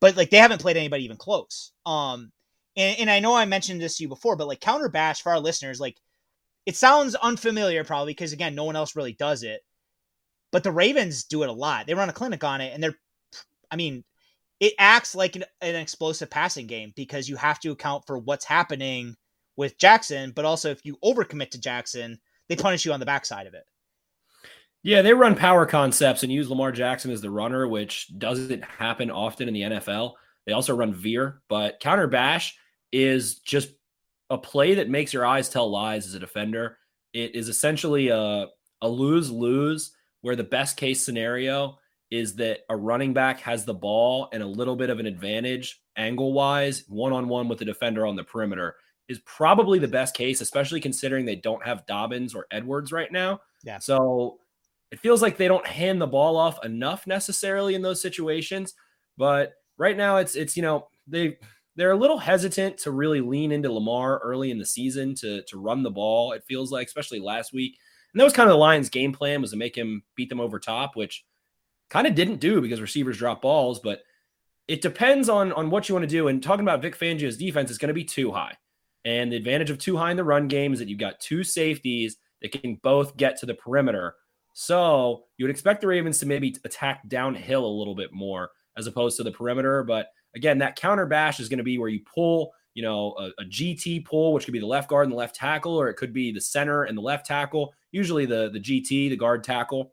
but 0.00 0.16
like 0.16 0.30
they 0.30 0.38
haven't 0.38 0.60
played 0.60 0.76
anybody 0.76 1.04
even 1.04 1.16
close. 1.16 1.72
Um, 1.86 2.32
and, 2.76 2.98
and 3.00 3.10
I 3.10 3.20
know 3.20 3.34
I 3.34 3.44
mentioned 3.44 3.80
this 3.80 3.98
to 3.98 4.04
you 4.04 4.08
before, 4.08 4.36
but 4.36 4.48
like 4.48 4.60
counter 4.60 4.88
bash 4.88 5.22
for 5.22 5.32
our 5.32 5.40
listeners, 5.40 5.80
like 5.80 5.96
it 6.66 6.76
sounds 6.76 7.14
unfamiliar 7.14 7.84
probably 7.84 8.12
because 8.12 8.32
again, 8.32 8.54
no 8.54 8.64
one 8.64 8.76
else 8.76 8.96
really 8.96 9.12
does 9.12 9.42
it. 9.42 9.60
But 10.52 10.62
the 10.62 10.72
Ravens 10.72 11.24
do 11.24 11.42
it 11.42 11.48
a 11.48 11.52
lot. 11.52 11.86
They 11.86 11.94
run 11.94 12.08
a 12.08 12.12
clinic 12.12 12.44
on 12.44 12.60
it, 12.60 12.72
and 12.72 12.82
they're, 12.82 12.98
I 13.70 13.76
mean, 13.76 14.04
it 14.60 14.74
acts 14.78 15.14
like 15.14 15.34
an, 15.36 15.44
an 15.60 15.74
explosive 15.74 16.30
passing 16.30 16.66
game 16.66 16.92
because 16.94 17.28
you 17.28 17.36
have 17.36 17.58
to 17.60 17.72
account 17.72 18.04
for 18.06 18.18
what's 18.18 18.44
happening 18.44 19.16
with 19.56 19.78
Jackson, 19.78 20.32
but 20.34 20.44
also 20.44 20.70
if 20.70 20.84
you 20.84 20.96
overcommit 21.04 21.50
to 21.50 21.60
Jackson, 21.60 22.18
they 22.48 22.56
punish 22.56 22.84
you 22.84 22.92
on 22.92 23.00
the 23.00 23.06
backside 23.06 23.46
of 23.46 23.54
it. 23.54 23.64
Yeah, 24.82 25.02
they 25.02 25.14
run 25.14 25.34
power 25.34 25.64
concepts 25.64 26.22
and 26.22 26.32
use 26.32 26.50
Lamar 26.50 26.70
Jackson 26.70 27.10
as 27.10 27.20
the 27.20 27.30
runner, 27.30 27.66
which 27.66 28.16
doesn't 28.18 28.62
happen 28.64 29.10
often 29.10 29.48
in 29.48 29.54
the 29.54 29.62
NFL. 29.62 30.12
They 30.46 30.52
also 30.52 30.76
run 30.76 30.92
veer, 30.92 31.40
but 31.48 31.80
counter 31.80 32.06
bash 32.06 32.56
is 32.92 33.36
just 33.38 33.70
a 34.30 34.38
play 34.38 34.74
that 34.74 34.88
makes 34.88 35.12
your 35.12 35.26
eyes 35.26 35.48
tell 35.48 35.70
lies 35.70 36.06
as 36.06 36.14
a 36.14 36.18
defender. 36.18 36.78
It 37.12 37.34
is 37.34 37.48
essentially 37.48 38.08
a, 38.08 38.46
a 38.82 38.88
lose 38.88 39.30
lose 39.30 39.92
where 40.22 40.36
the 40.36 40.44
best 40.44 40.76
case 40.76 41.04
scenario 41.04 41.78
is 42.10 42.36
that 42.36 42.60
a 42.68 42.76
running 42.76 43.12
back 43.12 43.40
has 43.40 43.64
the 43.64 43.74
ball 43.74 44.28
and 44.32 44.42
a 44.42 44.46
little 44.46 44.76
bit 44.76 44.90
of 44.90 45.00
an 45.00 45.06
advantage 45.06 45.82
angle 45.96 46.32
wise, 46.32 46.84
one 46.88 47.12
on 47.12 47.28
one 47.28 47.48
with 47.48 47.58
the 47.58 47.64
defender 47.64 48.06
on 48.06 48.16
the 48.16 48.24
perimeter 48.24 48.76
is 49.08 49.18
probably 49.20 49.78
the 49.78 49.88
best 49.88 50.14
case, 50.14 50.40
especially 50.40 50.80
considering 50.80 51.24
they 51.24 51.36
don't 51.36 51.64
have 51.64 51.86
Dobbins 51.86 52.34
or 52.34 52.46
Edwards 52.50 52.92
right 52.92 53.12
now. 53.12 53.40
Yeah. 53.62 53.78
So 53.78 54.38
it 54.90 55.00
feels 55.00 55.20
like 55.22 55.36
they 55.36 55.48
don't 55.48 55.66
hand 55.66 56.00
the 56.00 56.06
ball 56.06 56.36
off 56.36 56.64
enough 56.64 57.06
necessarily 57.06 57.74
in 57.74 57.82
those 57.82 58.00
situations. 58.00 58.74
But 59.16 59.54
right 59.76 59.96
now 59.96 60.16
it's 60.16 60.36
it's 60.36 60.56
you 60.56 60.62
know, 60.62 60.88
they 61.06 61.38
they're 61.76 61.92
a 61.92 61.96
little 61.96 62.18
hesitant 62.18 62.78
to 62.78 62.90
really 62.90 63.20
lean 63.20 63.52
into 63.52 63.72
Lamar 63.72 64.18
early 64.18 64.50
in 64.50 64.58
the 64.58 64.66
season 64.66 65.14
to 65.16 65.42
to 65.42 65.58
run 65.58 65.82
the 65.82 65.90
ball. 65.90 66.32
It 66.32 66.44
feels 66.46 66.70
like, 66.70 66.86
especially 66.86 67.20
last 67.20 67.52
week. 67.52 67.78
And 68.12 68.20
that 68.20 68.24
was 68.24 68.32
kind 68.32 68.48
of 68.48 68.54
the 68.54 68.58
Lions' 68.58 68.90
game 68.90 69.12
plan 69.12 69.40
was 69.40 69.50
to 69.50 69.56
make 69.56 69.76
him 69.76 70.02
beat 70.14 70.28
them 70.28 70.40
over 70.40 70.60
top, 70.60 70.94
which 70.94 71.24
kind 71.90 72.06
of 72.06 72.14
didn't 72.14 72.40
do 72.40 72.60
because 72.60 72.80
receivers 72.80 73.18
drop 73.18 73.42
balls, 73.42 73.80
but 73.80 74.02
it 74.68 74.82
depends 74.82 75.28
on 75.28 75.52
on 75.52 75.70
what 75.70 75.88
you 75.88 75.94
want 75.94 76.04
to 76.04 76.08
do. 76.08 76.28
And 76.28 76.42
talking 76.42 76.64
about 76.64 76.82
Vic 76.82 76.96
Fangio's 76.98 77.36
defense 77.36 77.70
is 77.70 77.78
going 77.78 77.88
to 77.88 77.94
be 77.94 78.04
two 78.04 78.32
high. 78.32 78.56
And 79.04 79.30
the 79.30 79.36
advantage 79.36 79.70
of 79.70 79.78
two 79.78 79.96
high 79.96 80.10
in 80.10 80.16
the 80.16 80.24
run 80.24 80.48
game 80.48 80.72
is 80.72 80.78
that 80.78 80.88
you've 80.88 80.98
got 80.98 81.20
two 81.20 81.44
safeties 81.44 82.16
that 82.40 82.52
can 82.52 82.76
both 82.82 83.16
get 83.16 83.36
to 83.38 83.46
the 83.46 83.54
perimeter. 83.54 84.14
So 84.54 85.24
you 85.36 85.44
would 85.44 85.50
expect 85.50 85.80
the 85.80 85.88
Ravens 85.88 86.18
to 86.20 86.26
maybe 86.26 86.56
attack 86.64 87.06
downhill 87.08 87.66
a 87.66 87.78
little 87.78 87.94
bit 87.94 88.12
more 88.12 88.50
as 88.76 88.86
opposed 88.86 89.16
to 89.16 89.22
the 89.22 89.32
perimeter. 89.32 89.82
But 89.82 90.06
again, 90.34 90.58
that 90.58 90.76
counter 90.76 91.06
bash 91.06 91.40
is 91.40 91.48
going 91.48 91.58
to 91.58 91.64
be 91.64 91.78
where 91.78 91.88
you 91.88 92.00
pull, 92.12 92.52
you 92.74 92.82
know, 92.82 93.14
a, 93.18 93.42
a, 93.42 93.44
GT 93.44 94.04
pull, 94.04 94.32
which 94.32 94.44
could 94.44 94.52
be 94.52 94.60
the 94.60 94.66
left 94.66 94.88
guard 94.88 95.04
and 95.04 95.12
the 95.12 95.16
left 95.16 95.36
tackle, 95.36 95.76
or 95.80 95.88
it 95.88 95.94
could 95.94 96.12
be 96.12 96.32
the 96.32 96.40
center 96.40 96.84
and 96.84 96.96
the 96.96 97.02
left 97.02 97.26
tackle. 97.26 97.72
Usually 97.92 98.26
the 98.26 98.50
the 98.50 98.60
GT, 98.60 99.10
the 99.10 99.16
guard 99.16 99.44
tackle. 99.44 99.92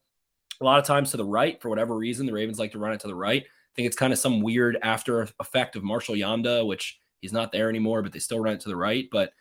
A 0.59 0.63
lot 0.63 0.79
of 0.79 0.85
times 0.85 1.11
to 1.11 1.17
the 1.17 1.25
right 1.25 1.61
for 1.61 1.69
whatever 1.69 1.95
reason, 1.95 2.25
the 2.25 2.33
Ravens 2.33 2.59
like 2.59 2.71
to 2.71 2.79
run 2.79 2.93
it 2.93 2.99
to 3.01 3.07
the 3.07 3.15
right. 3.15 3.43
I 3.43 3.71
think 3.75 3.87
it's 3.87 3.95
kind 3.95 4.11
of 4.11 4.19
some 4.19 4.41
weird 4.41 4.77
after 4.83 5.27
effect 5.39 5.75
of 5.75 5.83
Marshall 5.83 6.15
Yanda, 6.15 6.65
which 6.65 6.99
he's 7.21 7.33
not 7.33 7.51
there 7.51 7.69
anymore, 7.69 8.01
but 8.01 8.11
they 8.11 8.19
still 8.19 8.39
run 8.39 8.55
it 8.55 8.59
to 8.61 8.69
the 8.69 8.75
right. 8.75 9.07
But 9.11 9.31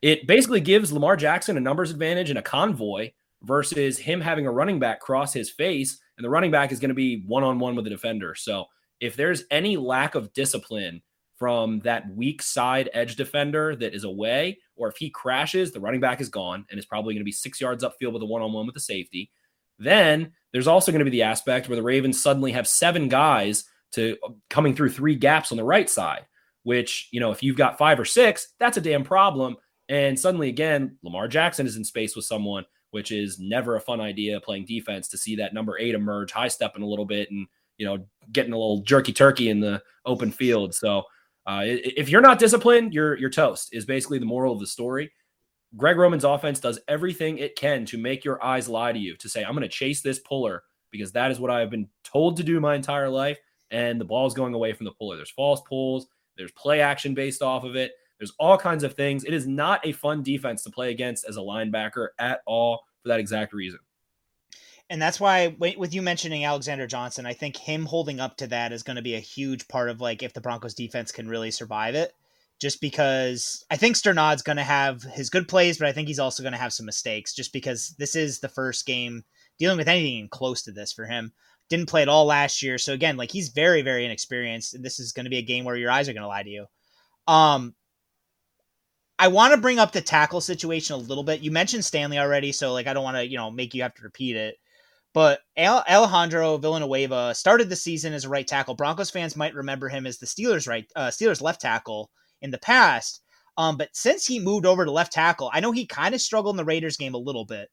it 0.00 0.26
basically 0.26 0.60
gives 0.60 0.92
Lamar 0.92 1.16
Jackson 1.16 1.56
a 1.56 1.60
numbers 1.60 1.90
advantage 1.90 2.30
and 2.30 2.38
a 2.38 2.42
convoy 2.42 3.10
versus 3.42 3.98
him 3.98 4.20
having 4.20 4.46
a 4.46 4.52
running 4.52 4.78
back 4.78 5.00
cross 5.00 5.32
his 5.32 5.50
face, 5.50 6.00
and 6.16 6.24
the 6.24 6.30
running 6.30 6.50
back 6.50 6.72
is 6.72 6.80
going 6.80 6.90
to 6.90 6.94
be 6.94 7.22
one 7.26 7.44
on 7.44 7.58
one 7.58 7.74
with 7.74 7.84
the 7.84 7.90
defender. 7.90 8.34
So 8.34 8.66
if 9.00 9.16
there's 9.16 9.44
any 9.50 9.76
lack 9.76 10.14
of 10.14 10.32
discipline 10.32 11.02
from 11.36 11.78
that 11.80 12.04
weak 12.14 12.42
side 12.42 12.90
edge 12.92 13.14
defender 13.14 13.76
that 13.76 13.94
is 13.94 14.04
away, 14.04 14.58
or 14.74 14.88
if 14.88 14.96
he 14.96 15.08
crashes, 15.08 15.70
the 15.70 15.80
running 15.80 16.00
back 16.00 16.20
is 16.20 16.28
gone 16.28 16.66
and 16.70 16.78
is 16.78 16.86
probably 16.86 17.14
going 17.14 17.20
to 17.20 17.24
be 17.24 17.32
six 17.32 17.60
yards 17.60 17.84
upfield 17.84 18.12
with 18.12 18.22
a 18.22 18.26
one 18.26 18.42
on 18.42 18.52
one 18.52 18.66
with 18.66 18.74
the 18.74 18.80
safety. 18.80 19.30
Then 19.78 20.32
there's 20.52 20.66
also 20.66 20.90
going 20.90 20.98
to 20.98 21.04
be 21.04 21.12
the 21.12 21.22
aspect 21.22 21.68
where 21.68 21.76
the 21.76 21.82
Ravens 21.82 22.20
suddenly 22.20 22.50
have 22.52 22.66
seven 22.66 23.08
guys 23.08 23.64
to 23.92 24.16
coming 24.50 24.74
through 24.74 24.90
three 24.90 25.14
gaps 25.14 25.52
on 25.52 25.58
the 25.58 25.64
right 25.64 25.88
side, 25.88 26.26
which, 26.64 27.08
you 27.12 27.20
know, 27.20 27.30
if 27.30 27.42
you've 27.42 27.56
got 27.56 27.78
five 27.78 28.00
or 28.00 28.04
six, 28.04 28.54
that's 28.58 28.76
a 28.76 28.80
damn 28.80 29.04
problem. 29.04 29.56
And 29.88 30.18
suddenly, 30.18 30.48
again, 30.48 30.98
Lamar 31.04 31.28
Jackson 31.28 31.66
is 31.66 31.76
in 31.76 31.84
space 31.84 32.16
with 32.16 32.24
someone, 32.24 32.64
which 32.90 33.12
is 33.12 33.38
never 33.38 33.76
a 33.76 33.80
fun 33.80 34.00
idea 34.00 34.40
playing 34.40 34.66
defense 34.66 35.08
to 35.08 35.18
see 35.18 35.36
that 35.36 35.54
number 35.54 35.78
eight 35.78 35.94
emerge, 35.94 36.32
high 36.32 36.48
stepping 36.48 36.82
a 36.82 36.88
little 36.88 37.06
bit 37.06 37.30
and, 37.30 37.46
you 37.78 37.86
know, 37.86 38.04
getting 38.32 38.52
a 38.52 38.58
little 38.58 38.82
jerky 38.82 39.12
turkey 39.12 39.48
in 39.48 39.60
the 39.60 39.82
open 40.04 40.30
field. 40.30 40.74
So, 40.74 41.04
uh, 41.46 41.62
if 41.64 42.10
you're 42.10 42.20
not 42.20 42.38
disciplined, 42.38 42.92
you're 42.92 43.16
you're 43.16 43.30
toast. 43.30 43.70
Is 43.72 43.86
basically 43.86 44.18
the 44.18 44.26
moral 44.26 44.52
of 44.52 44.60
the 44.60 44.66
story. 44.66 45.10
Greg 45.76 45.96
Roman's 45.96 46.24
offense 46.24 46.60
does 46.60 46.80
everything 46.88 47.38
it 47.38 47.56
can 47.56 47.84
to 47.86 47.98
make 47.98 48.24
your 48.24 48.42
eyes 48.44 48.68
lie 48.68 48.92
to 48.92 48.98
you. 48.98 49.16
To 49.16 49.28
say 49.28 49.42
I'm 49.42 49.52
going 49.52 49.62
to 49.62 49.68
chase 49.68 50.02
this 50.02 50.18
puller 50.18 50.62
because 50.90 51.12
that 51.12 51.30
is 51.30 51.40
what 51.40 51.50
I've 51.50 51.70
been 51.70 51.88
told 52.04 52.36
to 52.36 52.42
do 52.42 52.60
my 52.60 52.74
entire 52.74 53.08
life, 53.08 53.38
and 53.70 54.00
the 54.00 54.04
ball's 54.04 54.34
going 54.34 54.54
away 54.54 54.72
from 54.72 54.84
the 54.84 54.92
puller. 54.92 55.16
There's 55.16 55.30
false 55.30 55.62
pulls. 55.68 56.06
There's 56.36 56.52
play 56.52 56.80
action 56.80 57.14
based 57.14 57.42
off 57.42 57.64
of 57.64 57.76
it. 57.76 57.92
There's 58.18 58.32
all 58.38 58.58
kinds 58.58 58.84
of 58.84 58.94
things. 58.94 59.24
It 59.24 59.34
is 59.34 59.46
not 59.46 59.86
a 59.86 59.92
fun 59.92 60.22
defense 60.22 60.62
to 60.64 60.70
play 60.70 60.90
against 60.90 61.24
as 61.28 61.36
a 61.36 61.40
linebacker 61.40 62.08
at 62.18 62.40
all 62.46 62.82
for 63.02 63.08
that 63.08 63.20
exact 63.20 63.52
reason. 63.52 63.78
And 64.90 65.02
that's 65.02 65.20
why, 65.20 65.54
with 65.58 65.92
you 65.92 66.00
mentioning 66.00 66.44
Alexander 66.44 66.86
Johnson, 66.86 67.26
I 67.26 67.34
think 67.34 67.56
him 67.56 67.84
holding 67.84 68.20
up 68.20 68.38
to 68.38 68.46
that 68.46 68.72
is 68.72 68.82
going 68.82 68.96
to 68.96 69.02
be 69.02 69.14
a 69.14 69.20
huge 69.20 69.68
part 69.68 69.90
of 69.90 70.00
like 70.00 70.22
if 70.22 70.32
the 70.32 70.40
Broncos 70.40 70.74
defense 70.74 71.12
can 71.12 71.28
really 71.28 71.50
survive 71.50 71.94
it. 71.94 72.12
Just 72.58 72.80
because 72.80 73.64
I 73.70 73.76
think 73.76 73.96
Strnad's 73.96 74.42
going 74.42 74.56
to 74.56 74.64
have 74.64 75.02
his 75.02 75.30
good 75.30 75.46
plays, 75.46 75.78
but 75.78 75.86
I 75.86 75.92
think 75.92 76.08
he's 76.08 76.18
also 76.18 76.42
going 76.42 76.54
to 76.54 76.58
have 76.58 76.72
some 76.72 76.86
mistakes. 76.86 77.34
Just 77.34 77.52
because 77.52 77.94
this 77.98 78.16
is 78.16 78.40
the 78.40 78.48
first 78.48 78.86
game 78.86 79.24
dealing 79.58 79.76
with 79.76 79.88
anything 79.88 80.28
close 80.28 80.62
to 80.62 80.72
this 80.72 80.92
for 80.92 81.04
him. 81.04 81.32
Didn't 81.68 81.88
play 81.88 82.02
at 82.02 82.08
all 82.08 82.24
last 82.24 82.62
year, 82.62 82.78
so 82.78 82.94
again, 82.94 83.18
like 83.18 83.30
he's 83.30 83.50
very, 83.50 83.82
very 83.82 84.06
inexperienced. 84.06 84.74
And 84.74 84.84
this 84.84 84.98
is 84.98 85.12
going 85.12 85.24
to 85.24 85.30
be 85.30 85.38
a 85.38 85.42
game 85.42 85.66
where 85.66 85.76
your 85.76 85.90
eyes 85.90 86.08
are 86.08 86.14
going 86.14 86.22
to 86.22 86.28
lie 86.28 86.42
to 86.42 86.50
you. 86.50 86.66
Um, 87.28 87.74
I 89.18 89.28
want 89.28 89.52
to 89.52 89.60
bring 89.60 89.78
up 89.78 89.92
the 89.92 90.00
tackle 90.00 90.40
situation 90.40 90.94
a 90.94 90.98
little 90.98 91.24
bit. 91.24 91.42
You 91.42 91.50
mentioned 91.50 91.84
Stanley 91.84 92.18
already, 92.18 92.52
so 92.52 92.72
like 92.72 92.86
I 92.86 92.94
don't 92.94 93.04
want 93.04 93.18
to, 93.18 93.26
you 93.26 93.36
know, 93.36 93.50
make 93.50 93.74
you 93.74 93.82
have 93.82 93.94
to 93.94 94.02
repeat 94.02 94.34
it. 94.36 94.56
But 95.18 95.40
Alejandro 95.58 96.58
Villanueva 96.58 97.34
started 97.34 97.68
the 97.68 97.74
season 97.74 98.12
as 98.12 98.24
a 98.24 98.28
right 98.28 98.46
tackle. 98.46 98.76
Broncos 98.76 99.10
fans 99.10 99.34
might 99.34 99.52
remember 99.52 99.88
him 99.88 100.06
as 100.06 100.18
the 100.18 100.26
Steelers 100.26 100.68
right 100.68 100.88
uh, 100.94 101.08
Steelers 101.08 101.42
left 101.42 101.60
tackle 101.60 102.12
in 102.40 102.52
the 102.52 102.58
past. 102.58 103.20
Um, 103.56 103.76
but 103.76 103.88
since 103.92 104.24
he 104.24 104.38
moved 104.38 104.64
over 104.64 104.84
to 104.84 104.92
left 104.92 105.12
tackle, 105.12 105.50
I 105.52 105.58
know 105.58 105.72
he 105.72 105.86
kind 105.86 106.14
of 106.14 106.20
struggled 106.20 106.52
in 106.52 106.56
the 106.56 106.64
Raiders 106.64 106.96
game 106.96 107.14
a 107.14 107.18
little 107.18 107.44
bit. 107.44 107.68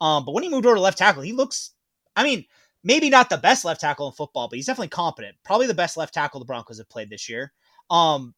Um, 0.00 0.24
but 0.24 0.32
when 0.32 0.42
he 0.42 0.48
moved 0.48 0.66
over 0.66 0.74
to 0.74 0.80
left 0.80 0.98
tackle, 0.98 1.22
he 1.22 1.30
looks, 1.30 1.70
I 2.16 2.24
mean, 2.24 2.44
maybe 2.82 3.10
not 3.10 3.30
the 3.30 3.38
best 3.38 3.64
left 3.64 3.80
tackle 3.80 4.08
in 4.08 4.12
football, 4.14 4.48
but 4.48 4.56
he's 4.56 4.66
definitely 4.66 4.88
competent. 4.88 5.36
Probably 5.44 5.68
the 5.68 5.74
best 5.74 5.96
left 5.96 6.14
tackle 6.14 6.40
the 6.40 6.46
Broncos 6.46 6.78
have 6.78 6.88
played 6.88 7.10
this 7.10 7.28
year. 7.28 7.52
Um, 7.90 8.34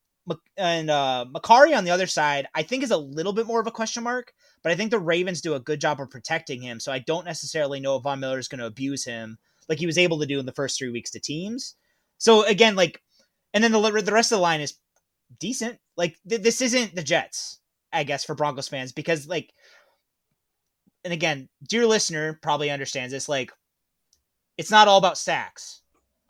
and 0.56 0.90
uh, 0.90 1.24
Mekari 1.32 1.76
on 1.76 1.84
the 1.84 1.90
other 1.90 2.06
side, 2.06 2.46
I 2.54 2.62
think 2.62 2.82
is 2.82 2.90
a 2.90 2.96
little 2.96 3.32
bit 3.32 3.46
more 3.46 3.60
of 3.60 3.66
a 3.66 3.72
question 3.72 4.02
mark, 4.02 4.32
but 4.62 4.72
I 4.72 4.74
think 4.74 4.90
the 4.90 4.98
Ravens 4.98 5.40
do 5.40 5.54
a 5.54 5.60
good 5.60 5.80
job 5.80 6.00
of 6.00 6.10
protecting 6.10 6.62
him. 6.62 6.80
So 6.80 6.92
I 6.92 6.98
don't 6.98 7.24
necessarily 7.24 7.80
know 7.80 7.96
if 7.96 8.02
Von 8.02 8.20
Miller 8.20 8.38
is 8.38 8.48
going 8.48 8.60
to 8.60 8.66
abuse 8.66 9.04
him 9.04 9.38
like 9.68 9.78
he 9.78 9.86
was 9.86 9.98
able 9.98 10.18
to 10.20 10.26
do 10.26 10.38
in 10.38 10.46
the 10.46 10.52
first 10.52 10.78
three 10.78 10.90
weeks 10.90 11.10
to 11.12 11.20
teams. 11.20 11.76
So 12.18 12.44
again, 12.44 12.76
like, 12.76 13.02
and 13.54 13.64
then 13.64 13.72
the 13.72 13.80
the 13.80 14.12
rest 14.12 14.32
of 14.32 14.38
the 14.38 14.42
line 14.42 14.60
is 14.60 14.74
decent. 15.38 15.78
Like 15.96 16.16
th- 16.28 16.42
this 16.42 16.60
isn't 16.60 16.94
the 16.94 17.02
Jets, 17.02 17.60
I 17.92 18.04
guess, 18.04 18.24
for 18.24 18.34
Broncos 18.34 18.68
fans 18.68 18.92
because 18.92 19.26
like, 19.26 19.52
and 21.04 21.12
again, 21.12 21.48
dear 21.66 21.86
listener 21.86 22.38
probably 22.42 22.70
understands 22.70 23.12
this. 23.12 23.28
Like, 23.28 23.52
it's 24.58 24.70
not 24.70 24.86
all 24.86 24.98
about 24.98 25.16
sacks 25.16 25.79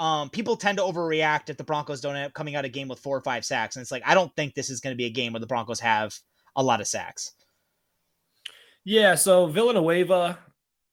um, 0.01 0.31
people 0.31 0.57
tend 0.57 0.79
to 0.79 0.85
overreact 0.85 1.51
if 1.51 1.59
the 1.59 1.63
Broncos 1.63 2.01
don't 2.01 2.17
end 2.17 2.25
up 2.25 2.33
coming 2.33 2.57
out 2.57 2.65
of 2.65 2.71
a 2.71 2.73
game 2.73 2.89
with 2.89 2.99
four 2.99 3.17
or 3.17 3.21
five 3.21 3.45
sacks. 3.45 3.77
And 3.77 3.83
it's 3.83 3.93
like, 3.93 4.03
I 4.07 4.15
don't 4.15 4.35
think 4.35 4.55
this 4.55 4.71
is 4.71 4.81
going 4.81 4.95
to 4.95 4.99
be 4.99 5.05
a 5.05 5.11
game 5.11 5.35
where 5.35 5.41
the 5.41 5.47
Broncos 5.47 5.79
have 5.81 6.19
a 6.57 6.63
lot 6.63 6.81
of 6.81 6.89
sacks. 6.89 7.33
Yeah. 8.83 9.15
So 9.15 9.47
Villanueva, 9.47 10.39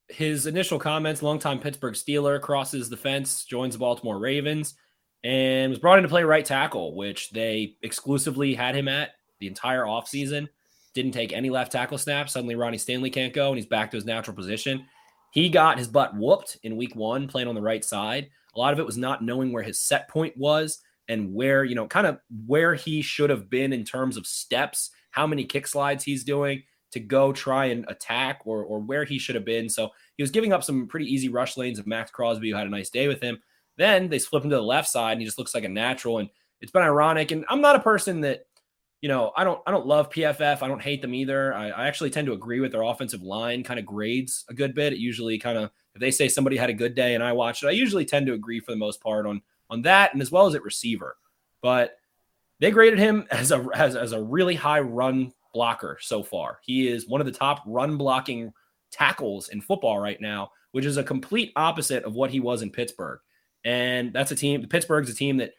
his 0.10 0.45
initial 0.45 0.78
comments, 0.78 1.24
longtime 1.24 1.60
Pittsburgh 1.60 1.93
Steeler, 1.93 2.41
crosses 2.41 2.89
the 2.89 2.97
fence, 2.97 3.45
joins 3.45 3.76
the 3.76 3.80
Baltimore 3.80 4.20
Ravens, 4.20 4.76
and 5.24 5.70
was 5.70 5.80
brought 5.80 5.99
in 5.99 6.03
to 6.03 6.10
play 6.10 6.24
right 6.24 6.45
tackle, 6.45 6.93
which 6.93 7.30
they 7.30 7.78
exclusively 7.84 8.53
had 8.53 8.76
him 8.76 8.89
at 8.89 9.12
the 9.39 9.47
entire 9.47 9.84
offseason. 9.84 10.49
Didn't 10.93 11.14
take 11.14 11.32
any 11.32 11.49
left 11.49 11.72
tackle 11.72 11.97
snaps. 11.97 12.34
Suddenly 12.34 12.55
Ronnie 12.55 12.78
Stanley 12.78 13.10
can't 13.10 13.34
go, 13.34 13.47
and 13.47 13.58
he's 13.58 13.66
back 13.66 13.89
to 13.91 13.97
his 13.97 14.05
natural 14.05 14.36
position. 14.36 14.86
He 15.32 15.47
got 15.47 15.78
his 15.78 15.88
butt 15.88 16.14
whooped 16.14 16.58
in 16.64 16.76
week 16.76 16.93
one 16.93 17.30
playing 17.30 17.47
on 17.47 17.55
the 17.55 17.62
right 17.62 17.86
side. 17.86 18.30
A 18.58 18.60
lot 18.60 18.74
of 18.74 18.80
it 18.80 18.86
was 18.86 18.97
not 18.97 19.24
knowing 19.24 19.53
where 19.53 19.64
his 19.64 19.80
set 19.80 20.10
point 20.10 20.36
was 20.36 20.80
and 21.08 21.34
where, 21.34 21.64
you 21.64 21.76
know, 21.76 21.88
kind 21.88 22.08
of 22.08 22.20
where 22.47 22.74
he 22.74 23.03
should 23.03 23.30
have 23.30 23.49
been 23.49 23.72
in 23.72 23.86
terms 23.86 24.18
of 24.18 24.26
steps, 24.26 24.89
how 25.12 25.28
many 25.28 25.45
kick 25.45 25.68
slides 25.68 26.03
he's 26.03 26.24
doing 26.24 26.64
to 26.91 26.99
go 26.99 27.32
try 27.32 27.66
and 27.66 27.86
attack 27.88 28.39
or, 28.45 28.64
or 28.64 28.80
where 28.80 29.03
he 29.03 29.20
should 29.20 29.36
have 29.36 29.45
been. 29.45 29.70
So 29.70 29.91
he 30.16 30.24
was 30.24 30.32
giving 30.32 30.53
up 30.53 30.64
some 30.64 30.88
pretty 30.88 31.05
easy 31.05 31.30
rush 31.30 31.55
lanes 31.55 31.78
of 31.78 31.86
Maxx 31.86 32.10
Crosby, 32.10 32.49
who 32.49 32.58
had 32.58 32.66
a 32.66 32.72
nice 32.72 32.89
day 32.89 33.08
with 33.08 33.22
him. 33.22 33.38
Then 33.78 34.10
they 34.10 34.18
flip 34.18 34.43
him 34.43 34.49
to 34.49 34.55
the 34.55 34.62
left 34.62 34.89
side 34.89 35.12
and 35.12 35.22
he 35.22 35.26
just 35.26 35.38
looks 35.38 35.53
like 35.53 35.64
a 35.64 35.70
natural. 35.70 36.18
And 36.18 36.30
it's 36.60 36.72
been 36.72 36.82
ironic. 36.82 37.32
And 37.32 37.45
I'm 37.49 37.62
not 37.62 37.76
a 37.76 37.82
person 37.82 38.22
that 38.22 38.47
you 39.02 39.10
know, 39.10 39.32
I 39.36 39.43
don't 39.43 39.62
I 39.68 39.72
don't 39.72 39.86
love 39.86 40.10
PFF. 40.10 40.62
I 40.62 40.68
don't 40.68 40.82
hate 40.82 41.02
them 41.02 41.14
either. 41.14 41.54
I, 41.54 41.70
I 41.70 41.88
actually 41.88 42.10
tend 42.10 42.28
to 42.28 42.34
agree 42.34 42.60
with 42.60 42.72
their 42.72 42.82
offensive 42.82 43.22
line 43.22 43.64
kind 43.64 43.80
of 43.80 43.86
grades 43.86 44.45
a 44.50 44.54
good 44.54 44.74
bit. 44.74 44.93
It 44.93 45.00
usually 45.00 45.38
kind 45.38 45.58
of 45.58 45.72
if 45.93 46.02
they 46.02 46.12
say 46.12 46.28
somebody 46.28 46.58
had 46.58 46.70
a 46.70 46.74
good 46.74 46.95
day 46.95 47.16
and 47.16 47.24
I 47.24 47.34
watch 47.34 47.64
it, 47.64 47.68
I 47.68 47.72
usually 47.72 48.06
tend 48.06 48.28
to 48.28 48.34
agree 48.34 48.60
for 48.60 48.72
the 48.72 48.78
most 48.78 49.02
part 49.02 49.26
on 49.26 49.41
on 49.70 49.82
that 49.84 50.14
and 50.14 50.22
as 50.22 50.32
well 50.32 50.48
as 50.48 50.56
at 50.56 50.64
receiver. 50.64 51.18
But 51.62 51.98
they 52.60 52.72
graded 52.72 53.00
him 53.00 53.28
as 53.32 53.52
a 53.52 53.68
as, 53.76 53.95
as 53.95 54.14
a 54.14 54.22
really 54.22 54.56
high 54.56 54.80
run 54.80 55.32
blocker 55.54 55.98
so 56.02 56.24
far. 56.24 56.60
He 56.64 56.88
is 56.88 57.08
one 57.08 57.22
of 57.22 57.28
the 57.28 57.34
top 57.34 57.62
run 57.68 57.98
blocking 57.98 58.52
tackles 58.91 59.50
in 59.50 59.62
football 59.62 60.00
right 60.00 60.20
now, 60.20 60.52
which 60.72 60.86
is 60.86 60.98
a 60.98 61.04
complete 61.04 61.52
opposite 61.56 62.04
of 62.04 62.16
what 62.16 62.32
he 62.32 62.39
was 62.39 62.62
in 62.64 62.72
Pittsburgh. 62.72 63.20
And 63.64 64.14
that's 64.14 64.32
a 64.32 64.36
team. 64.36 64.62
The 64.62 64.68
Pittsburgh's 64.68 65.10
a 65.10 65.14
team 65.14 65.38
that 65.38 65.54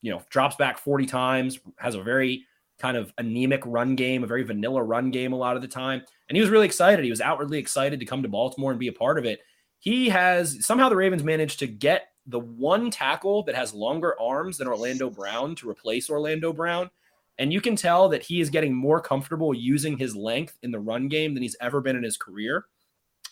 you 0.00 0.12
know 0.12 0.22
drops 0.30 0.54
back 0.54 0.78
40 0.78 1.06
times, 1.06 1.58
has 1.78 1.96
a 1.96 2.02
very 2.02 2.44
kind 2.78 2.96
of 2.96 3.12
anemic 3.18 3.62
run 3.64 3.94
game, 3.94 4.24
a 4.24 4.26
very 4.26 4.42
vanilla 4.42 4.82
run 4.82 5.10
game 5.10 5.32
a 5.32 5.36
lot 5.36 5.56
of 5.56 5.62
the 5.62 5.68
time. 5.68 6.02
And 6.28 6.36
he 6.36 6.40
was 6.40 6.50
really 6.50 6.66
excited. 6.66 7.04
He 7.04 7.10
was 7.10 7.20
outwardly 7.20 7.58
excited 7.58 8.00
to 8.00 8.06
come 8.06 8.22
to 8.22 8.28
Baltimore 8.28 8.70
and 8.70 8.80
be 8.80 8.88
a 8.88 8.92
part 8.92 9.18
of 9.18 9.24
it. 9.24 9.40
He 9.78 10.08
has 10.08 10.64
somehow 10.64 10.88
the 10.88 10.96
Ravens 10.96 11.22
managed 11.22 11.58
to 11.60 11.66
get 11.66 12.08
the 12.26 12.40
one 12.40 12.90
tackle 12.90 13.42
that 13.44 13.54
has 13.54 13.74
longer 13.74 14.18
arms 14.20 14.58
than 14.58 14.68
Orlando 14.68 15.10
Brown 15.10 15.54
to 15.56 15.68
replace 15.68 16.08
Orlando 16.08 16.52
Brown. 16.52 16.90
And 17.38 17.52
you 17.52 17.60
can 17.60 17.76
tell 17.76 18.08
that 18.08 18.22
he 18.22 18.40
is 18.40 18.48
getting 18.48 18.74
more 18.74 19.00
comfortable 19.00 19.52
using 19.52 19.98
his 19.98 20.16
length 20.16 20.56
in 20.62 20.70
the 20.70 20.78
run 20.78 21.08
game 21.08 21.34
than 21.34 21.42
he's 21.42 21.56
ever 21.60 21.80
been 21.80 21.96
in 21.96 22.02
his 22.02 22.16
career, 22.16 22.66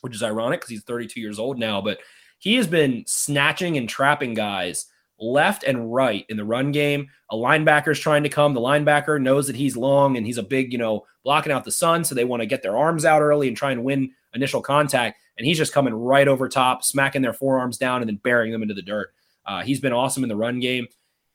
which 0.03 0.15
is 0.15 0.23
ironic 0.23 0.61
because 0.61 0.71
he's 0.71 0.83
32 0.83 1.21
years 1.21 1.39
old 1.39 1.59
now. 1.59 1.81
But 1.81 1.99
he 2.39 2.57
has 2.57 2.67
been 2.67 3.05
snatching 3.07 3.77
and 3.77 3.89
trapping 3.89 4.35
guys 4.35 4.87
left 5.23 5.63
and 5.65 5.95
right 5.95 6.27
in 6.29 6.37
the 6.37 6.45
run 6.45 6.73
game. 6.73 7.09
A 7.31 7.37
linebacker's 7.37 8.01
trying 8.01 8.25
to 8.25 8.29
come. 8.29 8.53
The 8.53 8.61
linebacker 8.61 9.21
knows 9.23 9.47
that 9.47 9.57
he's 9.57 9.77
long 9.77 10.17
and 10.17 10.27
he's 10.27 10.39
a 10.39 10.43
big, 10.43 10.73
you 10.73 10.79
know, 10.79 11.07
blocking 11.25 11.53
out 11.53 11.65
the 11.65 11.71
sun. 11.71 12.05
So 12.05 12.15
they 12.15 12.25
want 12.25 12.41
to 12.41 12.47
get 12.47 12.63
their 12.63 12.77
arms 12.77 13.05
out 13.05 13.23
early 13.23 13.49
and 13.49 13.57
try 13.57 13.71
and 13.71 13.85
win 13.85 14.11
initial 14.35 14.61
contact. 14.61 15.21
And 15.39 15.47
he's 15.47 15.59
just 15.59 15.73
coming 15.73 15.95
right 15.95 16.29
over 16.29 16.49
top, 16.49 16.85
smacking 16.85 17.23
their 17.23 17.33
forearms 17.33 17.79
down 17.79 18.03
and 18.03 18.09
then 18.09 18.21
burying 18.23 18.53
them 18.53 18.63
into 18.63 18.75
the 18.75 18.83
dirt. 18.83 19.15
Uh, 19.47 19.63
he's 19.63 19.81
been 19.81 19.93
awesome 19.93 20.23
in 20.23 20.29
the 20.29 20.37
run 20.37 20.61
game. 20.61 20.87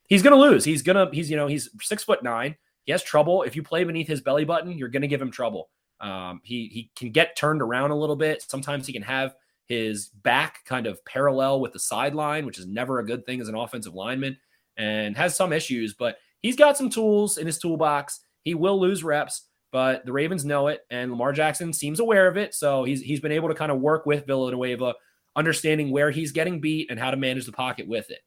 He's 0.07 0.21
going 0.21 0.35
to 0.35 0.39
lose. 0.39 0.63
He's 0.63 0.81
going 0.81 0.95
to, 0.95 1.13
he's, 1.15 1.29
you 1.31 1.37
know, 1.37 1.47
he's 1.47 1.69
six 1.81 2.03
foot 2.03 2.23
nine. 2.23 2.55
He 2.83 2.91
has 2.91 3.03
trouble. 3.03 3.43
If 3.43 3.55
you 3.55 3.63
play 3.63 3.83
beneath 3.83 4.07
his 4.07 4.21
belly 4.21 4.45
button, 4.45 4.77
you're 4.77 4.87
going 4.87 5.01
to 5.01 5.07
give 5.07 5.21
him 5.21 5.31
trouble. 5.31 5.69
Um, 5.99 6.41
he, 6.43 6.67
he 6.67 6.91
can 6.95 7.11
get 7.11 7.35
turned 7.35 7.61
around 7.61 7.91
a 7.91 7.97
little 7.97 8.15
bit. 8.15 8.43
Sometimes 8.43 8.85
he 8.85 8.93
can 8.93 9.01
have 9.01 9.35
his 9.67 10.07
back 10.07 10.63
kind 10.65 10.87
of 10.87 11.03
parallel 11.05 11.59
with 11.59 11.73
the 11.73 11.79
sideline, 11.79 12.45
which 12.45 12.59
is 12.59 12.65
never 12.65 12.99
a 12.99 13.05
good 13.05 13.25
thing 13.25 13.41
as 13.41 13.49
an 13.49 13.55
offensive 13.55 13.93
lineman. 13.93 14.37
and 14.77 15.17
has 15.17 15.35
some 15.35 15.51
issues, 15.51 15.93
but 15.93 16.17
he's 16.41 16.55
got 16.55 16.77
some 16.77 16.89
tools 16.89 17.37
in 17.37 17.47
his 17.47 17.57
toolbox. 17.57 18.19
He 18.43 18.53
will 18.53 18.79
lose 18.79 19.03
reps, 19.03 19.47
but 19.71 20.05
the 20.05 20.13
Ravens 20.13 20.45
know 20.45 20.67
it, 20.67 20.85
and 20.89 21.11
Lamar 21.11 21.33
Jackson 21.33 21.73
seems 21.73 21.99
aware 21.99 22.27
of 22.27 22.37
it. 22.37 22.53
So 22.53 22.83
he's 22.83 23.01
he's 23.01 23.19
been 23.19 23.31
able 23.31 23.49
to 23.49 23.55
kind 23.55 23.71
of 23.71 23.81
work 23.81 24.05
with 24.05 24.27
Villanueva, 24.27 24.93
understanding 25.35 25.91
where 25.91 26.11
he's 26.11 26.31
getting 26.31 26.61
beat 26.61 26.89
and 26.89 26.99
how 26.99 27.11
to 27.11 27.17
manage 27.17 27.45
the 27.45 27.51
pocket 27.51 27.87
with 27.87 28.09
it. 28.11 28.19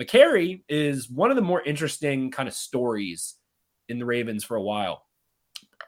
Mekari 0.00 0.62
is 0.68 1.08
one 1.10 1.30
of 1.30 1.36
the 1.36 1.42
more 1.42 1.62
interesting 1.62 2.30
kind 2.30 2.48
of 2.48 2.54
stories 2.54 3.36
in 3.88 3.98
the 3.98 4.04
Ravens 4.04 4.44
for 4.44 4.56
a 4.56 4.62
while. 4.62 5.04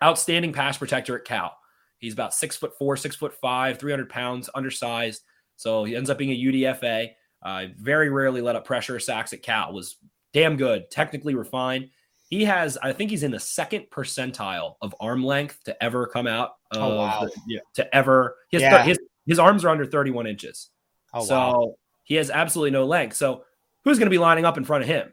Outstanding 0.03 0.53
pass 0.53 0.79
protector 0.79 1.17
at 1.19 1.25
Cal. 1.25 1.57
He's 1.99 2.13
about 2.13 2.35
six 2.35 2.57
foot 2.57 2.77
four, 2.79 2.97
six 2.97 3.17
foot 3.17 3.35
five, 3.35 3.79
300 3.79 4.09
pounds, 4.09 4.51
undersized. 4.55 5.23
So 5.57 5.85
he 5.85 5.97
ends 5.97 6.11
up 6.11 6.19
being 6.19 6.31
a 6.31 6.45
UDFA. 6.45 7.11
Uh, 7.43 7.67
very 7.79 8.11
rarely 8.11 8.41
let 8.41 8.57
up 8.57 8.65
pressure. 8.65 8.99
Sacks 8.99 9.33
at 9.33 9.43
Cal 9.43 9.73
was 9.73 9.97
damn 10.33 10.57
good, 10.57 10.91
technically 10.91 11.35
refined. 11.35 11.91
He 12.29 12.45
has, 12.45 12.77
I 12.83 12.93
think 12.93 13.11
he's 13.11 13.23
in 13.23 13.31
the 13.31 13.41
second 13.41 13.87
percentile 13.91 14.75
of 14.83 14.95
arm 15.01 15.25
length 15.25 15.63
to 15.65 15.83
ever 15.83 16.07
come 16.07 16.27
out. 16.27 16.57
Oh, 16.75 16.97
wow. 16.97 17.21
The, 17.25 17.31
yeah, 17.47 17.61
to 17.75 17.95
ever, 17.95 18.37
his, 18.51 18.63
Yeah. 18.63 18.83
his, 18.83 18.99
his 19.27 19.39
arms 19.39 19.65
are 19.65 19.69
under 19.69 19.87
31 19.87 20.27
inches. 20.27 20.71
Oh 21.15 21.25
so 21.25 21.35
wow. 21.35 21.75
he 22.05 22.17
has 22.17 22.31
absolutely 22.31 22.73
no 22.73 22.85
length. 22.85 23.17
So 23.17 23.45
who's 23.85 23.99
going 23.99 24.07
to 24.07 24.11
be 24.11 24.19
lining 24.19 24.45
up 24.45 24.59
in 24.59 24.65
front 24.65 24.83
of 24.83 24.89
him? 24.89 25.13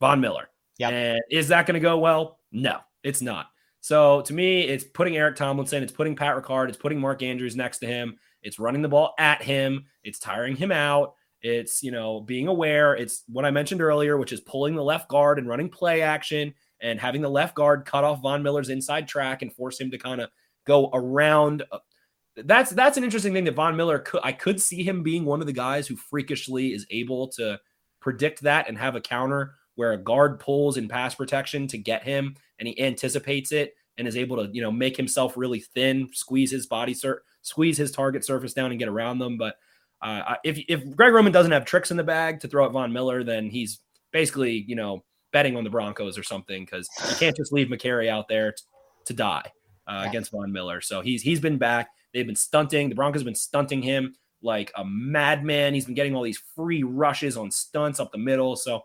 Von 0.00 0.20
Miller. 0.20 0.48
Yep. 0.78 0.92
And 0.92 1.20
is 1.30 1.48
that 1.48 1.66
going 1.66 1.74
to 1.74 1.80
go 1.80 1.98
well? 1.98 2.38
No, 2.50 2.80
it's 3.02 3.22
not. 3.22 3.46
So 3.82 4.22
to 4.22 4.32
me, 4.32 4.62
it's 4.62 4.84
putting 4.84 5.16
Eric 5.16 5.34
Tomlinson, 5.34 5.82
it's 5.82 5.92
putting 5.92 6.14
Pat 6.14 6.36
Ricard, 6.36 6.68
it's 6.68 6.78
putting 6.78 7.00
Mark 7.00 7.20
Andrews 7.20 7.56
next 7.56 7.78
to 7.80 7.86
him, 7.86 8.16
it's 8.42 8.60
running 8.60 8.80
the 8.80 8.88
ball 8.88 9.12
at 9.18 9.42
him, 9.42 9.86
it's 10.04 10.20
tiring 10.20 10.54
him 10.54 10.70
out, 10.70 11.14
it's 11.42 11.82
you 11.82 11.90
know 11.90 12.20
being 12.20 12.46
aware, 12.46 12.94
it's 12.94 13.24
what 13.26 13.44
I 13.44 13.50
mentioned 13.50 13.82
earlier, 13.82 14.16
which 14.16 14.32
is 14.32 14.40
pulling 14.40 14.76
the 14.76 14.84
left 14.84 15.08
guard 15.08 15.38
and 15.40 15.48
running 15.48 15.68
play 15.68 16.00
action 16.00 16.54
and 16.80 17.00
having 17.00 17.22
the 17.22 17.28
left 17.28 17.56
guard 17.56 17.84
cut 17.84 18.04
off 18.04 18.22
Von 18.22 18.42
Miller's 18.42 18.68
inside 18.68 19.08
track 19.08 19.42
and 19.42 19.52
force 19.52 19.80
him 19.80 19.90
to 19.90 19.98
kind 19.98 20.20
of 20.20 20.30
go 20.64 20.88
around. 20.94 21.64
uh, 21.72 21.78
That's 22.36 22.70
that's 22.70 22.96
an 22.96 23.04
interesting 23.04 23.32
thing 23.32 23.44
that 23.44 23.56
Von 23.56 23.76
Miller 23.76 23.98
could 23.98 24.20
I 24.22 24.30
could 24.30 24.60
see 24.60 24.84
him 24.84 25.02
being 25.02 25.24
one 25.24 25.40
of 25.40 25.48
the 25.48 25.52
guys 25.52 25.88
who 25.88 25.96
freakishly 25.96 26.72
is 26.72 26.86
able 26.90 27.28
to 27.32 27.58
predict 28.00 28.42
that 28.42 28.68
and 28.68 28.78
have 28.78 28.94
a 28.94 29.00
counter 29.00 29.54
where 29.76 29.92
a 29.92 29.98
guard 29.98 30.38
pulls 30.40 30.76
in 30.76 30.88
pass 30.88 31.14
protection 31.14 31.66
to 31.68 31.78
get 31.78 32.02
him 32.02 32.34
and 32.58 32.68
he 32.68 32.80
anticipates 32.80 33.52
it 33.52 33.74
and 33.98 34.08
is 34.08 34.16
able 34.16 34.36
to 34.36 34.52
you 34.52 34.62
know 34.62 34.72
make 34.72 34.96
himself 34.96 35.36
really 35.36 35.60
thin 35.60 36.08
squeeze 36.12 36.50
his 36.50 36.66
body 36.66 36.94
sur- 36.94 37.22
squeeze 37.42 37.76
his 37.76 37.90
target 37.90 38.24
surface 38.24 38.52
down 38.52 38.70
and 38.70 38.78
get 38.78 38.88
around 38.88 39.18
them. 39.18 39.36
But 39.36 39.56
uh, 40.00 40.34
if 40.44 40.58
if 40.68 40.88
Greg 40.96 41.12
Roman 41.12 41.32
doesn't 41.32 41.52
have 41.52 41.64
tricks 41.64 41.90
in 41.90 41.96
the 41.96 42.04
bag 42.04 42.40
to 42.40 42.48
throw 42.48 42.66
at 42.66 42.72
Von 42.72 42.92
Miller 42.92 43.22
then 43.24 43.50
he's 43.50 43.80
basically 44.12 44.64
you 44.66 44.76
know 44.76 45.04
betting 45.32 45.56
on 45.56 45.64
the 45.64 45.70
Broncos 45.70 46.18
or 46.18 46.22
something 46.22 46.64
because 46.64 46.88
you 47.08 47.16
can't 47.16 47.36
just 47.36 47.52
leave 47.52 47.68
Mekari 47.68 48.08
out 48.08 48.28
there 48.28 48.52
t- 48.52 48.62
to 49.06 49.14
die 49.14 49.50
uh, 49.86 50.04
against 50.06 50.30
Von 50.30 50.52
Miller. 50.52 50.80
So 50.80 51.00
he's 51.00 51.22
he's 51.22 51.40
been 51.40 51.58
back. 51.58 51.88
They've 52.12 52.26
been 52.26 52.36
stunting. 52.36 52.88
The 52.88 52.94
Broncos 52.94 53.22
have 53.22 53.26
been 53.26 53.34
stunting 53.34 53.82
him 53.82 54.14
like 54.42 54.72
a 54.76 54.84
madman. 54.84 55.74
He's 55.74 55.86
been 55.86 55.94
getting 55.94 56.14
all 56.14 56.22
these 56.22 56.42
free 56.54 56.82
rushes 56.82 57.36
on 57.36 57.50
stunts 57.50 58.00
up 58.00 58.12
the 58.12 58.18
middle. 58.18 58.56
So 58.56 58.82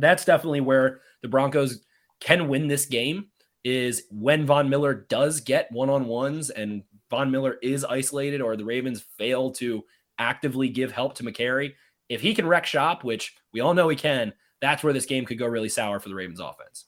that's 0.00 0.24
definitely 0.24 0.60
where 0.60 1.00
the 1.22 1.28
Broncos 1.28 1.80
can 2.20 2.48
win 2.48 2.68
this 2.68 2.86
game 2.86 3.28
is 3.64 4.04
when 4.10 4.46
Von 4.46 4.68
Miller 4.68 4.94
does 4.94 5.40
get 5.40 5.70
one-on-ones 5.70 6.50
and 6.50 6.82
Von 7.10 7.30
Miller 7.30 7.58
is 7.62 7.84
isolated 7.84 8.40
or 8.40 8.56
the 8.56 8.64
Ravens 8.64 9.04
fail 9.18 9.50
to 9.52 9.84
actively 10.18 10.68
give 10.68 10.92
help 10.92 11.14
to 11.16 11.24
Mekari. 11.24 11.74
If 12.08 12.20
he 12.20 12.34
can 12.34 12.46
wreck 12.46 12.66
shop, 12.66 13.04
which 13.04 13.34
we 13.52 13.60
all 13.60 13.74
know 13.74 13.88
he 13.88 13.96
can, 13.96 14.32
that's 14.60 14.82
where 14.82 14.92
this 14.92 15.06
game 15.06 15.24
could 15.24 15.38
go 15.38 15.46
really 15.46 15.68
sour 15.68 16.00
for 16.00 16.08
the 16.08 16.14
Ravens 16.14 16.40
offense. 16.40 16.86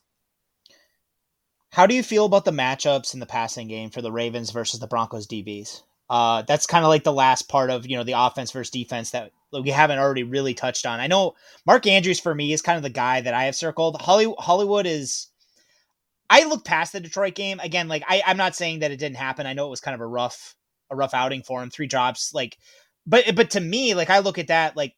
How 1.71 1.87
do 1.87 1.95
you 1.95 2.03
feel 2.03 2.25
about 2.25 2.45
the 2.45 2.51
matchups 2.51 3.13
in 3.13 3.19
the 3.19 3.25
passing 3.25 3.67
game 3.67 3.89
for 3.89 4.01
the 4.01 4.11
Ravens 4.11 4.51
versus 4.51 4.79
the 4.79 4.87
Broncos 4.87 5.27
DBs? 5.27 5.81
Uh, 6.09 6.43
that's 6.43 6.67
kind 6.67 6.85
of 6.85 6.89
like 6.89 7.03
the 7.03 7.13
last 7.13 7.49
part 7.49 7.71
of 7.71 7.87
you 7.87 7.97
know 7.97 8.03
the 8.03 8.13
offense 8.13 8.51
versus 8.51 8.69
defense 8.69 9.11
that 9.11 9.31
we 9.61 9.69
haven't 9.69 9.99
already 9.99 10.23
really 10.23 10.53
touched 10.53 10.85
on. 10.85 10.99
I 10.99 11.07
know 11.07 11.35
Mark 11.65 11.85
Andrews 11.85 12.19
for 12.19 12.33
me 12.33 12.53
is 12.53 12.61
kind 12.61 12.77
of 12.77 12.83
the 12.83 12.89
guy 12.89 13.21
that 13.21 13.33
I 13.33 13.45
have 13.45 13.55
circled. 13.55 14.01
Holly, 14.01 14.33
Hollywood 14.39 14.85
is. 14.85 15.27
I 16.29 16.45
look 16.45 16.65
past 16.65 16.93
the 16.93 16.99
Detroit 16.99 17.35
game 17.35 17.59
again. 17.59 17.87
Like 17.87 18.03
I, 18.07 18.23
I'm 18.25 18.37
not 18.37 18.55
saying 18.55 18.79
that 18.79 18.91
it 18.91 18.97
didn't 18.97 19.17
happen. 19.17 19.45
I 19.45 19.53
know 19.53 19.67
it 19.67 19.69
was 19.69 19.81
kind 19.81 19.93
of 19.93 20.01
a 20.01 20.07
rough, 20.07 20.55
a 20.89 20.95
rough 20.95 21.13
outing 21.13 21.43
for 21.43 21.61
him. 21.61 21.69
Three 21.69 21.85
drops, 21.85 22.33
like, 22.33 22.57
but 23.05 23.35
but 23.35 23.51
to 23.51 23.59
me, 23.59 23.93
like 23.93 24.09
I 24.09 24.19
look 24.19 24.39
at 24.39 24.47
that 24.47 24.75
like 24.75 24.95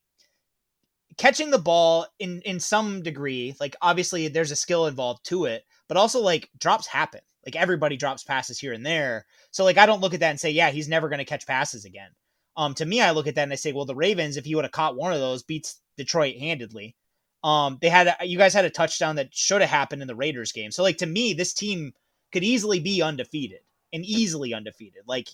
catching 1.17 1.51
the 1.51 1.57
ball 1.57 2.07
in 2.19 2.41
in 2.41 2.59
some 2.59 3.01
degree. 3.01 3.55
Like 3.59 3.75
obviously 3.81 4.27
there's 4.27 4.51
a 4.51 4.55
skill 4.55 4.87
involved 4.87 5.25
to 5.25 5.45
it, 5.45 5.65
but 5.87 5.97
also 5.97 6.21
like 6.21 6.49
drops 6.59 6.87
happen. 6.87 7.21
Like 7.45 7.55
everybody 7.55 7.97
drops 7.97 8.23
passes 8.23 8.59
here 8.59 8.73
and 8.73 8.85
there. 8.85 9.25
So 9.51 9.63
like 9.63 9.77
I 9.77 9.85
don't 9.85 10.01
look 10.01 10.13
at 10.13 10.19
that 10.21 10.31
and 10.31 10.39
say, 10.39 10.51
yeah, 10.51 10.71
he's 10.71 10.89
never 10.89 11.09
going 11.09 11.19
to 11.19 11.25
catch 11.25 11.47
passes 11.47 11.85
again. 11.85 12.09
Um, 12.57 12.73
to 12.75 12.85
me, 12.85 13.01
I 13.01 13.11
look 13.11 13.27
at 13.27 13.35
that 13.35 13.43
and 13.43 13.53
I 13.53 13.57
say, 13.57 13.73
well, 13.73 13.85
the 13.85 13.95
Ravens, 13.95 14.37
if 14.37 14.45
he 14.45 14.55
would 14.55 14.65
have 14.65 14.71
caught 14.71 14.95
one 14.95 15.13
of 15.13 15.19
those, 15.19 15.43
beats 15.43 15.81
Detroit 15.97 16.37
handedly. 16.37 16.95
Um, 17.43 17.77
they 17.81 17.89
had 17.89 18.07
a, 18.07 18.25
you 18.25 18.37
guys 18.37 18.53
had 18.53 18.65
a 18.65 18.69
touchdown 18.69 19.17
that 19.17 19.35
should 19.35 19.61
have 19.61 19.69
happened 19.69 20.01
in 20.01 20.07
the 20.07 20.15
Raiders 20.15 20.51
game. 20.51 20.71
So 20.71 20.83
like 20.83 20.97
to 20.97 21.05
me, 21.05 21.33
this 21.33 21.53
team 21.53 21.93
could 22.31 22.43
easily 22.43 22.79
be 22.79 23.01
undefeated 23.01 23.59
and 23.93 24.03
easily 24.05 24.53
undefeated. 24.53 25.03
Like 25.05 25.29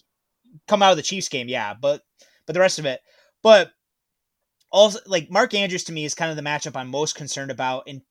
come 0.67 0.83
out 0.83 0.91
of 0.91 0.97
the 0.97 1.03
Chiefs 1.03 1.29
game, 1.29 1.47
yeah, 1.47 1.73
but 1.73 2.03
but 2.45 2.53
the 2.53 2.59
rest 2.59 2.79
of 2.79 2.85
it, 2.85 3.01
but 3.41 3.71
also 4.71 4.99
like 5.05 5.31
Mark 5.31 5.53
Andrews 5.53 5.85
to 5.85 5.93
me 5.93 6.03
is 6.03 6.15
kind 6.15 6.31
of 6.31 6.37
the 6.37 6.43
matchup 6.43 6.75
I'm 6.75 6.89
most 6.89 7.15
concerned 7.15 7.51
about 7.51 7.87
in 7.87 8.01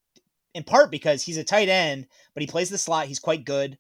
in 0.55 0.65
part 0.65 0.91
because 0.91 1.23
he's 1.23 1.37
a 1.37 1.45
tight 1.45 1.69
end, 1.69 2.07
but 2.35 2.43
he 2.43 2.47
plays 2.47 2.71
the 2.71 2.79
slot. 2.79 3.07
He's 3.07 3.19
quite 3.19 3.45
good. 3.45 3.79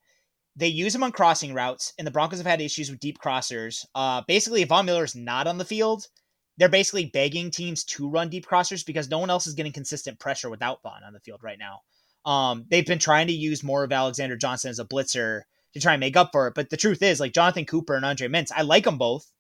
They 0.56 0.68
use 0.68 0.94
him 0.94 1.02
on 1.02 1.12
crossing 1.12 1.54
routes, 1.54 1.92
and 1.96 2.06
the 2.06 2.10
Broncos 2.10 2.38
have 2.38 2.46
had 2.46 2.60
issues 2.60 2.90
with 2.90 3.00
deep 3.00 3.18
crossers. 3.18 3.86
Uh, 3.94 4.22
basically, 4.26 4.62
if 4.62 4.68
Von 4.68 4.84
Miller 4.84 5.04
is 5.04 5.14
not 5.14 5.46
on 5.46 5.58
the 5.58 5.64
field, 5.64 6.06
they're 6.58 6.68
basically 6.68 7.06
begging 7.06 7.50
teams 7.50 7.84
to 7.84 8.10
run 8.10 8.28
deep 8.28 8.46
crossers 8.46 8.84
because 8.84 9.08
no 9.08 9.18
one 9.18 9.30
else 9.30 9.46
is 9.46 9.54
getting 9.54 9.72
consistent 9.72 10.18
pressure 10.18 10.50
without 10.50 10.82
Von 10.82 11.04
on 11.06 11.12
the 11.12 11.20
field 11.20 11.40
right 11.42 11.58
now. 11.58 11.80
Um, 12.30 12.66
they've 12.68 12.86
been 12.86 12.98
trying 12.98 13.28
to 13.28 13.32
use 13.32 13.62
more 13.62 13.84
of 13.84 13.92
Alexander 13.92 14.36
Johnson 14.36 14.70
as 14.70 14.78
a 14.78 14.84
blitzer 14.84 15.42
to 15.72 15.80
try 15.80 15.94
and 15.94 16.00
make 16.00 16.16
up 16.16 16.30
for 16.32 16.48
it. 16.48 16.54
But 16.54 16.70
the 16.70 16.76
truth 16.76 17.02
is, 17.02 17.20
like 17.20 17.32
Jonathan 17.32 17.64
Cooper 17.64 17.94
and 17.94 18.04
Andre 18.04 18.28
Mintze, 18.28 18.52
I 18.54 18.62
like 18.62 18.84
them 18.84 18.98
both. 18.98 19.30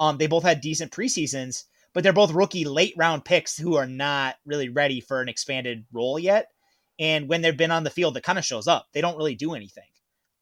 Um, 0.00 0.16
they 0.16 0.26
both 0.26 0.44
had 0.44 0.60
decent 0.60 0.92
preseasons, 0.92 1.64
but 1.92 2.02
they're 2.02 2.12
both 2.12 2.32
rookie 2.32 2.64
late 2.64 2.94
round 2.96 3.24
picks 3.24 3.58
who 3.58 3.76
are 3.76 3.86
not 3.86 4.36
really 4.46 4.68
ready 4.68 5.00
for 5.00 5.20
an 5.20 5.28
expanded 5.28 5.84
role 5.92 6.18
yet. 6.18 6.48
And 6.98 7.28
when 7.28 7.42
they've 7.42 7.56
been 7.56 7.70
on 7.70 7.84
the 7.84 7.90
field, 7.90 8.16
it 8.16 8.22
kind 8.22 8.38
of 8.38 8.44
shows 8.44 8.66
up. 8.66 8.86
They 8.92 9.00
don't 9.00 9.16
really 9.16 9.34
do 9.34 9.54
anything, 9.54 9.88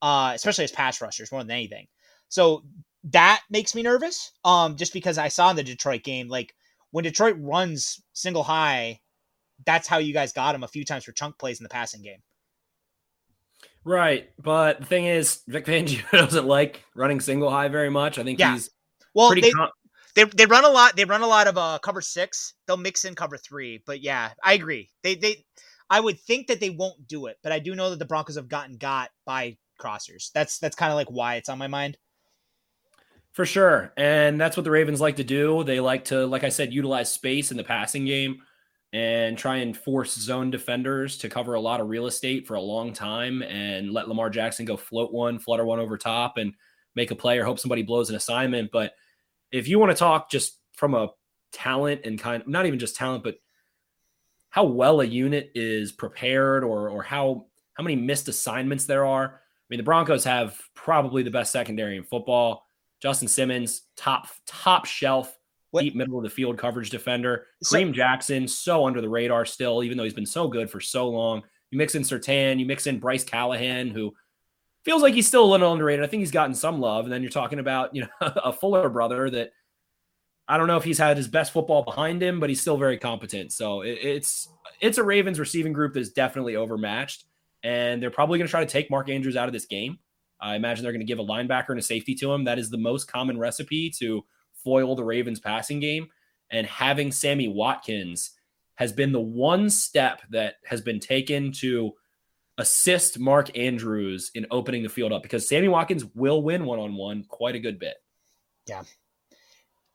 uh, 0.02 0.32
especially 0.34 0.64
as 0.64 0.72
pass 0.72 1.00
rushers 1.00 1.32
more 1.32 1.42
than 1.42 1.50
anything. 1.50 1.86
So 2.28 2.64
that 3.04 3.42
makes 3.50 3.74
me 3.74 3.82
nervous. 3.82 4.32
Um, 4.44 4.76
just 4.76 4.92
because 4.92 5.18
I 5.18 5.28
saw 5.28 5.50
in 5.50 5.56
the 5.56 5.62
Detroit 5.62 6.02
game, 6.02 6.28
like 6.28 6.54
when 6.90 7.04
Detroit 7.04 7.36
runs 7.38 8.02
single 8.12 8.42
high, 8.42 9.00
that's 9.66 9.88
how 9.88 9.98
you 9.98 10.12
guys 10.12 10.32
got 10.32 10.54
him 10.54 10.62
a 10.64 10.68
few 10.68 10.84
times 10.84 11.04
for 11.04 11.12
chunk 11.12 11.38
plays 11.38 11.60
in 11.60 11.64
the 11.64 11.68
passing 11.70 12.02
game. 12.02 12.22
Right. 13.84 14.30
But 14.42 14.80
the 14.80 14.86
thing 14.86 15.06
is, 15.06 15.42
Vic 15.48 15.66
Fangio 15.66 16.08
doesn't 16.12 16.46
like 16.46 16.84
running 16.94 17.20
single 17.20 17.50
high 17.50 17.68
very 17.68 17.90
much. 17.90 18.18
I 18.18 18.24
think 18.24 18.38
Yeah. 18.38 18.52
he's 18.52 18.70
Well, 19.14 19.28
pretty 19.28 19.42
they, 19.42 19.50
con- 19.50 19.70
they 20.14 20.24
they 20.24 20.46
run 20.46 20.64
a 20.64 20.68
lot. 20.68 20.96
They 20.96 21.04
run 21.04 21.22
a 21.22 21.26
lot 21.26 21.46
of 21.46 21.56
uh 21.56 21.78
cover 21.82 22.00
six. 22.00 22.54
They'll 22.66 22.76
mix 22.76 23.04
in 23.04 23.14
cover 23.14 23.36
three. 23.38 23.82
But 23.86 24.00
yeah, 24.02 24.30
I 24.42 24.54
agree. 24.54 24.90
They 25.02 25.14
they 25.14 25.44
I 25.88 26.00
would 26.00 26.20
think 26.20 26.46
that 26.48 26.60
they 26.60 26.70
won't 26.70 27.08
do 27.08 27.26
it, 27.26 27.38
but 27.42 27.52
I 27.52 27.58
do 27.58 27.74
know 27.74 27.90
that 27.90 27.98
the 27.98 28.04
Broncos 28.04 28.36
have 28.36 28.48
gotten 28.48 28.76
got 28.76 29.10
by 29.24 29.56
crossers. 29.80 30.30
That's 30.32 30.58
that's 30.58 30.76
kind 30.76 30.92
of 30.92 30.96
like 30.96 31.10
why 31.10 31.36
it's 31.36 31.48
on 31.48 31.58
my 31.58 31.66
mind. 31.66 31.98
For 33.32 33.46
sure. 33.46 33.92
And 33.96 34.40
that's 34.40 34.56
what 34.56 34.64
the 34.64 34.70
Ravens 34.70 35.00
like 35.00 35.16
to 35.16 35.24
do. 35.24 35.62
They 35.62 35.78
like 35.78 36.06
to, 36.06 36.26
like 36.26 36.42
I 36.42 36.48
said, 36.48 36.72
utilize 36.72 37.12
space 37.12 37.50
in 37.50 37.56
the 37.56 37.64
passing 37.64 38.04
game 38.04 38.42
and 38.92 39.38
try 39.38 39.58
and 39.58 39.76
force 39.76 40.14
zone 40.14 40.50
defenders 40.50 41.16
to 41.18 41.28
cover 41.28 41.54
a 41.54 41.60
lot 41.60 41.80
of 41.80 41.88
real 41.88 42.06
estate 42.06 42.46
for 42.46 42.54
a 42.54 42.60
long 42.60 42.92
time 42.92 43.42
and 43.42 43.92
let 43.92 44.08
Lamar 44.08 44.30
Jackson 44.30 44.66
go 44.66 44.76
float 44.76 45.12
one, 45.12 45.38
flutter 45.38 45.64
one 45.64 45.78
over 45.78 45.96
top 45.96 46.38
and 46.38 46.54
make 46.96 47.12
a 47.12 47.14
play 47.16 47.38
or 47.38 47.44
hope 47.44 47.60
somebody 47.60 47.82
blows 47.82 48.10
an 48.10 48.16
assignment. 48.16 48.72
But 48.72 48.94
if 49.52 49.68
you 49.68 49.78
want 49.78 49.92
to 49.92 49.98
talk 49.98 50.28
just 50.28 50.58
from 50.72 50.94
a 50.94 51.10
talent 51.52 52.00
and 52.04 52.18
kind 52.18 52.42
not 52.46 52.66
even 52.66 52.80
just 52.80 52.96
talent, 52.96 53.22
but 53.22 53.36
how 54.50 54.64
well 54.64 55.00
a 55.00 55.04
unit 55.04 55.52
is 55.54 55.92
prepared 55.92 56.64
or 56.64 56.88
or 56.88 57.02
how 57.02 57.46
how 57.74 57.84
many 57.84 57.96
missed 57.96 58.28
assignments 58.28 58.86
there 58.86 59.06
are. 59.06 59.40
I 59.70 59.74
mean, 59.74 59.78
the 59.78 59.84
Broncos 59.84 60.24
have 60.24 60.58
probably 60.74 61.22
the 61.22 61.30
best 61.30 61.52
secondary 61.52 61.96
in 61.96 62.02
football. 62.02 62.66
Justin 63.00 63.28
Simmons, 63.28 63.82
top 63.96 64.26
top 64.46 64.84
shelf, 64.84 65.36
What- 65.70 65.82
deep 65.82 65.94
middle 65.94 66.18
of 66.18 66.24
the 66.24 66.30
field 66.30 66.58
coverage 66.58 66.90
defender. 66.90 67.46
So- 67.62 67.76
Kareem 67.78 67.92
Jackson, 67.92 68.48
so 68.48 68.84
under 68.86 69.00
the 69.00 69.08
radar 69.08 69.44
still, 69.44 69.82
even 69.84 69.96
though 69.96 70.04
he's 70.04 70.14
been 70.14 70.26
so 70.26 70.48
good 70.48 70.68
for 70.68 70.80
so 70.80 71.08
long. 71.08 71.42
You 71.70 71.78
mix 71.78 71.94
in 71.94 72.02
Surtain, 72.02 72.58
you 72.58 72.66
mix 72.66 72.88
in 72.88 72.98
Bryce 72.98 73.22
Callahan, 73.22 73.90
who 73.90 74.12
feels 74.84 75.02
like 75.02 75.14
he's 75.14 75.28
still 75.28 75.44
a 75.44 75.46
little 75.46 75.72
underrated. 75.72 76.04
I 76.04 76.08
think 76.08 76.20
he's 76.20 76.32
gotten 76.32 76.54
some 76.54 76.80
love. 76.80 77.04
And 77.04 77.12
then 77.12 77.22
you're 77.22 77.30
talking 77.30 77.60
about, 77.60 77.94
you 77.94 78.02
know, 78.02 78.08
a 78.20 78.52
Fuller 78.52 78.88
brother 78.88 79.30
that 79.30 79.52
I 80.48 80.56
don't 80.58 80.66
know 80.66 80.78
if 80.78 80.82
he's 80.82 80.98
had 80.98 81.16
his 81.16 81.28
best 81.28 81.52
football 81.52 81.84
behind 81.84 82.20
him, 82.20 82.40
but 82.40 82.48
he's 82.48 82.60
still 82.60 82.76
very 82.76 82.98
competent. 82.98 83.52
So 83.52 83.82
it, 83.82 83.98
it's 84.02 84.48
it's 84.80 84.98
a 84.98 85.04
Ravens 85.04 85.38
receiving 85.38 85.72
group 85.72 85.94
that 85.94 86.00
is 86.00 86.10
definitely 86.10 86.56
overmatched, 86.56 87.24
and 87.62 88.02
they're 88.02 88.10
probably 88.10 88.38
going 88.38 88.46
to 88.46 88.50
try 88.50 88.64
to 88.64 88.70
take 88.70 88.90
Mark 88.90 89.08
Andrews 89.08 89.36
out 89.36 89.48
of 89.48 89.52
this 89.52 89.66
game. 89.66 89.98
I 90.40 90.56
imagine 90.56 90.82
they're 90.82 90.92
going 90.92 91.06
to 91.06 91.06
give 91.06 91.18
a 91.18 91.24
linebacker 91.24 91.70
and 91.70 91.78
a 91.78 91.82
safety 91.82 92.14
to 92.16 92.32
him. 92.32 92.44
That 92.44 92.58
is 92.58 92.70
the 92.70 92.78
most 92.78 93.10
common 93.10 93.38
recipe 93.38 93.90
to 93.98 94.24
foil 94.54 94.94
the 94.94 95.04
Ravens 95.04 95.40
passing 95.40 95.80
game. 95.80 96.08
And 96.50 96.66
having 96.66 97.12
Sammy 97.12 97.48
Watkins 97.48 98.32
has 98.76 98.92
been 98.92 99.12
the 99.12 99.20
one 99.20 99.68
step 99.68 100.22
that 100.30 100.54
has 100.64 100.80
been 100.80 100.98
taken 100.98 101.52
to 101.52 101.92
assist 102.58 103.18
Mark 103.18 103.56
Andrews 103.56 104.30
in 104.34 104.46
opening 104.50 104.82
the 104.82 104.88
field 104.88 105.12
up 105.12 105.22
because 105.22 105.48
Sammy 105.48 105.68
Watkins 105.68 106.04
will 106.14 106.42
win 106.42 106.64
one 106.64 106.78
on 106.78 106.94
one 106.94 107.24
quite 107.24 107.54
a 107.54 107.60
good 107.60 107.78
bit. 107.78 107.96
Yeah. 108.66 108.82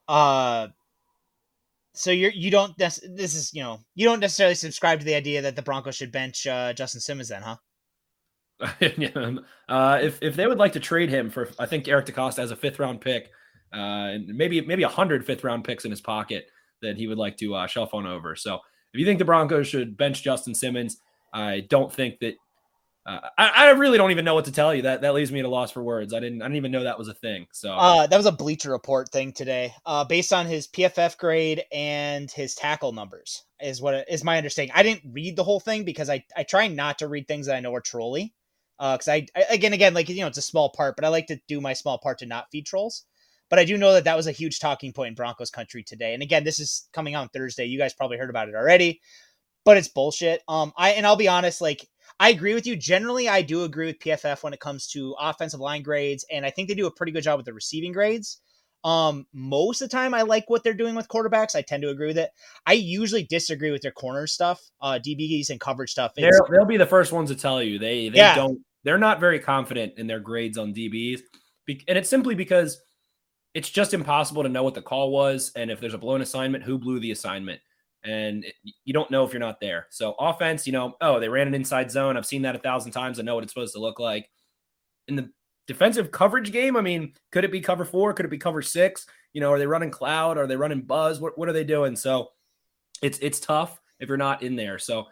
Uh, 0.08 0.68
so 1.96 2.10
you're 2.10 2.30
you 2.30 2.50
don't 2.50 2.76
this 2.78 2.98
is 3.02 3.52
you 3.54 3.62
know 3.62 3.78
you 3.94 4.06
don't 4.06 4.20
necessarily 4.20 4.54
subscribe 4.54 4.98
to 4.98 5.04
the 5.04 5.14
idea 5.14 5.42
that 5.42 5.56
the 5.56 5.62
Broncos 5.62 5.96
should 5.96 6.12
bench 6.12 6.46
uh, 6.46 6.72
Justin 6.72 7.00
Simmons 7.00 7.28
then, 7.28 7.42
huh? 7.42 7.56
uh, 9.68 9.98
if 10.00 10.18
if 10.22 10.36
they 10.36 10.46
would 10.46 10.58
like 10.58 10.72
to 10.72 10.80
trade 10.80 11.10
him 11.10 11.30
for, 11.30 11.50
I 11.58 11.66
think 11.66 11.88
Eric 11.88 12.06
DeCosta 12.06 12.38
has 12.38 12.50
a 12.50 12.56
fifth 12.56 12.78
round 12.78 13.00
pick, 13.00 13.30
uh, 13.72 14.12
and 14.16 14.26
maybe 14.28 14.60
maybe 14.60 14.82
a 14.82 14.88
hundred 14.88 15.26
fifth 15.26 15.44
round 15.44 15.64
picks 15.64 15.84
in 15.84 15.90
his 15.90 16.00
pocket 16.00 16.46
that 16.82 16.96
he 16.96 17.06
would 17.06 17.18
like 17.18 17.36
to 17.38 17.54
uh, 17.54 17.66
shelf 17.66 17.94
on 17.94 18.06
over. 18.06 18.36
So 18.36 18.56
if 18.92 19.00
you 19.00 19.06
think 19.06 19.18
the 19.18 19.24
Broncos 19.24 19.66
should 19.66 19.96
bench 19.96 20.22
Justin 20.22 20.54
Simmons, 20.54 21.00
I 21.32 21.66
don't 21.68 21.92
think 21.92 22.18
that 22.20 22.34
I, 23.06 23.30
I, 23.38 23.70
really 23.70 23.98
don't 23.98 24.10
even 24.10 24.24
know 24.24 24.34
what 24.34 24.46
to 24.46 24.52
tell 24.52 24.74
you. 24.74 24.82
That 24.82 25.02
that 25.02 25.14
leaves 25.14 25.30
me 25.30 25.38
at 25.38 25.44
a 25.44 25.48
loss 25.48 25.70
for 25.70 25.82
words. 25.82 26.12
I 26.12 26.18
didn't 26.18 26.42
I 26.42 26.46
didn't 26.46 26.56
even 26.56 26.72
know 26.72 26.82
that 26.82 26.98
was 26.98 27.08
a 27.08 27.14
thing. 27.14 27.46
So 27.52 27.72
uh, 27.72 28.06
that 28.06 28.16
was 28.16 28.26
a 28.26 28.32
Bleacher 28.32 28.70
Report 28.70 29.08
thing 29.10 29.32
today, 29.32 29.72
uh, 29.84 30.04
based 30.04 30.32
on 30.32 30.46
his 30.46 30.66
PFF 30.66 31.16
grade 31.16 31.62
and 31.72 32.30
his 32.30 32.56
tackle 32.56 32.92
numbers 32.92 33.44
is 33.60 33.80
what 33.80 34.06
is 34.08 34.24
my 34.24 34.36
understanding. 34.36 34.72
I 34.74 34.82
didn't 34.82 35.12
read 35.12 35.36
the 35.36 35.44
whole 35.44 35.60
thing 35.60 35.84
because 35.84 36.10
I 36.10 36.24
I 36.36 36.42
try 36.42 36.66
not 36.66 36.98
to 36.98 37.08
read 37.08 37.28
things 37.28 37.46
that 37.46 37.56
I 37.56 37.60
know 37.60 37.74
are 37.74 37.80
trolly. 37.80 38.34
Because 38.78 39.08
uh, 39.08 39.12
I, 39.12 39.26
I 39.36 39.44
again 39.50 39.72
again 39.72 39.94
like 39.94 40.08
you 40.08 40.20
know 40.20 40.26
it's 40.26 40.38
a 40.38 40.42
small 40.42 40.70
part, 40.70 40.96
but 40.96 41.04
I 41.04 41.08
like 41.08 41.28
to 41.28 41.40
do 41.46 41.60
my 41.60 41.74
small 41.74 41.98
part 41.98 42.18
to 42.18 42.26
not 42.26 42.50
feed 42.50 42.66
trolls. 42.66 43.04
But 43.48 43.60
I 43.60 43.64
do 43.64 43.78
know 43.78 43.92
that 43.92 44.04
that 44.04 44.16
was 44.16 44.26
a 44.26 44.32
huge 44.32 44.58
talking 44.58 44.92
point 44.92 45.08
in 45.10 45.14
Broncos 45.14 45.50
country 45.50 45.84
today. 45.84 46.14
And 46.14 46.22
again, 46.24 46.42
this 46.42 46.58
is 46.58 46.88
coming 46.92 47.14
out 47.14 47.22
on 47.22 47.28
Thursday. 47.28 47.66
You 47.66 47.78
guys 47.78 47.94
probably 47.94 48.18
heard 48.18 48.30
about 48.30 48.48
it 48.48 48.56
already, 48.56 49.00
but 49.64 49.76
it's 49.76 49.86
bullshit. 49.86 50.42
Um, 50.48 50.72
I 50.76 50.90
and 50.90 51.06
I'll 51.06 51.14
be 51.14 51.28
honest, 51.28 51.60
like 51.60 51.88
I 52.18 52.30
agree 52.30 52.54
with 52.54 52.66
you. 52.66 52.76
Generally, 52.76 53.28
I 53.28 53.42
do 53.42 53.64
agree 53.64 53.86
with 53.86 53.98
PFF 53.98 54.42
when 54.42 54.54
it 54.54 54.60
comes 54.60 54.86
to 54.88 55.14
offensive 55.18 55.60
line 55.60 55.82
grades, 55.82 56.24
and 56.30 56.46
I 56.46 56.50
think 56.50 56.68
they 56.68 56.74
do 56.74 56.86
a 56.86 56.90
pretty 56.90 57.12
good 57.12 57.22
job 57.22 57.38
with 57.38 57.46
the 57.46 57.52
receiving 57.52 57.92
grades. 57.92 58.40
Um, 58.84 59.26
most 59.32 59.82
of 59.82 59.90
the 59.90 59.96
time, 59.96 60.14
I 60.14 60.22
like 60.22 60.48
what 60.48 60.62
they're 60.62 60.72
doing 60.72 60.94
with 60.94 61.08
quarterbacks. 61.08 61.56
I 61.56 61.62
tend 61.62 61.82
to 61.82 61.90
agree 61.90 62.06
with 62.06 62.18
it. 62.18 62.30
I 62.66 62.74
usually 62.74 63.24
disagree 63.24 63.70
with 63.70 63.82
their 63.82 63.90
corner 63.90 64.26
stuff, 64.26 64.62
uh, 64.80 64.98
DBs 65.04 65.50
and 65.50 65.60
coverage 65.60 65.90
stuff. 65.90 66.12
they'll 66.50 66.64
be 66.64 66.76
the 66.76 66.86
first 66.86 67.12
ones 67.12 67.30
to 67.30 67.36
tell 67.36 67.62
you 67.62 67.78
they 67.78 68.08
they 68.08 68.18
yeah. 68.18 68.34
don't. 68.34 68.60
They're 68.84 68.98
not 68.98 69.18
very 69.18 69.40
confident 69.40 69.94
in 69.98 70.06
their 70.06 70.20
grades 70.20 70.56
on 70.56 70.72
DBs, 70.72 71.20
and 71.88 71.98
it's 71.98 72.08
simply 72.08 72.36
because 72.36 72.80
it's 73.54 73.68
just 73.68 73.92
impossible 73.92 74.44
to 74.44 74.48
know 74.48 74.62
what 74.62 74.74
the 74.74 74.82
call 74.82 75.10
was, 75.10 75.50
and 75.56 75.70
if 75.70 75.80
there's 75.80 75.94
a 75.94 75.98
blown 75.98 76.22
assignment, 76.22 76.62
who 76.62 76.78
blew 76.78 77.00
the 77.00 77.10
assignment 77.10 77.60
and 78.06 78.44
you 78.84 78.92
don't 78.92 79.10
know 79.10 79.24
if 79.24 79.32
you're 79.32 79.40
not 79.40 79.60
there. 79.60 79.86
So 79.90 80.14
offense, 80.18 80.66
you 80.66 80.72
know, 80.72 80.94
oh, 81.00 81.20
they 81.20 81.28
ran 81.28 81.48
an 81.48 81.54
inside 81.54 81.90
zone. 81.90 82.16
I've 82.16 82.26
seen 82.26 82.42
that 82.42 82.56
a 82.56 82.60
thousand 82.60 82.92
times. 82.92 83.18
I 83.18 83.22
know 83.22 83.34
what 83.34 83.44
it's 83.44 83.52
supposed 83.52 83.74
to 83.74 83.80
look 83.80 83.98
like. 83.98 84.28
In 85.08 85.16
the 85.16 85.30
defensive 85.66 86.10
coverage 86.10 86.52
game, 86.52 86.76
I 86.76 86.80
mean, 86.80 87.14
could 87.32 87.44
it 87.44 87.52
be 87.52 87.60
cover 87.60 87.84
four? 87.84 88.12
Could 88.12 88.26
it 88.26 88.30
be 88.30 88.38
cover 88.38 88.62
six? 88.62 89.06
You 89.32 89.40
know, 89.40 89.52
are 89.52 89.58
they 89.58 89.66
running 89.66 89.90
cloud? 89.90 90.38
Are 90.38 90.46
they 90.46 90.56
running 90.56 90.82
buzz? 90.82 91.20
What 91.20 91.36
what 91.38 91.48
are 91.48 91.52
they 91.52 91.64
doing? 91.64 91.96
So 91.96 92.28
it's 93.02 93.18
it's 93.18 93.40
tough 93.40 93.80
if 94.00 94.08
you're 94.08 94.16
not 94.16 94.42
in 94.42 94.56
there. 94.56 94.78
So 94.78 95.06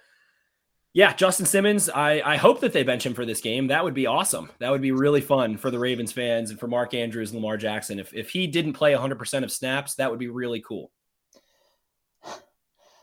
yeah, 0.95 1.12
Justin 1.12 1.45
Simmons, 1.45 1.90
I, 1.90 2.22
I 2.24 2.36
hope 2.36 2.61
that 2.61 2.72
they 2.72 2.84
bench 2.84 3.05
him 3.05 3.14
for 3.14 3.26
this 3.26 3.40
game. 3.40 3.66
That 3.66 3.82
would 3.82 3.95
be 3.95 4.07
awesome. 4.07 4.49
That 4.61 4.70
would 4.70 4.80
be 4.80 4.92
really 4.92 5.20
fun 5.20 5.57
for 5.57 5.72
the 5.72 5.78
Ravens 5.78 6.12
fans 6.12 6.51
and 6.51 6.61
for 6.61 6.68
Mark 6.68 6.95
Andrews 6.95 7.32
and 7.32 7.40
Lamar 7.40 7.57
Jackson. 7.57 7.99
If, 7.99 8.14
if 8.14 8.30
he 8.30 8.47
didn't 8.47 8.74
play 8.74 8.92
100% 8.92 9.42
of 9.42 9.51
snaps, 9.51 9.97
that 9.97 10.09
would 10.09 10.20
be 10.20 10.28
really 10.28 10.61
cool. 10.61 10.92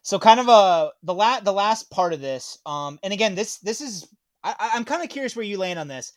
So 0.04 0.18
kind 0.18 0.40
of 0.40 0.48
a 0.48 0.92
the 1.04 1.14
la- 1.14 1.42
the 1.42 1.54
last 1.54 1.90
part 1.92 2.14
of 2.14 2.22
this, 2.22 2.58
um, 2.66 3.00
and 3.04 3.14
again, 3.14 3.36
this 3.36 3.58
this 3.58 3.82
is 3.82 4.08
I, 4.44 4.72
I'm 4.74 4.86
kind 4.86 5.04
of 5.04 5.10
curious 5.10 5.36
where 5.36 5.46
you 5.46 5.58
land 5.58 5.80
on 5.80 5.88
this 5.88 6.14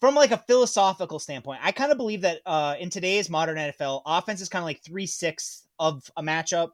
from 0.00 0.14
like 0.14 0.30
a 0.30 0.44
philosophical 0.46 1.18
standpoint. 1.18 1.60
I 1.62 1.72
kind 1.72 1.90
of 1.90 1.98
believe 1.98 2.20
that 2.22 2.40
uh, 2.46 2.76
in 2.78 2.90
today's 2.90 3.30
modern 3.30 3.56
NFL, 3.56 4.02
offense 4.06 4.40
is 4.40 4.48
kind 4.48 4.62
of 4.62 4.66
like 4.66 4.82
three 4.82 5.06
sixths 5.06 5.66
of 5.78 6.10
a 6.16 6.22
matchup. 6.22 6.70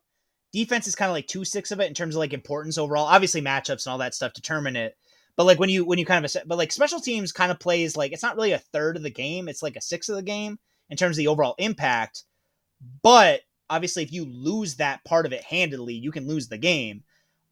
Defense 0.52 0.86
is 0.86 0.94
kind 0.94 1.08
of 1.08 1.14
like 1.14 1.26
two 1.26 1.44
six 1.44 1.70
of 1.70 1.80
it 1.80 1.88
in 1.88 1.94
terms 1.94 2.14
of 2.14 2.18
like 2.18 2.32
importance 2.32 2.78
overall. 2.78 3.06
Obviously, 3.06 3.40
matchups 3.40 3.86
and 3.86 3.92
all 3.92 3.98
that 3.98 4.14
stuff 4.14 4.32
determine 4.32 4.76
it. 4.76 4.96
But 5.36 5.44
like 5.44 5.58
when 5.58 5.68
you 5.68 5.84
when 5.84 5.98
you 5.98 6.06
kind 6.06 6.24
of 6.24 6.36
but 6.46 6.58
like 6.58 6.72
special 6.72 7.00
teams 7.00 7.32
kind 7.32 7.50
of 7.50 7.58
plays 7.58 7.96
like 7.96 8.12
it's 8.12 8.22
not 8.22 8.36
really 8.36 8.52
a 8.52 8.58
third 8.58 8.96
of 8.96 9.02
the 9.02 9.10
game. 9.10 9.48
It's 9.48 9.62
like 9.62 9.76
a 9.76 9.80
sixth 9.80 10.10
of 10.10 10.16
the 10.16 10.22
game 10.22 10.58
in 10.90 10.96
terms 10.96 11.16
of 11.16 11.18
the 11.18 11.28
overall 11.28 11.54
impact. 11.58 12.24
But 13.02 13.40
obviously 13.74 14.02
if 14.02 14.12
you 14.12 14.24
lose 14.24 14.76
that 14.76 15.04
part 15.04 15.26
of 15.26 15.32
it 15.32 15.42
handedly, 15.42 15.94
you 15.94 16.12
can 16.12 16.28
lose 16.28 16.48
the 16.48 16.58
game. 16.58 17.02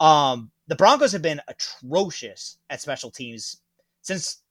Um, 0.00 0.50
the 0.68 0.76
Broncos 0.76 1.12
have 1.12 1.22
been 1.22 1.40
atrocious 1.48 2.58
at 2.70 2.80
special 2.80 3.10
teams 3.10 3.58
since 4.02 4.42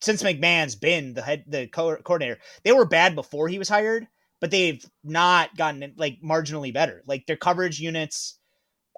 since 0.00 0.22
McMahon's 0.22 0.74
been 0.74 1.14
the 1.14 1.22
head 1.22 1.44
the 1.46 1.68
co- 1.68 1.96
coordinator. 1.96 2.38
They 2.64 2.72
were 2.72 2.84
bad 2.84 3.14
before 3.14 3.48
he 3.48 3.58
was 3.58 3.68
hired, 3.68 4.06
but 4.40 4.50
they've 4.50 4.84
not 5.04 5.56
gotten 5.56 5.94
like 5.96 6.18
marginally 6.22 6.74
better. 6.74 7.02
Like 7.06 7.26
their 7.26 7.36
coverage 7.36 7.78
units 7.80 8.38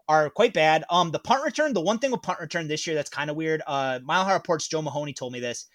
are 0.09 0.31
quite 0.31 0.55
bad. 0.55 0.85
Um, 0.91 1.11
the 1.11 1.19
punt 1.19 1.45
return, 1.45 1.75
the 1.75 1.81
one 1.81 1.99
thing 1.99 2.11
with 2.11 2.23
punt 2.23 2.41
return 2.41 2.69
this 2.69 2.87
year 2.87 2.97
that's 2.97 3.11
kind 3.11 3.31
of 3.31 3.37
weird. 3.37 3.63
Uh, 3.67 4.01
Mile 4.03 4.25
High 4.25 4.35
Reports 4.35 4.69
Joe 4.69 4.83
Mahoney 4.83 5.13
told 5.13 5.33
me 5.33 5.41
this. 5.41 5.67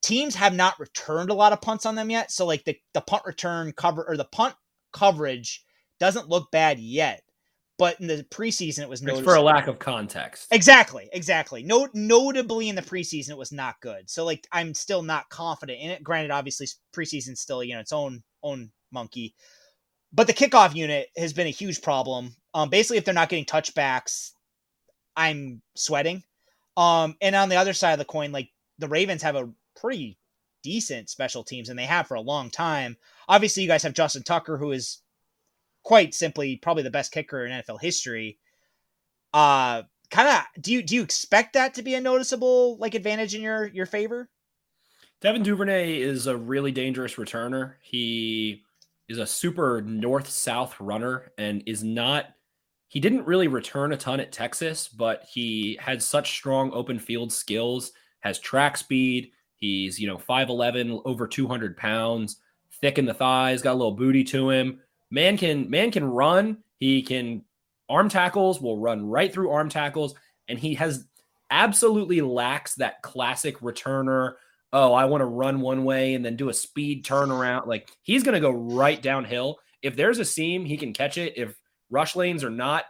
Teams 0.00 0.36
have 0.36 0.54
not 0.54 0.78
returned 0.78 1.30
a 1.30 1.34
lot 1.34 1.52
of 1.52 1.60
punts 1.60 1.84
on 1.84 1.96
them 1.96 2.08
yet, 2.08 2.30
so 2.30 2.46
like 2.46 2.64
the 2.64 2.78
the 2.94 3.00
punt 3.00 3.24
return 3.26 3.72
cover 3.72 4.08
or 4.08 4.16
the 4.16 4.24
punt 4.24 4.54
coverage 4.92 5.64
doesn't 6.00 6.28
look 6.28 6.50
bad 6.50 6.78
yet. 6.78 7.22
But 7.78 8.00
in 8.00 8.08
the 8.08 8.24
preseason, 8.24 8.80
it 8.80 8.88
was 8.88 9.00
for 9.00 9.36
a 9.36 9.40
lack 9.40 9.68
of 9.68 9.78
context. 9.78 10.48
Exactly, 10.50 11.08
exactly. 11.12 11.62
Note 11.62 11.90
notably 11.94 12.68
in 12.68 12.74
the 12.74 12.82
preseason, 12.82 13.30
it 13.30 13.38
was 13.38 13.52
not 13.52 13.80
good. 13.80 14.10
So 14.10 14.24
like, 14.24 14.48
I'm 14.50 14.74
still 14.74 15.02
not 15.02 15.28
confident 15.28 15.78
in 15.80 15.90
it. 15.90 16.02
Granted, 16.02 16.32
obviously, 16.32 16.66
preseason 16.92 17.38
still 17.38 17.62
you 17.62 17.74
know 17.74 17.80
its 17.80 17.92
own 17.92 18.24
own 18.42 18.72
monkey. 18.90 19.36
But 20.12 20.26
the 20.26 20.32
kickoff 20.32 20.74
unit 20.74 21.08
has 21.16 21.32
been 21.32 21.46
a 21.46 21.50
huge 21.50 21.80
problem. 21.80 22.34
Um, 22.52 22.68
basically, 22.68 22.96
if 22.96 23.04
they're 23.04 23.14
not 23.14 23.28
getting 23.28 23.44
touchbacks, 23.44 24.32
I'm 25.16 25.62
sweating. 25.76 26.24
Um, 26.76 27.16
and 27.20 27.36
on 27.36 27.48
the 27.48 27.56
other 27.56 27.74
side 27.74 27.92
of 27.92 27.98
the 27.98 28.04
coin, 28.04 28.32
like 28.32 28.50
the 28.78 28.88
Ravens 28.88 29.22
have 29.22 29.36
a 29.36 29.50
pretty 29.76 30.18
decent 30.68 31.08
special 31.08 31.42
teams, 31.42 31.70
and 31.70 31.78
they 31.78 31.86
have 31.86 32.06
for 32.06 32.14
a 32.14 32.20
long 32.20 32.50
time. 32.50 32.98
Obviously, 33.26 33.62
you 33.62 33.68
guys 33.68 33.82
have 33.82 33.94
Justin 33.94 34.22
Tucker, 34.22 34.58
who 34.58 34.72
is 34.72 34.98
quite 35.82 36.14
simply 36.14 36.56
probably 36.56 36.82
the 36.82 36.90
best 36.90 37.12
kicker 37.12 37.46
in 37.46 37.52
NFL 37.52 37.80
history. 37.80 38.38
Uh 39.32 39.82
kind 40.10 40.28
of 40.28 40.62
do 40.62 40.72
you 40.72 40.82
do 40.82 40.94
you 40.94 41.02
expect 41.02 41.54
that 41.54 41.74
to 41.74 41.82
be 41.82 41.94
a 41.94 42.00
noticeable 42.00 42.76
like 42.78 42.94
advantage 42.94 43.34
in 43.34 43.40
your 43.40 43.68
your 43.68 43.86
favor? 43.86 44.28
Devin 45.22 45.42
Duvernay 45.42 45.98
is 45.98 46.26
a 46.26 46.36
really 46.36 46.72
dangerous 46.72 47.14
returner. 47.14 47.74
He 47.82 48.64
is 49.08 49.16
a 49.16 49.26
super 49.26 49.80
north 49.80 50.28
south 50.28 50.78
runner 50.78 51.32
and 51.38 51.62
is 51.66 51.82
not 51.82 52.26
he 52.88 53.00
didn't 53.00 53.26
really 53.26 53.48
return 53.48 53.92
a 53.92 53.96
ton 53.96 54.20
at 54.20 54.32
Texas, 54.32 54.88
but 54.88 55.24
he 55.30 55.78
had 55.80 56.02
such 56.02 56.32
strong 56.32 56.70
open 56.72 56.98
field 56.98 57.32
skills, 57.32 57.92
has 58.20 58.38
track 58.38 58.76
speed. 58.76 59.30
He's, 59.58 59.98
you 59.98 60.06
know, 60.06 60.16
5'11, 60.16 61.02
over 61.04 61.26
200 61.26 61.76
pounds 61.76 62.40
thick 62.80 62.98
in 62.98 63.06
the 63.06 63.14
thighs, 63.14 63.62
got 63.62 63.72
a 63.72 63.74
little 63.74 63.92
booty 63.92 64.24
to 64.24 64.50
him. 64.50 64.80
Man 65.10 65.36
can 65.36 65.68
man 65.70 65.90
can 65.90 66.04
run. 66.04 66.58
He 66.78 67.02
can 67.02 67.42
arm 67.88 68.08
tackles, 68.08 68.60
will 68.60 68.78
run 68.78 69.08
right 69.08 69.32
through 69.32 69.50
arm 69.50 69.68
tackles, 69.68 70.14
and 70.48 70.58
he 70.58 70.74
has 70.74 71.06
absolutely 71.50 72.20
lacks 72.20 72.74
that 72.74 73.02
classic 73.02 73.58
returner. 73.60 74.34
Oh, 74.72 74.92
I 74.92 75.06
want 75.06 75.22
to 75.22 75.26
run 75.26 75.60
one 75.60 75.84
way 75.84 76.14
and 76.14 76.24
then 76.24 76.36
do 76.36 76.50
a 76.50 76.54
speed 76.54 77.04
turnaround. 77.04 77.66
Like 77.66 77.90
he's 78.02 78.22
going 78.22 78.34
to 78.34 78.40
go 78.40 78.50
right 78.50 79.00
downhill. 79.00 79.58
If 79.82 79.96
there's 79.96 80.18
a 80.18 80.24
seam, 80.24 80.64
he 80.64 80.76
can 80.76 80.92
catch 80.92 81.16
it. 81.16 81.34
If 81.36 81.56
rush 81.90 82.14
lanes 82.16 82.44
are 82.44 82.50
not 82.50 82.84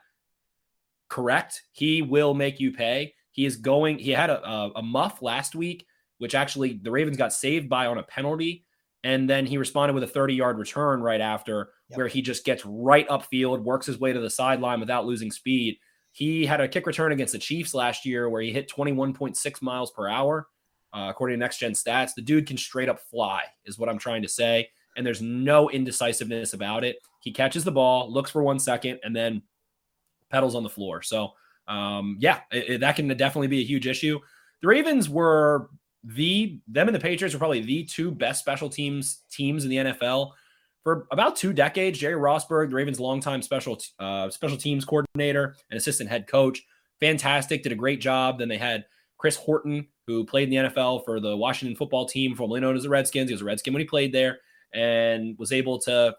correct, 1.09 1.63
he 1.73 2.03
will 2.03 2.35
make 2.35 2.59
you 2.59 2.73
pay. 2.73 3.15
He 3.31 3.47
is 3.47 3.57
going. 3.57 4.01
He 4.01 4.11
had 4.11 4.31
a, 4.31 4.45
a, 4.45 4.71
a 4.77 4.83
muff 4.83 5.23
last 5.23 5.55
week, 5.55 5.87
which 6.19 6.35
actually 6.35 6.81
the 6.83 6.91
Ravens 6.91 7.17
got 7.17 7.33
saved 7.33 7.69
by 7.69 7.87
on 7.87 7.99
a 7.99 8.03
penalty 8.03 8.65
and 9.05 9.29
then 9.31 9.47
he 9.47 9.59
responded 9.59 9.95
with 9.95 10.03
a 10.03 10.09
30 10.09 10.35
yard 10.35 10.59
return 10.59 11.01
right 11.01 11.21
after, 11.21 11.71
yep. 11.89 11.97
where 11.97 12.09
he 12.09 12.23
just 12.23 12.45
gets 12.45 12.65
right 12.65 13.09
upfield, 13.09 13.63
works 13.63 13.87
his 13.87 13.99
way 13.99 14.13
to 14.13 14.21
the 14.21 14.31
sideline 14.31 14.81
without 14.81 15.07
losing 15.07 15.31
speed. 15.31 15.79
He 16.13 16.45
had 16.47 16.61
a 16.61 16.69
kick 16.69 16.87
return 16.87 17.13
against 17.13 17.33
the 17.33 17.39
Chiefs 17.39 17.75
last 17.75 18.05
year 18.05 18.29
where 18.29 18.43
he 18.43 18.53
hit 18.53 18.69
21.6 18.69 19.63
miles 19.63 19.91
per 19.93 20.09
hour. 20.09 20.49
Uh, 20.93 21.07
according 21.11 21.39
to 21.39 21.39
next 21.39 21.59
gen 21.59 21.73
stats, 21.73 22.15
the 22.15 22.23
dude 22.23 22.47
can 22.47 22.57
straight 22.57 22.89
up 22.89 22.99
fly, 22.99 23.43
is 23.67 23.79
what 23.79 23.89
I'm 23.89 23.99
trying 23.99 24.23
to 24.23 24.29
say. 24.29 24.69
And 24.97 25.07
there's 25.07 25.23
no 25.23 25.71
indecisiveness 25.71 26.55
about 26.55 26.83
it. 26.83 26.97
he 27.21 27.31
catches 27.31 27.63
the 27.63 27.71
ball, 27.71 28.13
looks 28.13 28.31
for 28.31 28.43
one 28.43 28.59
second, 28.59 28.99
and 29.05 29.15
then 29.15 29.43
pedals 30.31 30.55
on 30.55 30.63
the 30.63 30.69
floor. 30.69 31.03
So, 31.03 31.33
um, 31.69 32.17
yeah, 32.21 32.41
it, 32.51 32.71
it, 32.71 32.81
that 32.81 32.97
can 32.97 33.07
definitely 33.09 33.49
be 33.49 33.61
a 33.61 33.65
huge 33.65 33.87
issue. 33.87 34.19
The 34.63 34.69
Ravens 34.69 35.09
were 35.09 35.69
the 36.05 36.61
them 36.69 36.89
and 36.89 36.95
the 36.95 37.01
Patriots 37.01 37.35
were 37.35 37.39
probably 37.39 37.61
the 37.61 37.85
two 37.85 38.11
best 38.11 38.41
special 38.41 38.69
teams 38.69 39.23
teams 39.31 39.65
in 39.65 39.71
the 39.71 39.77
NFL 39.77 40.33
for 40.85 41.07
about 41.11 41.37
two 41.37 41.53
decades. 41.53 41.99
Jerry 41.99 42.21
Rosburg, 42.21 42.71
the 42.71 42.77
Ravens' 42.77 43.01
longtime 43.01 43.43
special 43.43 43.79
uh, 43.99 44.31
special 44.31 44.57
teams 44.57 44.85
coordinator 44.85 45.57
and 45.71 45.79
assistant 45.79 46.09
head 46.09 46.27
coach, 46.27 46.63
fantastic, 47.01 47.63
did 47.63 47.73
a 47.73 47.77
great 47.77 48.01
job. 48.01 48.39
Then 48.39 48.49
they 48.49 48.59
had 48.59 48.85
Chris 49.19 49.37
Horton, 49.37 49.87
who 50.07 50.25
played 50.25 50.53
in 50.53 50.65
the 50.65 50.71
NFL 50.71 51.05
for 51.05 51.21
the 51.21 51.37
Washington 51.37 51.77
football 51.77 52.07
team, 52.07 52.35
formerly 52.35 52.61
known 52.61 52.77
as 52.77 52.85
the 52.85 52.89
Redskins. 52.89 53.29
He 53.29 53.35
was 53.35 53.43
a 53.43 53.45
Redskin 53.45 53.73
when 53.73 53.81
he 53.81 53.87
played 53.87 54.13
there, 54.13 54.39
and 54.73 55.37
was 55.39 55.53
able 55.53 55.79
to 55.81 56.17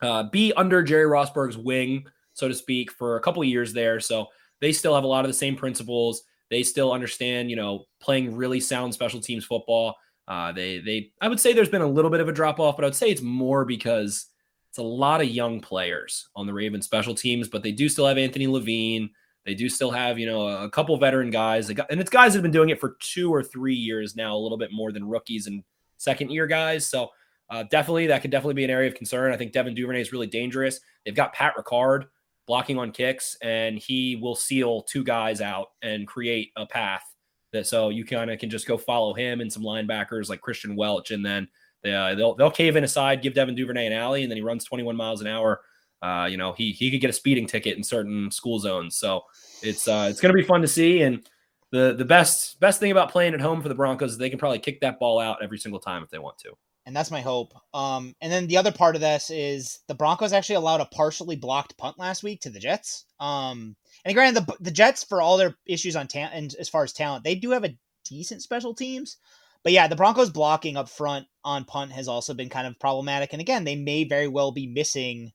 uh, 0.00 0.22
be 0.24 0.52
under 0.54 0.82
Jerry 0.82 1.04
Rosburg's 1.04 1.58
wing, 1.58 2.06
so 2.32 2.48
to 2.48 2.54
speak, 2.54 2.92
for 2.92 3.16
a 3.16 3.20
couple 3.20 3.42
of 3.42 3.48
years 3.48 3.72
there. 3.72 4.00
So 4.00 4.28
they 4.60 4.72
still 4.72 4.94
have 4.94 5.04
a 5.04 5.08
lot 5.08 5.24
of 5.24 5.28
the 5.28 5.36
same 5.36 5.56
principles. 5.56 6.22
They 6.50 6.62
still 6.62 6.92
understand, 6.92 7.50
you 7.50 7.56
know, 7.56 7.84
playing 8.00 8.34
really 8.34 8.60
sound 8.60 8.92
special 8.92 9.20
teams 9.20 9.44
football. 9.44 9.94
Uh, 10.28 10.52
they 10.52 10.78
they 10.78 11.12
I 11.20 11.28
would 11.28 11.40
say 11.40 11.52
there's 11.52 11.68
been 11.68 11.82
a 11.82 11.86
little 11.86 12.10
bit 12.10 12.20
of 12.20 12.28
a 12.28 12.32
drop 12.32 12.60
off, 12.60 12.76
but 12.76 12.84
I 12.84 12.88
would 12.88 12.94
say 12.94 13.10
it's 13.10 13.22
more 13.22 13.64
because 13.64 14.26
it's 14.68 14.78
a 14.78 14.82
lot 14.82 15.20
of 15.20 15.28
young 15.28 15.60
players 15.60 16.28
on 16.36 16.46
the 16.46 16.52
Ravens 16.52 16.84
special 16.84 17.14
teams, 17.14 17.48
but 17.48 17.62
they 17.62 17.72
do 17.72 17.88
still 17.88 18.06
have 18.06 18.18
Anthony 18.18 18.46
Levine. 18.46 19.10
They 19.44 19.54
do 19.54 19.68
still 19.68 19.90
have, 19.90 20.18
you 20.18 20.26
know, 20.26 20.46
a 20.46 20.70
couple 20.70 20.96
veteran 20.98 21.30
guys, 21.30 21.70
and 21.70 22.00
it's 22.00 22.10
guys 22.10 22.32
that 22.32 22.38
have 22.38 22.42
been 22.42 22.52
doing 22.52 22.68
it 22.68 22.78
for 22.78 22.96
two 23.00 23.32
or 23.34 23.42
three 23.42 23.74
years 23.74 24.14
now, 24.14 24.36
a 24.36 24.38
little 24.38 24.58
bit 24.58 24.70
more 24.70 24.92
than 24.92 25.08
rookies 25.08 25.46
and 25.46 25.64
second 25.96 26.30
year 26.30 26.46
guys. 26.46 26.86
So 26.86 27.08
uh, 27.48 27.64
definitely, 27.64 28.06
that 28.08 28.22
could 28.22 28.30
definitely 28.30 28.54
be 28.54 28.64
an 28.64 28.70
area 28.70 28.88
of 28.88 28.94
concern. 28.94 29.32
I 29.32 29.36
think 29.36 29.52
Devin 29.52 29.74
Duvernay 29.74 30.00
is 30.00 30.12
really 30.12 30.26
dangerous. 30.28 30.78
They've 31.04 31.14
got 31.14 31.32
Pat 31.32 31.54
Ricard, 31.56 32.04
blocking 32.50 32.78
on 32.78 32.90
kicks, 32.90 33.36
and 33.42 33.78
he 33.78 34.16
will 34.16 34.34
seal 34.34 34.82
two 34.82 35.04
guys 35.04 35.40
out 35.40 35.68
and 35.82 36.08
create 36.08 36.50
a 36.56 36.66
path 36.66 37.04
that 37.52 37.64
so 37.64 37.90
you 37.90 38.04
kind 38.04 38.28
of 38.28 38.40
can 38.40 38.50
just 38.50 38.66
go 38.66 38.76
follow 38.76 39.14
him 39.14 39.40
and 39.40 39.52
some 39.52 39.62
linebackers 39.62 40.28
like 40.28 40.40
Kristian 40.40 40.74
Welch, 40.74 41.12
and 41.12 41.24
then 41.24 41.46
they, 41.84 41.94
uh, 41.94 42.16
they'll 42.16 42.34
they'll 42.34 42.50
cave 42.50 42.74
in 42.74 42.82
aside, 42.82 43.22
give 43.22 43.34
Devin 43.34 43.54
Duvernay 43.54 43.86
an 43.86 43.92
alley, 43.92 44.24
and 44.24 44.30
then 44.32 44.36
he 44.36 44.42
runs 44.42 44.64
21 44.64 44.96
miles 44.96 45.20
an 45.20 45.28
hour. 45.28 45.60
Uh, 46.02 46.26
you 46.28 46.36
know, 46.36 46.52
he 46.52 46.72
he 46.72 46.90
could 46.90 47.00
get 47.00 47.08
a 47.08 47.12
speeding 47.12 47.46
ticket 47.46 47.76
in 47.76 47.84
certain 47.84 48.32
school 48.32 48.58
zones. 48.58 48.96
So 48.96 49.22
it's 49.62 49.86
uh, 49.86 50.08
it's 50.10 50.20
going 50.20 50.34
to 50.34 50.42
be 50.42 50.44
fun 50.44 50.60
to 50.62 50.68
see. 50.68 51.02
And 51.02 51.24
the 51.70 51.94
the 51.96 52.04
best 52.04 52.58
best 52.58 52.80
thing 52.80 52.90
about 52.90 53.12
playing 53.12 53.32
at 53.32 53.40
home 53.40 53.62
for 53.62 53.68
the 53.68 53.76
Broncos 53.76 54.10
is 54.10 54.18
they 54.18 54.28
can 54.28 54.40
probably 54.40 54.58
kick 54.58 54.80
that 54.80 54.98
ball 54.98 55.20
out 55.20 55.38
every 55.40 55.58
single 55.58 55.78
time 55.78 56.02
if 56.02 56.10
they 56.10 56.18
want 56.18 56.36
to 56.38 56.50
and 56.86 56.96
that's 56.96 57.10
my 57.10 57.20
hope. 57.20 57.52
Um, 57.74 58.14
and 58.20 58.32
then 58.32 58.46
the 58.46 58.56
other 58.56 58.72
part 58.72 58.94
of 58.94 59.00
this 59.00 59.30
is 59.30 59.80
the 59.86 59.94
Broncos 59.94 60.32
actually 60.32 60.56
allowed 60.56 60.80
a 60.80 60.86
partially 60.86 61.36
blocked 61.36 61.76
punt 61.76 61.98
last 61.98 62.22
week 62.22 62.40
to 62.42 62.50
the 62.50 62.58
Jets. 62.58 63.04
Um, 63.18 63.76
and 64.04 64.14
granted, 64.14 64.46
the 64.46 64.56
the 64.60 64.70
Jets 64.70 65.04
for 65.04 65.20
all 65.20 65.36
their 65.36 65.54
issues 65.66 65.96
on 65.96 66.08
and 66.14 66.54
as 66.58 66.68
far 66.68 66.84
as 66.84 66.92
talent, 66.92 67.24
they 67.24 67.34
do 67.34 67.50
have 67.50 67.64
a 67.64 67.76
decent 68.04 68.42
special 68.42 68.74
teams. 68.74 69.18
But 69.62 69.72
yeah, 69.72 69.88
the 69.88 69.96
Broncos 69.96 70.30
blocking 70.30 70.76
up 70.76 70.88
front 70.88 71.26
on 71.44 71.64
punt 71.64 71.92
has 71.92 72.08
also 72.08 72.32
been 72.32 72.48
kind 72.48 72.66
of 72.66 72.78
problematic. 72.78 73.32
And 73.32 73.42
again, 73.42 73.64
they 73.64 73.76
may 73.76 74.04
very 74.04 74.26
well 74.26 74.52
be 74.52 74.66
missing 74.66 75.32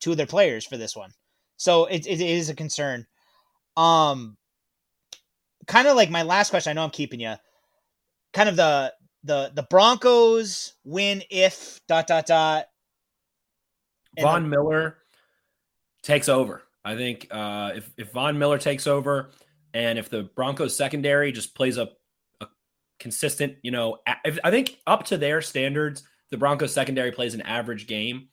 two 0.00 0.12
of 0.12 0.16
their 0.16 0.26
players 0.26 0.64
for 0.64 0.76
this 0.76 0.94
one, 0.94 1.10
so 1.56 1.86
it, 1.86 2.06
it 2.06 2.20
is 2.20 2.48
a 2.48 2.54
concern. 2.54 3.04
Um, 3.76 4.36
kind 5.66 5.88
of 5.88 5.96
like 5.96 6.10
my 6.10 6.22
last 6.22 6.50
question. 6.50 6.70
I 6.70 6.74
know 6.74 6.84
I'm 6.84 6.90
keeping 6.90 7.20
you. 7.20 7.34
Kind 8.32 8.48
of 8.48 8.56
the 8.56 8.92
the 9.28 9.52
the 9.54 9.62
Broncos 9.62 10.74
win 10.84 11.22
if 11.30 11.80
dot 11.86 12.08
dot 12.08 12.26
dot. 12.26 12.66
Von 14.20 14.42
the, 14.42 14.48
Miller 14.48 14.96
takes 16.02 16.28
over. 16.28 16.62
I 16.84 16.96
think 16.96 17.28
uh, 17.30 17.72
if 17.76 17.90
if 17.96 18.10
Von 18.12 18.38
Miller 18.38 18.58
takes 18.58 18.88
over, 18.88 19.30
and 19.74 19.98
if 19.98 20.08
the 20.08 20.24
Broncos 20.34 20.74
secondary 20.76 21.30
just 21.30 21.54
plays 21.54 21.76
a, 21.76 21.90
a 22.40 22.46
consistent, 22.98 23.56
you 23.62 23.70
know, 23.70 23.98
if, 24.24 24.38
I 24.42 24.50
think 24.50 24.78
up 24.86 25.04
to 25.06 25.18
their 25.18 25.40
standards, 25.42 26.02
the 26.30 26.38
Broncos 26.38 26.72
secondary 26.72 27.12
plays 27.12 27.34
an 27.34 27.42
average 27.42 27.86
game, 27.86 28.28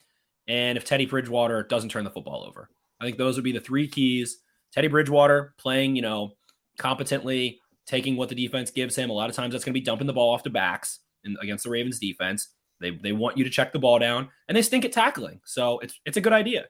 and 0.48 0.78
if 0.78 0.86
Teddy 0.86 1.06
Bridgewater 1.06 1.64
doesn't 1.64 1.90
turn 1.90 2.06
the 2.06 2.12
football 2.12 2.44
over, 2.48 2.70
I 3.00 3.06
think 3.06 3.18
those 3.18 3.36
would 3.36 3.44
be 3.44 3.52
the 3.52 3.60
three 3.60 3.88
keys. 3.88 4.40
Teddy 4.72 4.88
Bridgewater 4.88 5.54
playing, 5.58 5.96
you 5.96 6.02
know, 6.02 6.32
competently, 6.78 7.60
taking 7.86 8.16
what 8.16 8.30
the 8.30 8.36
defense 8.36 8.72
gives 8.72 8.96
him. 8.96 9.10
A 9.10 9.14
lot 9.14 9.30
of 9.30 9.36
times 9.36 9.54
that's 9.54 9.64
going 9.64 9.74
to 9.74 9.80
be 9.80 9.86
dumping 9.86 10.08
the 10.08 10.14
ball 10.14 10.34
off 10.34 10.44
the 10.44 10.50
backs 10.50 11.00
in, 11.24 11.36
against 11.42 11.64
the 11.64 11.70
Ravens 11.70 12.00
defense. 12.00 12.50
They, 12.82 12.92
they 12.92 13.14
want 13.14 13.38
you 13.38 13.44
to 13.44 13.50
check 13.50 13.72
the 13.72 13.80
ball 13.80 14.00
down 14.00 14.30
and 14.48 14.56
they 14.56 14.62
stink 14.62 14.86
at 14.86 14.92
tackling. 14.92 15.40
So 15.46 15.80
it's, 15.80 16.00
it's 16.06 16.18
a 16.18 16.22
good 16.22 16.34
idea. 16.34 16.66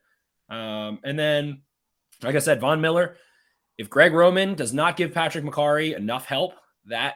Um, 0.50 1.00
and 1.04 1.18
then, 1.18 1.62
like 2.22 2.36
I 2.36 2.40
said, 2.40 2.62
Von 2.62 2.82
Miller, 2.82 3.18
if 3.78 3.90
Greg 3.90 4.14
Roman 4.14 4.56
does 4.56 4.74
not 4.74 4.98
give 4.98 5.14
Patrick 5.14 5.44
Mekari 5.44 5.96
enough 5.96 6.26
help, 6.26 6.54
that 6.86 7.16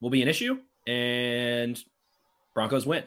will 0.00 0.10
be 0.10 0.22
an 0.22 0.28
issue. 0.28 0.58
And 0.86 1.82
Broncos 2.54 2.84
win. 2.84 3.04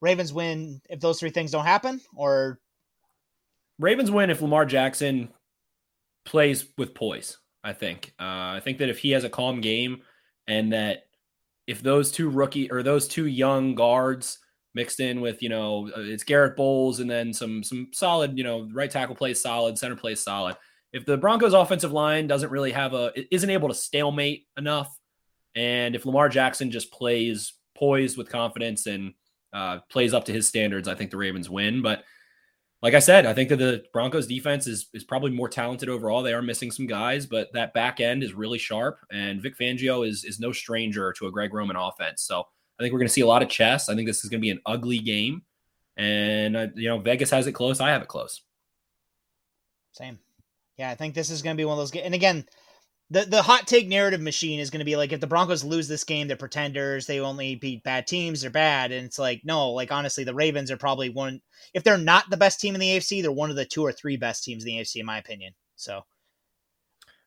Ravens 0.00 0.32
win 0.32 0.80
if 0.88 1.00
those 1.00 1.20
three 1.20 1.30
things 1.30 1.50
don't 1.50 1.64
happen, 1.64 2.00
or 2.16 2.58
Ravens 3.78 4.10
win 4.10 4.30
if 4.30 4.40
Lamar 4.42 4.64
Jackson 4.64 5.28
plays 6.24 6.66
with 6.76 6.94
poise. 6.94 7.38
I 7.62 7.72
think. 7.72 8.14
Uh, 8.18 8.56
I 8.56 8.60
think 8.62 8.78
that 8.78 8.88
if 8.88 8.98
he 8.98 9.10
has 9.10 9.24
a 9.24 9.30
calm 9.30 9.60
game, 9.60 10.02
and 10.46 10.72
that 10.72 11.04
if 11.66 11.82
those 11.82 12.10
two 12.10 12.28
rookie 12.28 12.70
or 12.70 12.82
those 12.82 13.06
two 13.06 13.26
young 13.26 13.74
guards 13.74 14.38
mixed 14.74 15.00
in 15.00 15.20
with 15.20 15.42
you 15.42 15.48
know 15.48 15.88
uh, 15.96 16.00
it's 16.00 16.22
Garrett 16.22 16.56
Bolles 16.56 17.00
and 17.00 17.10
then 17.10 17.32
some 17.32 17.62
some 17.62 17.88
solid 17.92 18.38
you 18.38 18.44
know 18.44 18.68
right 18.72 18.90
tackle 18.90 19.14
plays 19.14 19.40
solid, 19.40 19.78
center 19.78 19.96
plays 19.96 20.20
solid. 20.20 20.56
If 20.92 21.06
the 21.06 21.16
Broncos 21.16 21.54
offensive 21.54 21.92
line 21.92 22.26
doesn't 22.26 22.50
really 22.50 22.72
have 22.72 22.94
a 22.94 23.12
isn't 23.34 23.50
able 23.50 23.68
to 23.68 23.74
stalemate 23.74 24.46
enough, 24.56 24.96
and 25.54 25.94
if 25.94 26.06
Lamar 26.06 26.28
Jackson 26.28 26.70
just 26.70 26.92
plays 26.92 27.52
poised 27.76 28.18
with 28.18 28.28
confidence 28.28 28.86
and 28.86 29.14
uh, 29.52 29.78
plays 29.90 30.14
up 30.14 30.24
to 30.26 30.32
his 30.32 30.48
standards, 30.48 30.88
I 30.88 30.94
think 30.94 31.10
the 31.10 31.16
Ravens 31.16 31.48
win. 31.48 31.82
But 31.82 32.04
like 32.82 32.94
I 32.94 32.98
said, 32.98 33.26
I 33.26 33.34
think 33.34 33.50
that 33.50 33.58
the 33.58 33.84
Broncos 33.92 34.26
defense 34.26 34.66
is 34.66 34.88
is 34.94 35.04
probably 35.04 35.30
more 35.30 35.48
talented 35.48 35.88
overall. 35.88 36.22
They 36.22 36.32
are 36.32 36.42
missing 36.42 36.70
some 36.70 36.86
guys, 36.86 37.26
but 37.26 37.52
that 37.52 37.74
back 37.74 38.00
end 38.00 38.22
is 38.22 38.32
really 38.32 38.58
sharp. 38.58 39.00
And 39.12 39.42
Vic 39.42 39.58
Fangio 39.58 40.06
is 40.06 40.24
is 40.24 40.40
no 40.40 40.52
stranger 40.52 41.12
to 41.18 41.26
a 41.26 41.30
Greg 41.30 41.52
Roman 41.52 41.76
offense. 41.76 42.22
So 42.22 42.40
I 42.40 42.82
think 42.82 42.92
we're 42.92 43.00
going 43.00 43.08
to 43.08 43.12
see 43.12 43.20
a 43.20 43.26
lot 43.26 43.42
of 43.42 43.50
chess. 43.50 43.88
I 43.88 43.94
think 43.94 44.06
this 44.08 44.24
is 44.24 44.30
going 44.30 44.40
to 44.40 44.44
be 44.44 44.50
an 44.50 44.60
ugly 44.64 44.98
game, 44.98 45.42
and 45.96 46.56
uh, 46.56 46.66
you 46.74 46.88
know 46.88 46.98
Vegas 46.98 47.30
has 47.30 47.46
it 47.46 47.52
close. 47.52 47.80
I 47.80 47.90
have 47.90 48.02
it 48.02 48.08
close. 48.08 48.42
Same. 49.92 50.18
Yeah, 50.78 50.88
I 50.88 50.94
think 50.94 51.14
this 51.14 51.28
is 51.28 51.42
going 51.42 51.54
to 51.54 51.60
be 51.60 51.66
one 51.66 51.78
of 51.78 51.78
those. 51.78 51.94
And 52.00 52.14
again, 52.14 52.46
the 53.10 53.24
the 53.24 53.42
hot 53.42 53.66
take 53.66 53.88
narrative 53.88 54.20
machine 54.20 54.60
is 54.60 54.70
going 54.70 54.78
to 54.78 54.84
be 54.84 54.96
like 54.96 55.12
if 55.12 55.20
the 55.20 55.26
Broncos 55.26 55.64
lose 55.64 55.88
this 55.88 56.04
game, 56.04 56.28
they're 56.28 56.36
pretenders. 56.36 57.06
They 57.06 57.20
only 57.20 57.56
beat 57.56 57.82
bad 57.82 58.06
teams. 58.06 58.40
They're 58.40 58.50
bad, 58.50 58.92
and 58.92 59.04
it's 59.04 59.18
like 59.18 59.42
no, 59.44 59.70
like 59.70 59.90
honestly, 59.90 60.22
the 60.24 60.34
Ravens 60.34 60.70
are 60.70 60.76
probably 60.76 61.10
one. 61.10 61.40
If 61.74 61.82
they're 61.82 61.98
not 61.98 62.30
the 62.30 62.36
best 62.36 62.60
team 62.60 62.74
in 62.74 62.80
the 62.80 62.96
AFC, 62.96 63.20
they're 63.20 63.32
one 63.32 63.50
of 63.50 63.56
the 63.56 63.64
two 63.64 63.82
or 63.82 63.92
three 63.92 64.16
best 64.16 64.44
teams 64.44 64.64
in 64.64 64.68
the 64.68 64.80
AFC, 64.80 64.96
in 64.96 65.06
my 65.06 65.18
opinion. 65.18 65.54
So. 65.76 66.02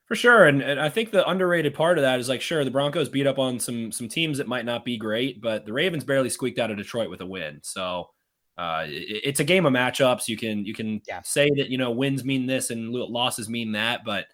For 0.06 0.16
sure, 0.16 0.46
and, 0.46 0.62
and 0.62 0.82
I 0.82 0.90
think 0.90 1.12
the 1.12 1.28
underrated 1.28 1.74
part 1.74 1.98
of 1.98 2.02
that 2.02 2.20
is 2.20 2.28
like, 2.28 2.42
sure, 2.42 2.66
the 2.66 2.70
Broncos 2.70 3.08
beat 3.08 3.26
up 3.26 3.40
on 3.40 3.58
some 3.58 3.92
some 3.92 4.10
teams 4.10 4.38
that 4.38 4.48
might 4.48 4.66
not 4.66 4.84
be 4.84 4.98
great, 4.98 5.42
but 5.42 5.66
the 5.66 5.74
Ravens 5.74 6.04
barely 6.04 6.30
squeaked 6.30 6.60
out 6.60 6.70
of 6.72 6.78
Detroit 6.78 7.10
with 7.10 7.22
a 7.22 7.26
win. 7.26 7.60
So 7.64 8.10
uh, 8.58 8.84
it, 8.86 9.22
it's 9.24 9.40
a 9.40 9.46
game 9.46 9.66
of 9.66 9.74
matchups. 9.74 10.28
You 10.28 10.38
can 10.38 10.66
you 10.66 10.74
can 10.74 11.02
yeah. 11.08 11.22
say 11.24 11.50
that 11.56 11.70
you 11.70 11.78
know 11.78 11.92
wins 11.92 12.26
mean 12.26 12.46
this 12.46 12.70
and 12.70 12.90
losses 12.92 13.50
mean 13.50 13.72
that, 13.72 14.02
but 14.06 14.26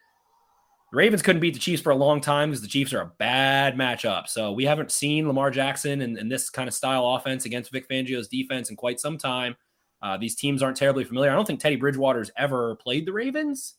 the 0.91 0.97
Ravens 0.97 1.21
couldn't 1.21 1.41
beat 1.41 1.53
the 1.53 1.59
Chiefs 1.59 1.81
for 1.81 1.91
a 1.91 1.95
long 1.95 2.19
time 2.19 2.49
because 2.49 2.61
the 2.61 2.67
Chiefs 2.67 2.93
are 2.93 3.01
a 3.01 3.11
bad 3.17 3.75
matchup. 3.75 4.27
So 4.27 4.51
we 4.51 4.65
haven't 4.65 4.91
seen 4.91 5.27
Lamar 5.27 5.51
Jackson 5.51 6.01
and, 6.01 6.17
and 6.17 6.31
this 6.31 6.49
kind 6.49 6.67
of 6.67 6.73
style 6.73 7.05
offense 7.15 7.45
against 7.45 7.71
Vic 7.71 7.87
Fangio's 7.87 8.27
defense 8.27 8.69
in 8.69 8.75
quite 8.75 8.99
some 8.99 9.17
time. 9.17 9.55
Uh, 10.01 10.17
these 10.17 10.35
teams 10.35 10.63
aren't 10.63 10.77
terribly 10.77 11.03
familiar. 11.03 11.29
I 11.29 11.35
don't 11.35 11.45
think 11.45 11.59
Teddy 11.59 11.75
Bridgewater's 11.75 12.31
ever 12.37 12.75
played 12.77 13.05
the 13.05 13.13
Ravens. 13.13 13.75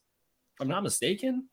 If 0.55 0.61
I'm 0.61 0.69
not 0.69 0.83
mistaken. 0.83 1.47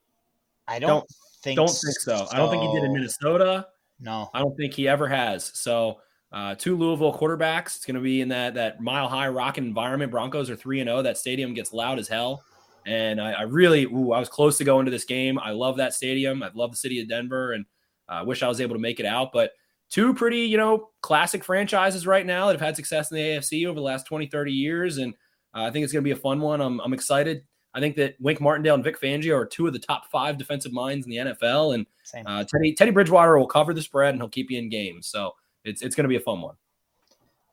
I 0.68 0.80
don't, 0.80 0.89
don't 0.89 1.05
think 1.41 1.55
don't 1.55 1.68
think 1.68 1.99
so. 1.99 2.18
so. 2.18 2.28
I 2.32 2.38
don't 2.38 2.49
think 2.49 2.64
he 2.64 2.74
did 2.74 2.84
in 2.84 2.93
Minnesota. 2.93 3.68
No, 3.99 4.30
I 4.34 4.39
don't 4.39 4.55
think 4.58 4.74
he 4.74 4.88
ever 4.88 5.08
has. 5.08 5.51
So 5.55 6.01
uh, 6.32 6.55
two 6.55 6.78
Louisville 6.78 7.18
quarterbacks. 7.18 7.78
It's 7.78 7.86
going 7.86 7.95
to 7.95 8.01
be 8.01 8.22
in 8.22 8.30
that 8.30 8.53
that 8.55 8.82
mile 8.82 9.08
high 9.08 9.30
rocking 9.30 9.66
environment. 9.66 10.12
Broncos 10.12 10.49
are 10.49 10.55
three 10.55 10.82
and 10.82 10.88
zero. 10.88 10.99
Oh. 10.99 11.01
That 11.01 11.18
stadium 11.18 11.53
gets 11.53 11.74
loud 11.74 11.99
as 11.99 12.08
hell. 12.08 12.43
And 12.88 13.22
I, 13.22 13.34
I 13.34 13.42
really, 13.42 13.84
ooh, 13.84 14.14
I 14.14 14.20
was 14.20 14.30
close 14.30 14.58
to 14.58 14.64
going 14.64 14.86
to 14.86 14.92
this 14.92 15.04
game. 15.04 15.38
I 15.38 15.52
love 15.52 15.78
that 15.78 15.94
stadium. 15.94 16.42
I 16.42 16.50
love 16.54 16.72
the 16.72 16.78
city 16.78 17.02
of 17.02 17.10
Denver, 17.10 17.52
and 17.52 17.66
I 18.08 18.22
uh, 18.22 18.26
wish 18.26 18.42
I 18.42 18.48
was 18.48 18.62
able 18.62 18.76
to 18.76 18.82
make 18.82 19.02
it 19.02 19.06
out. 19.06 19.32
But 19.34 19.52
two 19.90 20.14
pretty, 20.14 20.40
you 20.40 20.58
know, 20.58 20.90
classic 21.02 21.44
franchises 21.44 22.08
right 22.08 22.26
now 22.26 22.48
that 22.48 22.54
have 22.54 22.62
had 22.62 22.76
success 22.76 23.12
in 23.12 23.18
the 23.18 23.24
AFC 23.24 23.68
over 23.68 23.76
the 23.76 23.82
last 23.82 24.06
20, 24.06 24.28
30 24.28 24.52
years. 24.52 24.98
And 24.98 25.14
uh, 25.54 25.64
I 25.64 25.72
think 25.72 25.84
it's 25.84 25.94
going 25.94 26.04
to 26.04 26.08
be 26.08 26.12
a 26.12 26.16
fun 26.16 26.40
one. 26.40 26.62
I'm, 26.62 26.80
I'm 26.82 26.94
excited. 26.94 27.44
I 27.74 27.80
think 27.80 27.96
that 27.98 28.16
Wink 28.20 28.42
Martindale 28.42 28.76
and 28.76 28.84
Vic 28.84 29.00
Fangio 29.00 29.36
are 29.36 29.46
two 29.46 29.68
of 29.68 29.74
the 29.74 29.80
top 29.80 30.10
five 30.10 30.38
defensive 30.38 30.74
minds 30.74 31.06
in 31.06 31.12
the 31.12 31.18
NFL. 31.18 31.76
And 31.76 31.86
uh, 32.26 32.44
Teddy, 32.44 32.74
Teddy 32.74 32.92
Bridgewater 32.92 33.38
will 33.38 33.48
cover 33.48 33.74
the 33.74 33.82
spread 33.82 34.14
and 34.14 34.22
he'll 34.22 34.30
keep 34.30 34.50
you 34.50 34.58
in 34.58 34.70
games. 34.70 35.08
So 35.08 35.34
it's, 35.64 35.82
it's 35.82 35.96
going 35.96 36.06
to 36.06 36.10
be 36.10 36.16
a 36.16 36.22
fun 36.22 36.42
one. 36.42 36.56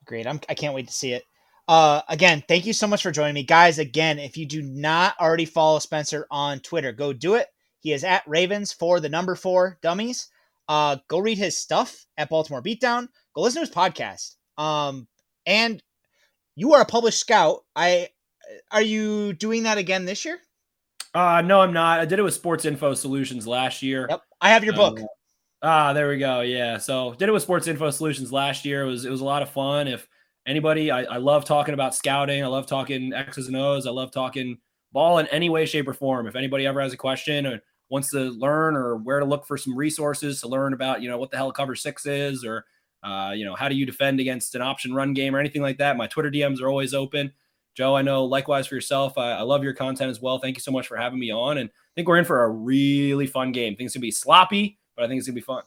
Great. 0.06 0.26
I'm, 0.26 0.40
I 0.48 0.54
can't 0.54 0.74
wait 0.74 0.86
to 0.86 0.92
see 0.92 1.12
it. 1.12 1.24
Uh, 1.66 2.02
again, 2.08 2.42
thank 2.46 2.66
you 2.66 2.72
so 2.72 2.86
much 2.86 3.02
for 3.02 3.10
joining 3.10 3.34
me, 3.34 3.42
guys. 3.42 3.78
Again, 3.78 4.18
if 4.18 4.36
you 4.36 4.46
do 4.46 4.62
not 4.62 5.14
already 5.18 5.46
follow 5.46 5.78
Spencer 5.78 6.26
on 6.30 6.60
Twitter, 6.60 6.92
go 6.92 7.12
do 7.12 7.34
it. 7.34 7.48
He 7.80 7.92
is 7.92 8.04
at 8.04 8.22
Ravens 8.26 8.72
for 8.72 9.00
the 9.00 9.08
number 9.08 9.34
four 9.34 9.78
dummies. 9.82 10.28
Uh, 10.68 10.96
go 11.08 11.18
read 11.18 11.38
his 11.38 11.56
stuff 11.56 12.06
at 12.16 12.28
Baltimore 12.28 12.62
Beatdown. 12.62 13.08
Go 13.34 13.42
listen 13.42 13.62
to 13.62 13.66
his 13.66 13.74
podcast. 13.74 14.36
Um, 14.56 15.06
and 15.46 15.82
you 16.56 16.74
are 16.74 16.82
a 16.82 16.86
published 16.86 17.18
scout. 17.18 17.64
I 17.74 18.08
are 18.70 18.82
you 18.82 19.32
doing 19.32 19.64
that 19.64 19.78
again 19.78 20.04
this 20.04 20.24
year? 20.24 20.38
Uh 21.14 21.40
no, 21.42 21.60
I'm 21.60 21.72
not. 21.72 22.00
I 22.00 22.04
did 22.04 22.18
it 22.18 22.22
with 22.22 22.34
Sports 22.34 22.64
Info 22.64 22.94
Solutions 22.94 23.46
last 23.46 23.82
year. 23.82 24.06
Yep, 24.10 24.22
I 24.40 24.50
have 24.50 24.64
your 24.64 24.74
book. 24.74 25.00
Uh, 25.00 25.06
ah, 25.62 25.92
there 25.92 26.08
we 26.08 26.18
go. 26.18 26.40
Yeah, 26.40 26.78
so 26.78 27.14
did 27.14 27.28
it 27.28 27.32
with 27.32 27.42
Sports 27.42 27.66
Info 27.66 27.90
Solutions 27.90 28.32
last 28.32 28.64
year. 28.64 28.82
It 28.82 28.86
was 28.86 29.04
it 29.04 29.10
was 29.10 29.20
a 29.20 29.24
lot 29.24 29.42
of 29.42 29.50
fun. 29.50 29.88
If 29.88 30.08
anybody, 30.46 30.90
I, 30.90 31.02
I 31.04 31.16
love 31.16 31.44
talking 31.44 31.74
about 31.74 31.94
scouting. 31.94 32.42
I 32.42 32.46
love 32.46 32.66
talking 32.66 33.12
X's 33.12 33.48
and 33.48 33.56
O's. 33.56 33.86
I 33.86 33.90
love 33.90 34.10
talking 34.10 34.58
ball 34.92 35.18
in 35.18 35.26
any 35.28 35.48
way, 35.48 35.66
shape, 35.66 35.88
or 35.88 35.94
form. 35.94 36.26
If 36.26 36.36
anybody 36.36 36.66
ever 36.66 36.80
has 36.80 36.92
a 36.92 36.96
question 36.96 37.46
or 37.46 37.60
wants 37.90 38.10
to 38.10 38.30
learn 38.30 38.76
or 38.76 38.96
where 38.96 39.20
to 39.20 39.26
look 39.26 39.46
for 39.46 39.56
some 39.56 39.76
resources 39.76 40.40
to 40.40 40.48
learn 40.48 40.72
about, 40.72 41.02
you 41.02 41.08
know, 41.08 41.18
what 41.18 41.30
the 41.30 41.36
hell 41.36 41.52
cover 41.52 41.74
six 41.74 42.06
is 42.06 42.44
or 42.44 42.64
uh, 43.04 43.32
you 43.32 43.44
know, 43.44 43.54
how 43.54 43.68
do 43.68 43.74
you 43.74 43.84
defend 43.84 44.18
against 44.18 44.54
an 44.54 44.62
option 44.62 44.94
run 44.94 45.12
game 45.12 45.36
or 45.36 45.38
anything 45.38 45.60
like 45.60 45.76
that? 45.76 45.96
My 45.96 46.06
Twitter 46.06 46.30
DMs 46.30 46.62
are 46.62 46.68
always 46.68 46.94
open. 46.94 47.32
Joe, 47.74 47.94
I 47.94 48.02
know 48.02 48.24
likewise 48.24 48.66
for 48.66 48.76
yourself. 48.76 49.18
I, 49.18 49.32
I, 49.32 49.42
love 49.42 49.62
your 49.62 49.74
content 49.74 50.10
as 50.10 50.22
well. 50.22 50.38
Thank 50.38 50.56
you 50.56 50.62
so 50.62 50.70
much 50.70 50.86
for 50.86 50.96
having 50.96 51.18
me 51.18 51.30
on. 51.30 51.58
And 51.58 51.68
I 51.68 51.92
think 51.94 52.08
we're 52.08 52.18
in 52.18 52.24
for 52.24 52.44
a 52.44 52.48
really 52.48 53.26
fun 53.26 53.52
game. 53.52 53.76
Things 53.76 53.92
going 53.92 54.00
to 54.00 54.06
be 54.06 54.10
sloppy, 54.10 54.78
but 54.96 55.04
I 55.04 55.08
think 55.08 55.18
it's 55.18 55.26
going 55.26 55.34
to 55.34 55.40
be 55.40 55.44
fun. 55.44 55.64